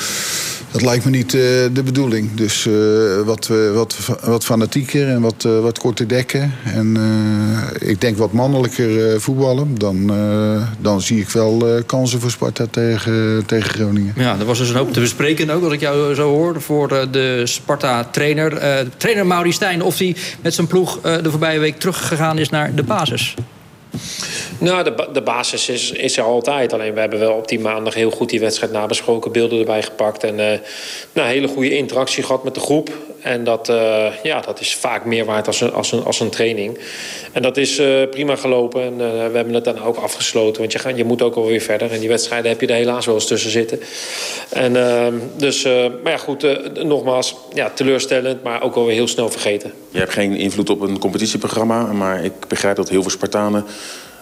Dat 0.71 0.81
lijkt 0.81 1.05
me 1.05 1.11
niet 1.11 1.33
uh, 1.33 1.41
de 1.73 1.83
bedoeling. 1.83 2.33
Dus 2.33 2.65
uh, 2.65 3.21
wat, 3.21 3.49
wat, 3.73 3.97
wat 4.23 4.45
fanatieker 4.45 5.07
en 5.07 5.21
wat, 5.21 5.43
wat 5.43 5.79
korter 5.79 6.07
dekken. 6.07 6.53
En 6.63 6.97
ik 7.79 8.01
denk 8.01 8.17
wat 8.17 8.31
mannelijker 8.31 9.21
voetballen. 9.21 9.77
Dan, 9.77 10.11
dan 10.79 11.01
zie 11.01 11.19
ik 11.19 11.29
wel 11.29 11.83
kansen 11.85 12.19
voor 12.19 12.31
Sparta 12.31 12.65
tegen, 12.71 13.43
tegen 13.45 13.69
Groningen. 13.69 14.13
Ja, 14.17 14.39
er 14.39 14.45
was 14.45 14.57
dus 14.57 14.69
een 14.69 14.75
hoop 14.75 14.93
te 14.93 14.99
bespreken 14.99 15.49
ook, 15.49 15.63
als 15.63 15.73
ik 15.73 15.79
jou 15.79 16.15
zo 16.15 16.29
hoor. 16.29 16.61
Voor 16.61 16.87
de 17.11 17.41
Sparta-trainer. 17.43 18.59
trainer 18.97 19.25
Mauri 19.25 19.51
Stijn, 19.51 19.81
of 19.83 19.97
hij 19.97 20.15
met 20.41 20.53
zijn 20.53 20.67
ploeg 20.67 21.01
de 21.01 21.29
voorbije 21.29 21.59
week 21.59 21.79
teruggegaan 21.79 22.37
is 22.37 22.49
naar 22.49 22.75
de 22.75 22.83
basis. 22.83 23.35
Nou, 24.61 24.83
de, 24.83 25.07
de 25.13 25.21
basis 25.21 25.69
is, 25.69 25.91
is 25.91 26.17
er 26.17 26.23
altijd. 26.23 26.73
Alleen 26.73 26.93
we 26.93 26.99
hebben 26.99 27.19
wel 27.19 27.33
op 27.33 27.47
die 27.47 27.59
maandag 27.59 27.93
heel 27.93 28.11
goed 28.11 28.29
die 28.29 28.39
wedstrijd 28.39 28.71
nabesproken, 28.71 29.31
beelden 29.31 29.59
erbij 29.59 29.83
gepakt. 29.83 30.23
En 30.23 30.39
uh, 30.39 30.45
nou, 31.13 31.27
hele 31.27 31.47
goede 31.47 31.77
interactie 31.77 32.23
gehad 32.23 32.43
met 32.43 32.53
de 32.53 32.59
groep. 32.59 32.89
En 33.21 33.43
dat, 33.43 33.69
uh, 33.69 34.07
ja, 34.23 34.41
dat 34.41 34.59
is 34.59 34.75
vaak 34.75 35.05
meer 35.05 35.25
waard 35.25 35.47
als 35.47 35.61
een, 35.61 35.73
als 35.73 35.91
een, 35.91 36.03
als 36.03 36.19
een 36.19 36.29
training. 36.29 36.79
En 37.31 37.41
dat 37.41 37.57
is 37.57 37.79
uh, 37.79 38.09
prima 38.09 38.35
gelopen. 38.35 38.81
En 38.81 38.97
we 38.97 39.35
hebben 39.35 39.53
het 39.53 39.63
dan 39.63 39.83
ook 39.83 39.95
afgesloten. 39.95 40.61
Want 40.61 40.71
je, 40.71 40.95
je 40.95 41.03
moet 41.03 41.21
ook 41.21 41.35
alweer 41.35 41.61
verder. 41.61 41.91
En 41.91 41.99
die 41.99 42.09
wedstrijden 42.09 42.51
heb 42.51 42.61
je 42.61 42.67
er 42.67 42.75
helaas 42.75 43.05
wel 43.05 43.15
eens 43.15 43.27
tussen 43.27 43.51
zitten. 43.51 43.79
En, 44.49 44.75
ehm, 44.75 45.13
dus, 45.37 45.63
maar 46.03 46.11
ja, 46.11 46.17
goed, 46.17 46.45
nogmaals, 46.83 47.35
ja, 47.53 47.71
teleurstellend, 47.73 48.43
maar 48.43 48.63
ook 48.63 48.75
alweer 48.75 48.93
heel 48.93 49.07
snel 49.07 49.29
vergeten. 49.29 49.73
Je 49.89 49.99
hebt 49.99 50.13
geen 50.13 50.35
invloed 50.35 50.69
op 50.69 50.81
een 50.81 50.99
competitieprogramma. 50.99 51.93
Maar 51.93 52.23
ik 52.23 52.33
begrijp 52.47 52.75
dat 52.75 52.89
heel 52.89 53.01
veel 53.01 53.11
Spartanen 53.11 53.65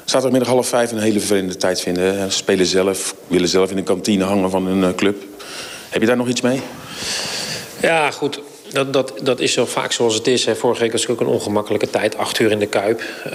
zaterdagmiddag 0.10 0.50
half 0.54 0.68
vijf 0.68 0.92
een 0.92 1.00
hele 1.00 1.20
vervelende 1.20 1.58
tijd 1.58 1.82
vinden. 1.82 2.32
Spelen 2.32 2.66
zelf, 2.66 3.16
willen 3.28 3.48
zelf 3.48 3.70
in 3.70 3.76
de 3.76 3.84
kantine 3.84 4.24
hangen 4.24 4.50
van 4.50 4.66
hun 4.66 4.96
club. 4.96 5.24
Heb 5.90 6.02
je 6.02 6.08
daar 6.08 6.18
nog 6.18 6.28
iets 6.28 6.42
mee? 6.42 6.62
Ja, 7.82 8.12
goed. 8.12 8.42
Dat, 8.72 8.94
dat, 8.94 9.14
dat 9.22 9.40
is 9.40 9.54
zo 9.54 9.66
vaak 9.66 9.92
zoals 9.92 10.14
het 10.14 10.28
is. 10.28 10.46
Hè. 10.46 10.56
Vorige 10.56 10.82
week 10.82 10.92
was 10.92 11.02
het 11.02 11.12
ook 11.12 11.20
een 11.20 11.28
ongemakkelijke 11.28 11.90
tijd. 11.90 12.18
Acht 12.18 12.40
uur 12.40 12.52
in 12.52 12.60
de 12.60 12.66
Kuip. 12.66 13.02
Uh, 13.28 13.34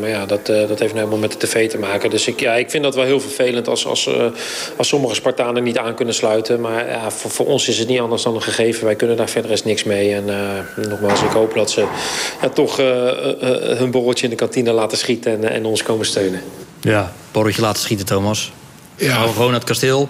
maar 0.00 0.08
ja, 0.08 0.26
dat, 0.26 0.48
uh, 0.48 0.68
dat 0.68 0.78
heeft 0.78 0.92
nu 0.92 0.98
helemaal 0.98 1.18
met 1.18 1.32
de 1.32 1.46
tv 1.46 1.70
te 1.70 1.78
maken. 1.78 2.10
Dus 2.10 2.26
ik, 2.26 2.40
ja, 2.40 2.54
ik 2.54 2.70
vind 2.70 2.82
dat 2.82 2.94
wel 2.94 3.04
heel 3.04 3.20
vervelend 3.20 3.68
als, 3.68 3.86
als, 3.86 4.06
uh, 4.06 4.24
als 4.76 4.88
sommige 4.88 5.14
Spartanen 5.14 5.62
niet 5.62 5.78
aan 5.78 5.94
kunnen 5.94 6.14
sluiten. 6.14 6.60
Maar 6.60 6.88
ja, 6.88 7.10
voor, 7.10 7.30
voor 7.30 7.46
ons 7.46 7.68
is 7.68 7.78
het 7.78 7.88
niet 7.88 8.00
anders 8.00 8.22
dan 8.22 8.34
een 8.34 8.42
gegeven. 8.42 8.84
Wij 8.84 8.96
kunnen 8.96 9.16
daar 9.16 9.28
verder 9.28 9.50
eens 9.50 9.64
niks 9.64 9.84
mee. 9.84 10.14
En 10.14 10.24
nogmaals, 10.88 11.22
ik 11.22 11.30
hoop 11.30 11.54
dat 11.54 11.70
ze 11.70 11.86
ja, 12.42 12.48
toch 12.48 12.76
hun 13.76 13.90
borreltje 13.90 14.24
in 14.24 14.30
de 14.30 14.36
kantine 14.36 14.72
laten 14.72 14.98
schieten 14.98 15.32
en, 15.32 15.50
en 15.50 15.64
ons 15.64 15.82
komen 15.82 16.06
steunen. 16.06 16.42
Ja, 16.80 17.12
borreltje 17.32 17.62
laten 17.62 17.82
schieten, 17.82 18.06
Thomas. 18.06 18.52
Ja. 18.96 19.14
Gewoon 19.14 19.50
naar 19.50 19.54
het 19.54 19.68
kasteel. 19.68 20.08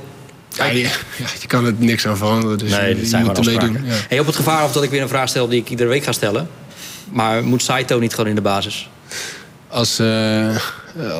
Ja, 0.57 0.64
je, 0.64 0.83
ja, 0.83 1.27
je 1.40 1.47
kan 1.47 1.66
er 1.66 1.75
niks 1.79 2.07
aan 2.07 2.16
veranderen. 2.16 2.59
Dus 2.59 2.71
nee, 2.71 2.97
je 2.97 3.07
zijn 3.07 3.25
moet 3.25 3.37
gewoon 3.37 3.55
afspraken. 3.55 3.83
doen. 3.83 3.90
Ja. 3.90 3.97
Hey, 4.09 4.21
op 4.21 4.27
het 4.27 4.37
gevaar 4.37 4.64
of 4.64 4.73
dat 4.73 4.83
ik 4.83 4.90
weer 4.90 5.03
een 5.03 5.09
vraag 5.09 5.29
stel 5.29 5.49
die 5.49 5.61
ik 5.61 5.71
iedere 5.71 5.88
week 5.88 6.05
ga 6.05 6.12
stellen. 6.12 6.49
Maar 7.11 7.45
moet 7.45 7.62
Saito 7.62 7.99
niet 7.99 8.14
gewoon 8.14 8.29
in 8.29 8.35
de 8.35 8.40
basis? 8.40 8.88
als, 9.69 10.01
uh, 10.01 10.57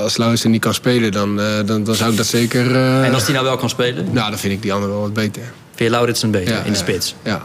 als 0.01 0.17
Laurensen 0.17 0.51
niet 0.51 0.61
kan 0.61 0.75
spelen, 0.75 1.13
dan, 1.13 1.41
uh, 1.41 1.57
dan, 1.67 1.85
dan 1.85 1.95
zou 1.95 2.11
ik 2.11 2.17
dat 2.17 2.27
zeker... 2.27 2.71
Uh, 2.71 3.05
en 3.05 3.15
als 3.15 3.25
hij 3.25 3.33
nou 3.33 3.45
wel 3.45 3.57
kan 3.57 3.69
spelen? 3.69 4.13
Nou, 4.13 4.31
dan 4.31 4.39
vind 4.39 4.53
ik 4.53 4.63
die 4.63 4.73
andere 4.73 4.93
wel 4.93 5.01
wat 5.01 5.13
beter. 5.13 5.43
Vind 5.75 5.91
je 5.91 5.91
Lauritsen 5.91 6.31
beter 6.31 6.55
ja, 6.55 6.63
in 6.63 6.73
de 6.73 6.79
spits? 6.79 7.15
Ja. 7.23 7.43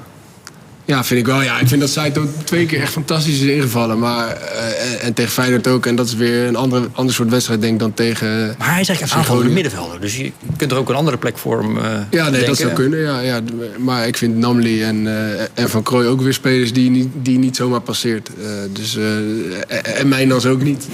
Ja, 0.91 1.04
vind 1.04 1.19
ik 1.19 1.25
wel. 1.25 1.41
Ja, 1.41 1.60
ik 1.60 1.67
vind 1.67 1.82
dat 1.82 1.89
Saito 1.89 2.27
twee 2.43 2.65
keer 2.65 2.82
echt 2.82 2.91
fantastisch 2.91 3.39
is 3.39 3.47
ingevallen. 3.47 3.99
Maar, 3.99 4.38
uh, 4.38 5.04
en 5.06 5.13
tegen 5.13 5.32
Feyenoord 5.32 5.67
ook. 5.67 5.86
En 5.86 5.95
dat 5.95 6.08
is 6.08 6.15
weer 6.15 6.47
een 6.47 6.56
andere, 6.56 6.88
ander 6.93 7.13
soort 7.13 7.30
wedstrijd, 7.30 7.62
denk 7.62 7.73
ik, 7.73 7.80
dan 7.80 7.93
tegen... 7.93 8.56
Maar 8.58 8.71
hij 8.71 8.82
is 8.82 8.88
eigenlijk 8.88 9.12
een 9.12 9.17
aanvallende 9.17 9.51
middenvelder. 9.51 10.01
Dus 10.01 10.17
je 10.17 10.32
kunt 10.58 10.71
er 10.71 10.77
ook 10.77 10.89
een 10.89 10.95
andere 10.95 11.17
plek 11.17 11.38
voor 11.38 11.62
hem 11.62 11.77
uh, 11.77 11.84
Ja, 12.10 12.30
nee, 12.30 12.45
dat 12.45 12.58
zou 12.58 12.71
kunnen. 12.71 12.99
Ja, 12.99 13.19
ja. 13.19 13.41
Maar 13.77 14.08
ik 14.08 14.17
vind 14.17 14.38
Namli 14.38 14.84
en, 14.84 15.06
uh, 15.06 15.41
en 15.54 15.69
Van 15.69 15.84
Krooi 15.84 16.08
ook 16.08 16.21
weer 16.21 16.34
spelers 16.34 16.73
die 16.73 16.89
niet, 16.89 17.08
die 17.13 17.39
niet 17.39 17.56
zomaar 17.56 17.82
passeert. 17.82 18.30
dus, 18.71 18.97
en 19.97 20.08
Mijnans 20.08 20.45
ook 20.45 20.63
niet. 20.63 20.88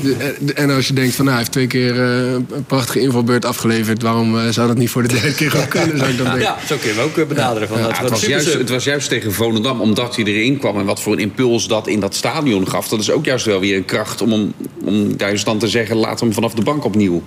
En 0.56 0.70
als 0.70 0.88
je 0.88 0.94
denkt 0.94 1.16
van, 1.16 1.26
nou, 1.26 1.38
hij 1.38 1.46
heeft 1.46 1.52
twee 1.52 1.68
keer 1.68 2.00
een 2.00 2.66
prachtige 2.68 3.00
invalbeurt 3.00 3.46
afgeleverd. 3.46 4.02
Waarom 4.02 4.52
zou 4.52 4.68
dat 4.68 4.78
niet 4.78 4.90
voor 4.90 5.02
de 5.02 5.08
derde 5.08 5.34
keer 5.34 5.52
gaan 5.52 5.68
kunnen? 5.68 5.98
Zou 5.98 6.10
ik 6.10 6.18
dan 6.18 6.26
denken. 6.34 6.42
Ja, 6.42 6.58
zo 6.68 6.76
kun 6.78 6.90
je 6.90 6.96
hem 6.96 7.04
ook 7.04 7.28
benaderen. 7.28 7.68
Van, 7.68 7.78
ja, 7.78 7.88
het, 7.88 7.98
het, 7.98 8.10
was 8.10 8.26
juist, 8.26 8.54
het 8.54 8.70
was 8.70 8.84
juist 8.84 9.10
tegen 9.10 9.34
Volendam 9.34 9.82
omdat 9.88 10.16
hij 10.16 10.26
erin 10.26 10.58
kwam 10.58 10.78
en 10.78 10.86
wat 10.86 11.02
voor 11.02 11.14
een 11.14 11.20
impuls 11.20 11.68
dat 11.68 11.88
in 11.88 12.00
dat 12.00 12.16
stadion 12.16 12.68
gaf. 12.68 12.88
Dat 12.88 13.00
is 13.00 13.12
ook 13.12 13.26
juist 13.26 13.46
wel 13.46 13.60
weer 13.60 13.76
een 13.76 13.86
kracht 13.86 14.22
om, 14.22 14.54
om, 14.84 15.14
juist 15.18 15.46
dan 15.46 15.58
te 15.58 15.68
zeggen: 15.68 15.96
laat 15.96 16.20
hem 16.20 16.34
vanaf 16.34 16.54
de 16.54 16.64
bank 16.64 16.86
opnieuw 16.86 17.22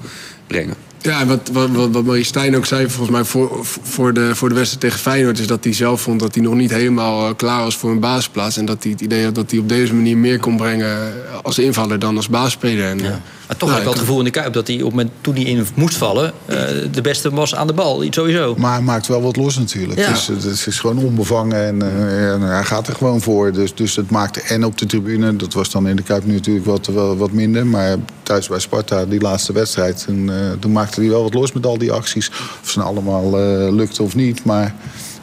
brengen. 0.51 0.75
Ja, 1.03 1.21
en 1.21 1.27
wat, 1.27 1.51
wat, 1.53 1.91
wat, 1.91 2.05
Marie 2.05 2.25
Stijn 2.25 2.57
ook 2.57 2.67
zei, 2.67 2.89
volgens 2.89 3.11
mij 3.11 3.25
voor, 3.25 3.59
voor, 3.83 4.13
de, 4.15 4.35
voor 4.35 4.49
de 4.49 4.55
wedstrijd 4.55 4.81
tegen 4.81 4.99
Feyenoord, 4.99 5.39
is 5.39 5.47
dat 5.47 5.65
hij 5.65 5.73
zelf 5.73 6.01
vond 6.01 6.21
dat 6.21 6.35
hij 6.35 6.45
nog 6.45 6.55
niet 6.55 6.71
helemaal 6.71 7.29
eh, 7.29 7.37
klaar 7.37 7.63
was 7.63 7.77
voor 7.77 7.91
een 7.91 8.01
basisplaats. 8.01 8.57
En 8.57 8.65
dat 8.65 8.83
hij 8.83 8.93
het 8.93 9.01
idee 9.01 9.25
had 9.25 9.35
dat 9.35 9.51
hij 9.51 9.61
op 9.61 9.69
deze 9.69 9.95
manier 9.95 10.17
meer 10.17 10.39
kon 10.39 10.57
brengen 10.57 11.13
als 11.43 11.59
invaller 11.59 11.99
dan 11.99 12.17
als 12.17 12.29
baasspeler. 12.29 12.89
En, 12.89 12.99
ja. 12.99 13.21
Maar 13.51 13.59
toch 13.59 13.69
nou, 13.69 13.81
had 13.81 13.81
ik 13.81 13.85
wel 13.85 13.93
het 13.93 14.03
gevoel 14.03 14.19
in 14.19 14.25
de 14.25 14.41
Kuip 14.41 14.53
dat 14.53 14.67
hij 14.67 14.77
op 14.77 14.83
het 14.83 14.91
moment 14.91 15.11
toen 15.21 15.35
hij 15.35 15.45
in 15.45 15.67
moest 15.75 15.97
vallen, 15.97 16.33
uh, 16.47 16.57
de 16.93 17.01
beste 17.01 17.31
was 17.31 17.55
aan 17.55 17.67
de 17.67 17.73
bal. 17.73 18.05
Iets 18.05 18.17
sowieso. 18.17 18.55
Maar 18.59 18.73
hij 18.73 18.83
maakt 18.83 19.07
wel 19.07 19.23
wat 19.23 19.37
los 19.37 19.59
natuurlijk. 19.59 19.99
Ja. 19.99 20.07
Het, 20.07 20.17
is, 20.17 20.27
het 20.45 20.67
is 20.67 20.79
gewoon 20.79 20.99
onbevangen 20.99 21.67
en, 21.67 21.77
uh, 21.83 22.33
en, 22.33 22.41
hij 22.41 22.65
gaat 22.65 22.89
er 22.89 22.95
gewoon 22.95 23.21
voor. 23.21 23.53
Dus, 23.53 23.75
dus 23.75 23.97
het 23.97 24.11
maakte 24.11 24.41
en 24.41 24.65
op 24.65 24.79
de 24.79 24.87
tribune, 24.87 25.37
dat 25.37 25.53
was 25.53 25.71
dan 25.71 25.89
in 25.89 25.97
de 25.97 26.03
Kuip 26.03 26.25
nu 26.25 26.33
natuurlijk 26.33 26.67
wat, 26.67 26.87
wat, 26.87 27.17
wat 27.17 27.33
minder. 27.33 27.67
Maar 27.67 27.97
thuis 28.23 28.49
bij 28.49 28.59
Sparta, 28.59 29.05
die 29.05 29.21
laatste 29.21 29.53
wedstrijd, 29.53 30.05
en, 30.09 30.29
uh, 30.29 30.35
toen 30.59 30.73
maakte 30.73 31.01
hij 31.01 31.11
wel 31.11 31.23
wat 31.23 31.35
los 31.35 31.53
met 31.53 31.67
al 31.67 31.79
die 31.79 31.93
acties. 31.93 32.31
Of 32.63 32.71
ze 32.71 32.79
nou 32.79 32.91
allemaal 32.91 33.25
uh, 33.25 33.73
lukten 33.73 34.05
of 34.05 34.15
niet. 34.15 34.45
Maar 34.45 34.75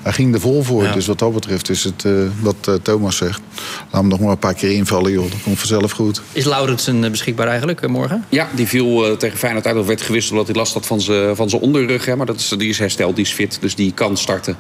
hij 0.01 0.11
ging 0.11 0.33
er 0.33 0.39
vol 0.39 0.63
voor. 0.63 0.83
Ja. 0.83 0.91
Dus 0.91 1.07
wat 1.07 1.19
dat 1.19 1.33
betreft 1.33 1.69
is 1.69 1.83
het 1.83 2.03
uh, 2.03 2.27
wat 2.41 2.55
uh, 2.69 2.75
Thomas 2.75 3.15
zegt. 3.15 3.41
Laat 3.91 4.01
hem 4.01 4.07
nog 4.07 4.19
maar 4.19 4.31
een 4.31 4.37
paar 4.37 4.53
keer 4.53 4.71
invallen, 4.71 5.11
joh. 5.11 5.31
Dat 5.31 5.41
komt 5.43 5.57
vanzelf 5.57 5.91
goed. 5.91 6.21
Is 6.31 6.45
Laurensen 6.45 7.11
beschikbaar 7.11 7.47
eigenlijk 7.47 7.87
morgen? 7.87 8.25
Ja, 8.29 8.47
die 8.55 8.67
viel 8.67 9.17
tegen 9.17 9.37
Feyenoord 9.37 9.67
uit 9.67 9.77
of 9.77 9.87
werd 9.87 10.01
gewisseld 10.01 10.31
omdat 10.31 10.47
hij 10.47 10.55
last 10.55 10.73
had 10.73 10.85
van 10.85 11.01
zijn 11.01 11.35
van 11.35 11.51
onderrug. 11.51 12.05
Hè. 12.05 12.15
Maar 12.15 12.25
dat 12.25 12.39
is, 12.39 12.47
die 12.57 12.69
is 12.69 12.79
hersteld, 12.79 13.15
die 13.15 13.25
is 13.25 13.31
fit. 13.31 13.57
Dus 13.61 13.75
die 13.75 13.91
kan 13.93 14.17
starten. 14.17 14.57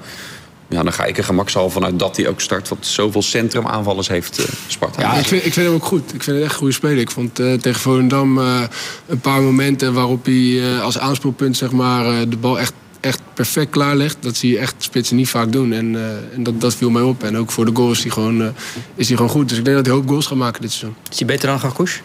Ja, 0.69 0.83
dan 0.83 0.93
ga 0.93 1.05
ik 1.05 1.17
er 1.17 1.23
gemaksal 1.23 1.69
vanuit 1.69 1.99
dat 1.99 2.17
hij 2.17 2.27
ook 2.27 2.41
start. 2.41 2.69
Want 2.69 2.85
zoveel 2.85 3.21
centrumaanvallers 3.21 4.07
heeft 4.07 4.39
uh, 4.39 4.45
Sparta. 4.67 5.01
Ja, 5.01 5.13
ik 5.13 5.25
vind, 5.25 5.45
ik 5.45 5.53
vind 5.53 5.65
hem 5.65 5.75
ook 5.75 5.85
goed. 5.85 6.13
Ik 6.13 6.23
vind 6.23 6.35
het 6.35 6.45
echt 6.45 6.53
een 6.53 6.59
goede 6.59 6.73
speler. 6.73 6.97
Ik 6.97 7.11
vond 7.11 7.39
uh, 7.39 7.53
tegen 7.53 7.81
Volendam 7.81 8.37
uh, 8.37 8.61
een 9.07 9.19
paar 9.19 9.41
momenten 9.41 9.93
waarop 9.93 10.25
hij 10.25 10.79
als 10.81 10.97
aanspeelpunt 10.99 11.57
zeg 11.57 11.71
maar, 11.71 12.29
de 12.29 12.37
bal 12.37 12.59
echt, 12.59 12.73
echt 12.99 13.21
perfect 13.33 13.69
klaarlegt. 13.69 14.17
Dat 14.19 14.35
zie 14.35 14.51
je 14.51 14.57
echt 14.57 14.75
spitsen 14.77 15.15
niet 15.15 15.29
vaak 15.29 15.51
doen. 15.51 15.73
En, 15.73 15.95
en 16.33 16.43
dat, 16.43 16.61
dat 16.61 16.75
viel 16.75 16.89
mij 16.89 17.01
op. 17.01 17.23
En 17.23 17.37
ook 17.37 17.51
voor 17.51 17.65
de 17.65 17.75
goals 17.75 17.97
is 17.97 18.03
hij 18.03 18.11
gewoon, 18.11 18.53
is 18.95 19.07
hij 19.07 19.15
gewoon 19.15 19.31
goed. 19.31 19.49
Dus 19.49 19.57
ik 19.57 19.65
denk 19.65 19.77
dat 19.77 19.85
hij 19.85 19.95
een 19.95 20.01
hoop 20.01 20.09
goals 20.09 20.25
gaat 20.25 20.37
maken 20.37 20.61
dit 20.61 20.71
seizoen. 20.71 20.95
Is 21.11 21.17
hij 21.17 21.27
beter 21.27 21.47
dan 21.47 21.59
Garkouche? 21.59 21.99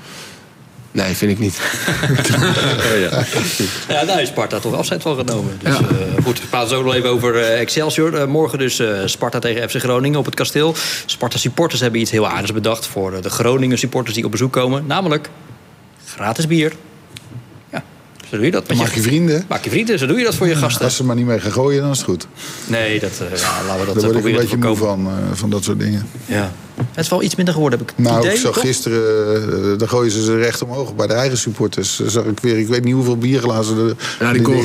Nee, 0.92 1.14
vind 1.14 1.30
ik 1.30 1.38
niet. 1.38 1.60
ja, 3.10 3.24
ja 3.88 4.04
daar 4.04 4.22
is 4.22 4.28
Sparta 4.28 4.58
toch 4.58 4.74
afzet 4.74 5.02
van 5.02 5.16
genomen. 5.16 5.58
Dus, 5.62 5.78
ja. 5.78 5.80
uh, 5.80 6.24
goed, 6.24 6.40
we 6.40 6.46
praten 6.46 6.68
zo 6.68 6.82
nog 6.82 6.94
even 6.94 7.08
over 7.08 7.34
uh, 7.34 7.60
Excelsior. 7.60 8.14
Uh, 8.14 8.26
morgen 8.26 8.58
dus 8.58 8.82
Sparta 9.04 9.38
tegen 9.38 9.70
FC 9.70 9.76
Groningen 9.76 10.18
op 10.18 10.24
het 10.24 10.34
kasteel. 10.34 10.74
Sparta 11.06 11.38
supporters 11.38 11.80
hebben 11.80 12.00
iets 12.00 12.10
heel 12.10 12.28
aardigs 12.28 12.52
bedacht... 12.52 12.86
voor 12.86 13.22
de 13.22 13.30
Groningen 13.30 13.78
supporters 13.78 14.14
die 14.14 14.24
op 14.24 14.30
bezoek 14.30 14.52
komen. 14.52 14.86
Namelijk 14.86 15.28
gratis 16.06 16.46
bier. 16.46 16.72
Ja, 17.70 17.84
zo 18.30 18.36
doe 18.36 18.44
je 18.44 18.50
dat. 18.50 18.68
Met 18.68 18.76
maak 18.76 18.92
je 18.92 19.02
vrienden. 19.02 19.44
Maak 19.48 19.64
je 19.64 19.70
vrienden, 19.70 19.98
zo 19.98 20.06
doe 20.06 20.18
je 20.18 20.24
dat 20.24 20.34
voor 20.34 20.48
je 20.48 20.56
gasten. 20.56 20.84
Als 20.84 20.96
ze 20.96 21.04
maar 21.04 21.16
niet 21.16 21.26
mee 21.26 21.40
gaan 21.40 21.52
gooien, 21.52 21.82
dan 21.82 21.90
is 21.90 21.98
het 21.98 22.06
goed. 22.06 22.26
Nee, 22.66 23.00
dat, 23.00 23.12
ja, 23.18 23.62
laten 23.66 23.80
we 23.80 23.86
dat 23.86 23.94
Daar 23.94 24.12
word 24.12 24.24
ik 24.24 24.24
een 24.24 24.40
beetje 24.40 24.56
moe 24.56 24.76
van, 24.76 25.10
van 25.32 25.50
dat 25.50 25.64
soort 25.64 25.78
dingen. 25.78 26.08
Ja. 26.26 26.52
Het 26.76 27.04
is 27.04 27.08
wel 27.08 27.22
iets 27.22 27.34
minder 27.34 27.54
geworden, 27.54 27.78
heb 27.78 27.88
ik 27.88 27.94
het 27.96 28.06
nou, 28.06 28.20
idee, 28.20 28.32
ik 28.32 28.40
zag 28.40 28.52
toch? 28.52 28.62
gisteren, 28.62 29.72
uh, 29.72 29.78
dan 29.78 29.88
gooien 29.88 30.10
ze 30.12 30.22
ze 30.22 30.36
recht 30.36 30.62
omhoog 30.62 30.94
bij 30.94 31.06
de 31.06 31.12
eigen 31.12 31.38
supporters. 31.38 32.00
Zag 32.06 32.24
ik 32.24 32.38
weer, 32.40 32.58
ik 32.58 32.68
weet 32.68 32.84
niet 32.84 32.94
hoeveel 32.94 33.16
bierglazen. 33.16 33.76
De, 33.76 33.96
ja, 34.20 34.32
die 34.32 34.44
goal. 34.44 34.62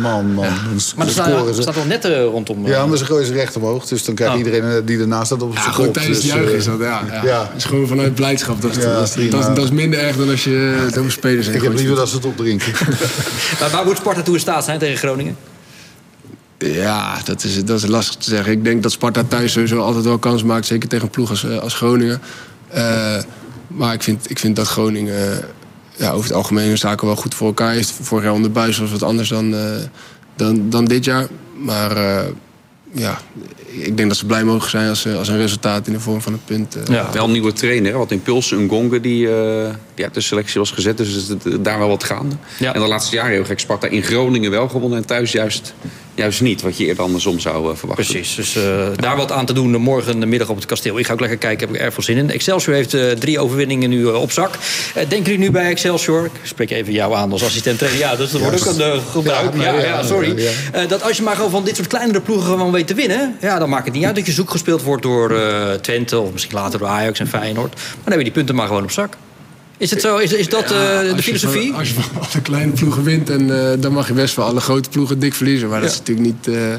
Man, 0.00 0.32
man. 0.32 0.44
Ja. 0.44 0.54
Maar 0.96 1.06
er 1.06 1.12
staat, 1.12 1.54
staat 1.60 1.74
wel 1.74 1.84
net 1.84 2.04
uh, 2.04 2.24
rondom. 2.24 2.66
Ja, 2.66 2.86
maar 2.86 2.98
ze 2.98 3.04
gooien 3.04 3.26
ze 3.26 3.32
recht 3.32 3.56
omhoog. 3.56 3.86
Dus 3.86 4.04
dan 4.04 4.14
krijgt 4.14 4.32
oh. 4.34 4.38
iedereen 4.38 4.84
die 4.84 4.98
ernaast 4.98 5.26
staat 5.26 5.42
op 5.42 5.54
ja, 5.54 5.62
zijn 5.62 5.74
kop. 5.74 5.84
kop. 5.84 5.94
tijdens 5.94 6.20
dus, 6.20 6.30
het 6.30 6.34
juichen 6.34 6.56
is 6.56 6.64
dat, 6.64 6.78
ja. 6.78 7.02
ja. 7.10 7.24
ja. 7.24 7.40
Het 7.40 7.56
is 7.56 7.64
gewoon 7.64 7.88
vanuit 7.88 8.14
blijdschap. 8.14 8.62
Dat, 8.62 8.74
ja, 8.74 8.80
dat, 8.80 9.14
dat, 9.16 9.30
dat, 9.30 9.56
dat, 9.56 9.64
is 9.64 9.70
minder 9.70 10.00
erg 10.00 10.16
dan 10.16 10.30
als 10.30 10.44
je 10.44 10.80
het 10.84 10.98
over 10.98 11.12
spelers 11.12 11.48
Ik 11.48 11.62
heb 11.62 11.74
liever 11.74 11.96
dat 11.96 12.08
ze 12.08 12.16
het 12.16 12.24
opdrinken. 12.24 12.72
maar 13.60 13.70
waar 13.70 13.84
moet 13.84 13.96
Sparta 13.96 14.22
toe 14.22 14.34
in 14.34 14.40
staat 14.40 14.64
zijn 14.64 14.78
tegen 14.78 14.96
Groningen? 14.96 15.36
Ja, 16.58 17.20
dat 17.24 17.44
is, 17.44 17.64
dat 17.64 17.82
is 17.82 17.86
lastig 17.86 18.14
te 18.14 18.30
zeggen. 18.30 18.52
Ik 18.52 18.64
denk 18.64 18.82
dat 18.82 18.92
Sparta 18.92 19.22
thuis 19.28 19.52
sowieso 19.52 19.80
altijd 19.80 20.04
wel 20.04 20.18
kans 20.18 20.42
maakt. 20.42 20.66
Zeker 20.66 20.88
tegen 20.88 21.04
een 21.04 21.10
ploeg 21.10 21.30
als, 21.30 21.46
als 21.46 21.74
Groningen. 21.74 22.20
Uh, 22.74 23.16
maar 23.66 23.94
ik 23.94 24.02
vind, 24.02 24.30
ik 24.30 24.38
vind 24.38 24.56
dat 24.56 24.66
Groningen 24.66 25.30
uh, 25.30 25.36
ja, 25.96 26.10
over 26.10 26.28
het 26.28 26.36
algemeen 26.36 26.68
hun 26.68 26.78
zaken 26.78 27.06
wel 27.06 27.16
goed 27.16 27.34
voor 27.34 27.46
elkaar 27.46 27.76
is. 27.76 27.90
Vorig 28.00 28.24
jaar 28.24 28.32
onder 28.32 28.52
buis 28.52 28.78
was 28.78 28.90
wat 28.90 29.02
anders 29.02 29.28
dan, 29.28 29.54
uh, 29.54 29.60
dan, 30.36 30.70
dan 30.70 30.84
dit 30.84 31.04
jaar. 31.04 31.26
Maar 31.54 31.96
ja, 32.92 33.18
ik 33.66 33.96
denk 33.96 34.08
dat 34.08 34.16
ze 34.16 34.26
blij 34.26 34.44
mogen 34.44 34.70
zijn 34.70 34.88
als, 34.88 35.06
als 35.06 35.28
een 35.28 35.36
resultaat 35.36 35.86
in 35.86 35.92
de 35.92 36.00
vorm 36.00 36.20
van 36.20 36.32
een 36.32 36.44
punt. 36.44 36.76
ja. 36.88 37.12
Wel 37.12 37.24
een 37.24 37.32
nieuwe 37.32 37.52
trainer, 37.52 37.98
wat 37.98 38.10
Impuls, 38.10 38.50
een 38.50 38.68
Gonge 38.68 39.00
die 39.00 39.28
ja, 39.94 40.08
de 40.12 40.20
selectie 40.20 40.60
was 40.60 40.70
gezet. 40.70 40.96
Dus 40.96 41.28
het, 41.28 41.64
daar 41.64 41.78
wel 41.78 41.88
wat 41.88 42.04
gaande. 42.04 42.36
Ja. 42.58 42.74
En 42.74 42.80
de 42.80 42.86
laatste 42.86 43.14
jaren 43.14 43.32
heel 43.32 43.44
gek 43.44 43.60
Sparta 43.60 43.86
in 43.86 44.02
Groningen 44.02 44.50
wel 44.50 44.68
gewonnen 44.68 44.98
en 44.98 45.06
thuis 45.06 45.32
juist 45.32 45.74
juist 46.18 46.40
niet, 46.40 46.62
wat 46.62 46.76
je 46.76 46.86
eerder 46.86 47.04
andersom 47.04 47.40
zou 47.40 47.70
uh, 47.70 47.76
verwachten. 47.76 48.06
Precies, 48.06 48.34
dus 48.34 48.56
uh, 48.56 48.86
daar 48.96 49.16
wat 49.16 49.32
aan 49.32 49.46
te 49.46 49.52
doen 49.52 49.70
morgenmiddag 49.70 50.48
op 50.48 50.56
het 50.56 50.66
kasteel. 50.66 50.98
Ik 50.98 51.06
ga 51.06 51.12
ook 51.12 51.20
lekker 51.20 51.38
kijken, 51.38 51.66
heb 51.66 51.76
ik 51.76 51.82
erg 51.82 51.94
veel 51.94 52.02
zin 52.02 52.16
in. 52.16 52.30
Excelsior 52.30 52.74
heeft 52.74 52.94
uh, 52.94 53.10
drie 53.10 53.38
overwinningen 53.38 53.90
nu 53.90 54.04
op 54.04 54.32
zak. 54.32 54.54
denken 54.94 55.22
jullie 55.22 55.38
nu 55.38 55.50
bij 55.50 55.70
Excelsior, 55.70 56.24
ik 56.24 56.30
spreek 56.42 56.70
even 56.70 56.92
jou 56.92 57.14
aan 57.14 57.32
als 57.32 57.44
assistent 57.44 57.78
trainer. 57.78 58.02
Ja, 58.02 58.16
dat 58.16 58.30
wordt 58.30 58.68
ook 58.68 58.78
een 58.78 59.00
gebruik. 59.10 59.54
Ja, 59.56 60.02
sorry. 60.02 60.48
Dat 60.88 61.02
als 61.02 61.16
je 61.16 61.22
maar 61.22 61.36
gewoon 61.36 61.50
van 61.50 61.64
dit 61.64 61.76
soort 61.76 61.88
kleinere 61.88 62.20
ploegen 62.20 62.46
gewoon 62.46 62.72
weet 62.72 62.86
te 62.86 62.94
winnen... 62.94 63.36
ja, 63.40 63.58
dan 63.58 63.68
maakt 63.68 63.84
het 63.84 63.94
niet 63.94 64.04
uit 64.04 64.14
dat 64.14 64.26
je 64.26 64.32
zoek 64.32 64.50
gespeeld 64.50 64.82
wordt 64.82 65.02
door 65.02 65.40
Twente... 65.80 66.18
of 66.18 66.32
misschien 66.32 66.54
later 66.54 66.78
door 66.78 66.88
Ajax 66.88 67.20
en 67.20 67.28
Feyenoord. 67.28 67.74
Maar 67.74 67.84
dan 67.94 68.12
heb 68.12 68.18
je 68.18 68.24
die 68.24 68.32
punten 68.32 68.54
maar 68.54 68.66
gewoon 68.66 68.82
op 68.82 68.90
zak. 68.90 69.16
Is, 69.78 69.90
het 69.90 70.00
zo? 70.00 70.16
Is, 70.16 70.32
is 70.32 70.48
dat 70.48 70.70
ja, 70.70 71.04
uh, 71.04 71.14
de 71.14 71.22
filosofie? 71.22 71.62
Je 71.62 71.68
van, 71.68 71.78
als 71.78 71.88
je 71.88 71.94
van 71.94 72.20
alle 72.32 72.42
kleine 72.42 72.72
ploegen 72.72 73.02
wint, 73.02 73.30
en, 73.30 73.48
uh, 73.48 73.70
dan 73.78 73.92
mag 73.92 74.08
je 74.08 74.14
best 74.14 74.36
wel 74.36 74.46
alle 74.46 74.60
grote 74.60 74.88
ploegen 74.88 75.18
dik 75.18 75.34
verliezen. 75.34 75.68
Maar 75.68 75.76
ja. 75.76 75.82
dat 75.82 75.92
is 75.92 75.98
natuurlijk 75.98 76.26
niet, 76.26 76.56
uh, 76.56 76.74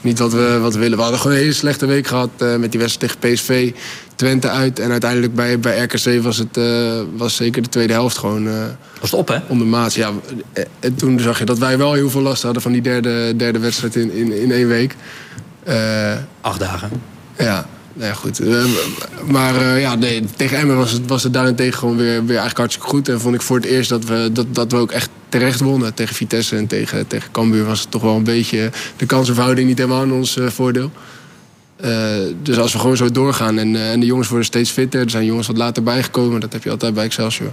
niet 0.00 0.18
wat, 0.18 0.32
we, 0.32 0.58
wat 0.58 0.74
we 0.74 0.78
willen. 0.78 0.96
We 0.96 1.02
hadden 1.02 1.20
gewoon 1.20 1.36
een 1.36 1.42
hele 1.42 1.54
slechte 1.54 1.86
week 1.86 2.06
gehad 2.06 2.30
met 2.58 2.70
die 2.70 2.80
wedstrijd 2.80 3.20
tegen 3.20 3.34
PSV. 3.34 3.72
Twente 4.14 4.48
uit. 4.48 4.78
En 4.78 4.90
uiteindelijk 4.90 5.34
bij, 5.34 5.58
bij 5.58 5.82
RKC 5.82 6.22
was 6.22 6.36
het 6.36 6.58
was 7.16 7.36
zeker 7.36 7.62
de 7.62 7.68
tweede 7.68 7.92
helft 7.92 8.18
gewoon... 8.18 8.44
was 9.00 9.10
het 9.10 9.12
op, 9.12 9.28
hè? 9.28 9.38
Onder 9.48 9.66
maat, 9.66 9.94
ja. 9.94 10.10
En 10.80 10.94
toen 10.94 11.20
zag 11.20 11.38
je 11.38 11.44
dat 11.44 11.58
wij 11.58 11.78
wel 11.78 11.92
heel 11.92 12.10
veel 12.10 12.20
last 12.20 12.42
hadden 12.42 12.62
van 12.62 12.72
die 12.72 12.82
derde, 12.82 13.36
derde 13.36 13.58
wedstrijd 13.58 13.96
in, 13.96 14.12
in, 14.12 14.40
in 14.40 14.52
één 14.52 14.68
week. 14.68 14.96
Acht 16.40 16.60
dagen. 16.60 16.90
Ja. 17.38 17.66
Nou 17.92 18.14
goed. 18.14 18.40
Uh, 18.40 18.64
maar 19.26 19.54
uh, 19.54 19.80
ja, 19.80 19.94
nee, 19.94 20.24
tegen 20.36 20.58
Emmen 20.58 20.76
was 20.76 20.92
het, 20.92 21.06
was 21.06 21.22
het 21.22 21.32
daarentegen 21.32 21.78
gewoon 21.78 21.96
weer, 21.96 22.20
weer 22.20 22.28
eigenlijk 22.28 22.58
hartstikke 22.58 22.88
goed. 22.88 23.08
En 23.08 23.20
vond 23.20 23.34
ik 23.34 23.42
voor 23.42 23.56
het 23.56 23.66
eerst 23.66 23.88
dat 23.88 24.04
we, 24.04 24.30
dat, 24.32 24.54
dat 24.54 24.72
we 24.72 24.78
ook 24.78 24.90
echt 24.90 25.10
terecht 25.28 25.60
wonnen. 25.60 25.94
Tegen 25.94 26.14
Vitesse 26.14 26.56
en 26.56 26.66
tegen, 26.66 27.06
tegen 27.06 27.30
Cambuur 27.32 27.64
was 27.64 27.80
het 27.80 27.90
toch 27.90 28.02
wel 28.02 28.16
een 28.16 28.24
beetje 28.24 28.70
de 28.96 29.06
kansenverhouding 29.06 29.68
niet 29.68 29.78
helemaal 29.78 30.02
in 30.02 30.12
ons 30.12 30.36
uh, 30.36 30.46
voordeel. 30.46 30.90
dus 32.42 32.58
als 32.58 32.72
we 32.72 32.78
gewoon 32.78 32.96
zo 32.96 33.10
doorgaan 33.10 33.58
en, 33.58 33.76
en 33.76 34.00
de 34.00 34.06
jongens 34.06 34.28
worden 34.28 34.46
steeds 34.46 34.70
fitter. 34.70 35.00
Er 35.00 35.10
zijn 35.10 35.24
jongens 35.24 35.46
wat 35.46 35.56
later 35.56 35.82
bijgekomen. 35.82 36.40
Dat 36.40 36.52
heb 36.52 36.64
je 36.64 36.70
altijd 36.70 36.94
bij 36.94 37.04
Excelsior. 37.04 37.52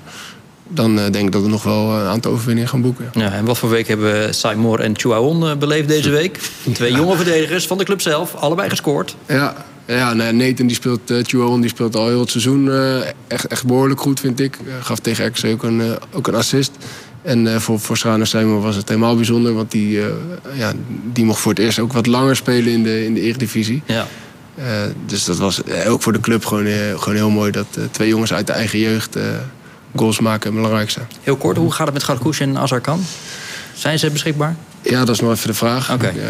Dan 0.69 0.95
denk 0.95 1.15
ik 1.15 1.31
dat 1.31 1.41
we 1.41 1.47
nog 1.47 1.63
wel 1.63 1.91
een 1.91 2.07
aantal 2.07 2.31
overwinningen 2.31 2.69
gaan 2.69 2.81
boeken. 2.81 3.09
Ja, 3.13 3.31
en 3.31 3.45
wat 3.45 3.57
voor 3.57 3.69
week 3.69 3.87
hebben 3.87 4.35
Simon 4.35 4.79
en 4.79 4.99
Chouaon 4.99 5.59
beleefd 5.59 5.87
deze 5.87 6.09
week? 6.19 6.39
Twee 6.73 6.91
jonge 6.91 7.15
verdedigers 7.15 7.67
van 7.67 7.77
de 7.77 7.83
club 7.83 8.01
zelf, 8.01 8.35
allebei 8.35 8.69
gescoord. 8.69 9.15
Ja, 9.27 9.65
ja, 9.87 10.13
Nathan 10.13 10.67
die 10.67 10.75
speelt, 10.75 11.11
uh, 11.11 11.23
Chuon, 11.23 11.61
die 11.61 11.69
speelt 11.69 11.95
al 11.95 12.07
heel 12.07 12.19
het 12.19 12.29
seizoen 12.29 12.65
uh, 12.65 12.97
echt, 13.27 13.47
echt 13.47 13.65
behoorlijk 13.65 14.01
goed, 14.01 14.19
vind 14.19 14.39
ik. 14.39 14.57
Uh, 14.65 14.73
gaf 14.81 14.99
tegen 14.99 15.25
RKC 15.25 15.45
ook 15.45 15.63
een, 15.63 15.97
ook 16.11 16.27
een 16.27 16.35
assist. 16.35 16.71
En 17.21 17.61
voor, 17.61 17.79
voor 17.79 17.97
en 18.03 18.27
Simon 18.27 18.61
was 18.61 18.75
het 18.75 18.87
helemaal 18.87 19.15
bijzonder. 19.15 19.53
Want 19.53 19.71
die, 19.71 19.99
ja, 20.53 20.73
die 21.13 21.25
mocht 21.25 21.39
voor 21.39 21.51
het 21.51 21.61
eerst 21.61 21.79
ook 21.79 21.93
wat 21.93 22.05
langer 22.05 22.35
spelen 22.35 22.73
in 22.73 22.83
de, 22.83 23.05
in 23.05 23.13
de 23.13 23.21
Eredivisie. 23.21 23.81
Ja. 23.85 24.07
dus 25.05 25.25
dat 25.25 25.37
was 25.37 25.61
ook 25.87 26.01
voor 26.01 26.13
de 26.13 26.19
club 26.19 26.45
gewoon, 26.45 26.65
gewoon 26.99 27.15
heel 27.15 27.29
mooi... 27.29 27.51
dat 27.51 27.79
twee 27.91 28.07
jongens 28.07 28.33
uit 28.33 28.47
de 28.47 28.53
eigen 28.53 28.79
jeugd 28.79 29.17
goals 29.95 30.19
maken 30.19 30.47
het 30.47 30.55
belangrijkste. 30.55 30.99
Heel 31.23 31.35
kort, 31.35 31.57
hoe 31.57 31.71
gaat 31.71 31.85
het 31.85 31.93
met 31.93 32.03
Garkoes 32.03 32.39
en 32.39 32.57
Azarkan? 32.57 33.03
Zijn 33.73 33.99
ze 33.99 34.11
beschikbaar? 34.11 34.55
Ja, 34.89 35.05
dat 35.05 35.15
is 35.15 35.21
nog 35.21 35.31
even 35.31 35.47
de 35.47 35.53
vraag. 35.53 35.93
Oké. 35.93 36.07
Ja, 36.07 36.21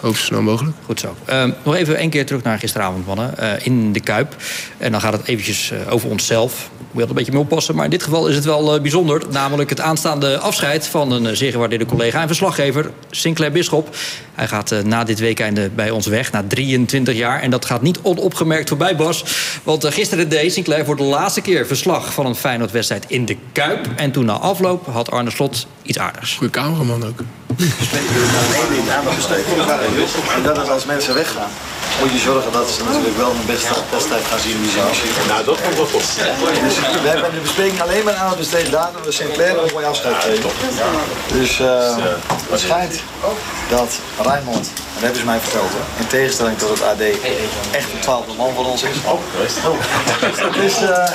hoop 0.00 0.16
zo 0.16 0.24
snel 0.24 0.42
mogelijk. 0.42 0.76
Goed 0.84 1.00
zo. 1.00 1.16
Ehm, 1.24 1.50
nog 1.62 1.74
even 1.74 1.96
één 1.96 2.10
keer 2.10 2.26
terug 2.26 2.42
naar 2.42 2.58
gisteravond, 2.58 3.06
mannen. 3.06 3.38
Eh, 3.38 3.66
in 3.66 3.92
de 3.92 4.00
Kuip. 4.00 4.36
En 4.78 4.92
dan 4.92 5.00
gaat 5.00 5.12
het 5.12 5.26
eventjes 5.26 5.70
eh, 5.70 5.92
over 5.92 6.10
onszelf. 6.10 6.70
Moet 6.90 7.02
je 7.02 7.08
een 7.08 7.14
beetje 7.14 7.32
mee 7.32 7.40
oppassen. 7.40 7.74
Maar 7.74 7.84
in 7.84 7.90
dit 7.90 8.02
geval 8.02 8.28
is 8.28 8.34
het 8.34 8.44
wel 8.44 8.74
eh, 8.74 8.80
bijzonder. 8.80 9.22
Namelijk 9.30 9.70
het 9.70 9.80
aanstaande 9.80 10.38
afscheid 10.38 10.86
van 10.86 11.12
een 11.12 11.36
zeer 11.36 11.50
gewaardeerde 11.50 11.86
collega 11.86 12.20
en 12.20 12.26
verslaggever, 12.26 12.90
Sinclair 13.10 13.52
Bisschop. 13.52 13.96
Hij 14.34 14.48
gaat 14.48 14.74
na 14.84 15.04
dit 15.04 15.18
weekende 15.18 15.70
bij 15.70 15.90
ons 15.90 16.06
weg, 16.06 16.32
na 16.32 16.44
23 16.48 17.14
jaar. 17.14 17.40
En 17.40 17.50
dat 17.50 17.64
gaat 17.64 17.82
niet 17.82 17.98
onopgemerkt 18.02 18.68
voorbij, 18.68 18.96
Bas. 18.96 19.24
Want 19.62 19.86
gisteren 19.86 20.28
deed 20.28 20.52
Sinclair 20.52 20.84
voor 20.84 20.96
de 20.96 21.02
laatste 21.02 21.40
keer 21.40 21.66
verslag 21.66 22.12
van 22.12 22.26
een 22.26 22.34
Feyenoord-wedstrijd 22.34 23.04
in 23.08 23.24
de 23.24 23.36
Kuip. 23.52 23.88
En 23.96 24.10
toen 24.10 24.24
na 24.24 24.32
afloop 24.38 24.86
had 24.86 25.10
Arne 25.10 25.30
Slot 25.30 25.66
iets 25.82 25.98
aardigs. 25.98 26.34
Goeie 26.34 26.52
cameraman 26.52 27.04
ook. 27.04 27.20
Ding 27.56 28.90
aandacht 28.96 29.16
besteden. 29.16 29.44
En 30.34 30.42
dat 30.42 30.62
is 30.62 30.68
als 30.68 30.84
mensen 30.84 31.14
weggaan, 31.14 31.50
moet 32.00 32.12
je 32.12 32.18
zorgen 32.18 32.52
dat 32.52 32.70
ze 32.70 32.84
natuurlijk 32.84 33.16
wel 33.16 33.30
een 33.30 33.46
beste 33.46 33.74
wedstrijd 33.90 34.24
gaan 34.24 34.38
zien 34.38 34.62
die 34.62 34.70
ze. 34.70 34.78
Nou, 35.28 35.44
dat 35.44 35.60
komt 35.62 35.76
wel 35.76 35.86
goed. 35.86 36.06
Dus 36.64 36.76
we 37.02 37.08
hebben 37.08 37.28
in 37.28 37.34
de 37.34 37.40
bespreking 37.40 37.80
alleen 37.80 38.04
maar 38.04 38.14
aandacht 38.14 38.38
besteed 38.38 38.70
daar 38.70 38.90
dat 38.92 39.04
we 39.04 39.12
Sinclair 39.12 39.58
een 39.58 39.70
mooi 39.72 39.86
afscheid 39.86 40.16
geven. 40.24 40.50
Dus 41.32 41.60
uh, 41.60 41.96
het 42.50 42.60
schijnt 42.60 42.94
dat 43.68 43.98
Rijnmond, 44.22 44.70
dat 44.94 45.02
hebben 45.02 45.20
ze 45.20 45.24
mij 45.24 45.40
verteld, 45.40 45.70
hè, 45.70 46.02
in 46.02 46.06
tegenstelling 46.06 46.58
tot 46.58 46.68
het 46.68 46.82
AD, 46.82 47.00
echt 47.70 47.92
een 47.92 48.00
twaalfde 48.00 48.32
man 48.32 48.54
van 48.54 48.66
ons 48.66 48.82
is. 48.82 48.96
Oh, 49.04 49.20
dus 50.52 50.82
uh, 50.82 51.10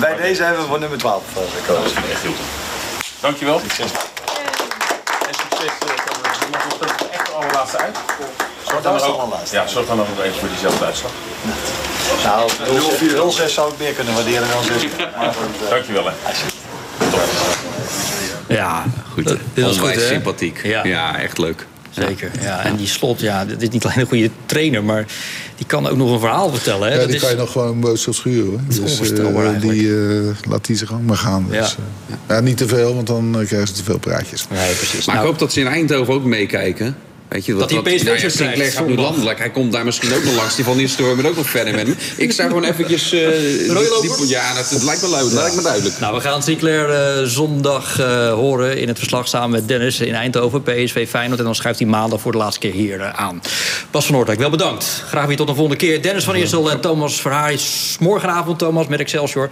bij 0.00 0.16
deze 0.16 0.42
hebben 0.42 0.62
we 0.62 0.68
voor 0.68 0.78
nummer 0.78 0.98
12 0.98 1.22
gekozen. 1.64 1.96
Dankjewel. 3.20 3.58
Succes. 3.58 4.11
Uit. 7.70 7.96
Zorg 8.68 8.82
dan, 8.82 9.00
ook, 9.00 9.32
ja, 9.50 9.66
zorg 9.66 9.86
dan 9.86 9.96
nog 9.96 10.06
even 10.22 10.38
voor 10.38 10.48
diezelfde 10.48 10.84
uitslag. 10.84 11.10
Nou, 12.24 12.50
0-4-0-6 13.48 13.52
zou 13.52 13.72
ik 13.72 13.78
meer 13.78 13.92
kunnen 13.92 14.14
waarderen 14.14 14.48
dan 14.48 14.64
6. 14.64 14.90
Dankjewel 15.70 16.04
hè. 16.06 16.12
Ja, 18.48 18.84
Goed. 19.12 19.24
Dat, 19.24 19.38
dit 19.54 19.64
was 19.64 19.76
Onwijs 19.76 19.94
goed, 19.94 20.02
hè? 20.02 20.08
sympathiek. 20.08 20.60
Ja. 20.64 20.84
Ja. 20.84 21.20
echt 21.20 21.38
leuk. 21.38 21.66
Zeker. 21.90 22.30
Ja, 22.40 22.60
en 22.64 22.76
die 22.76 22.86
slot, 22.86 23.20
ja, 23.20 23.44
dit 23.44 23.62
is 23.62 23.68
niet 23.68 23.84
alleen 23.84 23.98
een 24.00 24.06
goede 24.06 24.30
trainer, 24.46 24.84
maar 24.84 25.06
die 25.56 25.66
kan 25.66 25.88
ook 25.88 25.96
nog 25.96 26.10
een 26.12 26.20
verhaal 26.20 26.50
vertellen. 26.50 26.88
Hè? 26.88 26.92
Ja, 26.92 26.98
Dat 26.98 27.06
die 27.06 27.16
is- 27.16 27.22
kan 27.22 27.30
je 27.30 27.36
nog 27.36 27.52
gewoon 27.52 27.80
boodschap 27.80 28.14
schuren. 28.14 28.66
Is 28.68 28.76
Dus, 28.80 29.10
eh, 29.12 29.60
die 29.60 29.94
eh, 29.94 30.34
laat 30.48 30.64
die 30.64 30.76
zich 30.76 30.88
gang 30.88 31.06
maar 31.06 31.16
gaan. 31.16 31.46
Dus, 31.50 31.56
Ja. 31.56 32.14
eh, 32.28 32.36
ja, 32.36 32.40
niet 32.40 32.56
te 32.56 32.68
veel, 32.68 32.94
want 32.94 33.06
dan 33.06 33.40
eh, 33.40 33.46
krijgen 33.46 33.68
ze 33.68 33.74
te 33.74 33.84
veel 33.84 33.98
praatjes. 33.98 34.46
Nee, 34.50 34.74
precies. 34.74 35.06
Maar 35.06 35.16
ik 35.16 35.22
hoop 35.22 35.38
dat 35.38 35.52
ze 35.52 35.60
in 35.60 35.66
Eindhoven 35.66 36.14
ook 36.14 36.24
meekijken. 36.24 36.96
Weet 37.32 37.44
je, 37.46 37.54
Dat 37.54 37.68
die 37.68 37.82
PSV 37.82 38.04
nou 38.04 38.18
ja, 38.18 38.52
krijgt, 38.52 38.76
gaat 38.76 38.86
nu 38.86 38.94
landelijk. 38.96 39.38
Hij 39.38 39.50
komt 39.50 39.72
daar 39.72 39.84
misschien 39.84 40.14
ook 40.14 40.24
nog 40.24 40.34
langs. 40.34 40.54
Die 40.56 40.64
van 40.64 40.76
Nistelrooy 40.76 41.16
met 41.16 41.26
ook 41.26 41.36
nog 41.36 41.48
verder 41.50 41.74
met 41.74 41.86
hem. 41.86 41.96
Ik 42.16 42.32
zou 42.32 42.48
gewoon 42.48 42.64
eventjes... 42.64 43.12
eh, 43.12 43.28
die- 43.28 44.16
die- 44.16 44.28
ja, 44.28 44.54
dat, 44.54 44.70
het 44.70 44.82
lijkt 44.82 45.02
me, 45.02 45.08
luid, 45.08 45.32
lijkt 45.32 45.56
me 45.56 45.62
duidelijk. 45.62 45.98
Nou, 46.00 46.14
we 46.14 46.20
gaan 46.20 46.42
Sinclair 46.42 46.90
eh, 46.90 47.24
zondag 47.24 47.98
eh, 48.00 48.32
horen 48.32 48.78
in 48.78 48.88
het 48.88 48.98
verslag 48.98 49.28
samen 49.28 49.50
met 49.50 49.68
Dennis 49.68 50.00
in 50.00 50.14
Eindhoven, 50.14 50.62
PSV 50.62 51.08
Feyenoord. 51.08 51.38
En 51.38 51.44
dan 51.44 51.54
schuift 51.54 51.78
hij 51.78 51.88
maandag 51.88 52.20
voor 52.20 52.32
de 52.32 52.38
laatste 52.38 52.60
keer 52.60 52.72
hier 52.72 53.02
aan. 53.12 53.42
Bas 53.90 54.04
van 54.06 54.14
Noordwijk, 54.14 54.38
wel 54.38 54.50
bedankt. 54.50 55.02
Graag 55.08 55.26
weer 55.26 55.36
tot 55.36 55.46
de 55.46 55.54
volgende 55.54 55.78
keer. 55.78 56.02
Dennis 56.02 56.24
van 56.24 56.34
Eersel 56.34 56.70
en 56.70 56.80
Thomas 56.80 57.20
Verhaar 57.20 57.52
is 57.52 57.96
morgenavond, 58.00 58.58
Thomas, 58.58 58.86
met 58.86 59.00
Excelsior. 59.00 59.48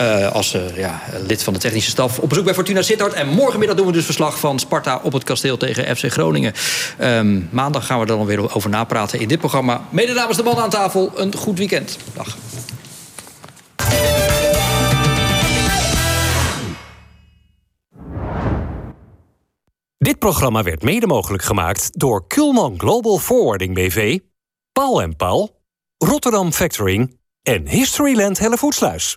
Eh, 0.00 0.32
als 0.32 0.54
eh, 0.54 0.76
ja, 0.76 1.02
lid 1.26 1.42
van 1.42 1.52
de 1.52 1.58
technische 1.58 1.90
staf 1.90 2.18
op 2.18 2.28
bezoek 2.28 2.44
bij 2.44 2.54
Fortuna 2.54 2.82
Sittard. 2.82 3.12
En 3.12 3.28
morgenmiddag 3.28 3.76
doen 3.76 3.86
we 3.86 3.92
dus 3.92 4.04
verslag 4.04 4.38
van 4.38 4.58
Sparta 4.58 5.00
op 5.02 5.12
het 5.12 5.24
kasteel 5.24 5.56
tegen 5.56 5.96
FC 5.96 6.12
Groningen. 6.12 6.52
Ehm, 6.98 7.40
maandag 7.50 7.86
gaan 7.86 8.00
we 8.00 8.06
er 8.06 8.16
dan 8.16 8.26
weer 8.26 8.54
over 8.54 8.70
napraten 8.70 9.20
in 9.20 9.28
dit 9.28 9.38
programma. 9.38 9.84
Mede 9.90 10.12
namens 10.12 10.36
de 10.36 10.42
man 10.42 10.56
aan 10.56 10.70
tafel, 10.70 11.12
een 11.14 11.36
goed 11.36 11.58
weekend. 11.58 11.98
Dag. 12.14 12.36
Dit 19.98 20.18
programma 20.18 20.62
werd 20.62 20.82
mede 20.82 21.06
mogelijk 21.06 21.42
gemaakt 21.42 21.90
door 21.92 22.26
Kulman 22.26 22.74
Global 22.78 23.18
Forwarding 23.18 23.74
BV, 23.74 24.18
Paul 24.72 25.02
en 25.02 25.16
Paul, 25.16 25.60
Rotterdam 25.98 26.52
Factoring 26.52 27.18
en 27.42 27.68
Historyland 27.68 28.38
Hellevoetsluis. 28.38 29.16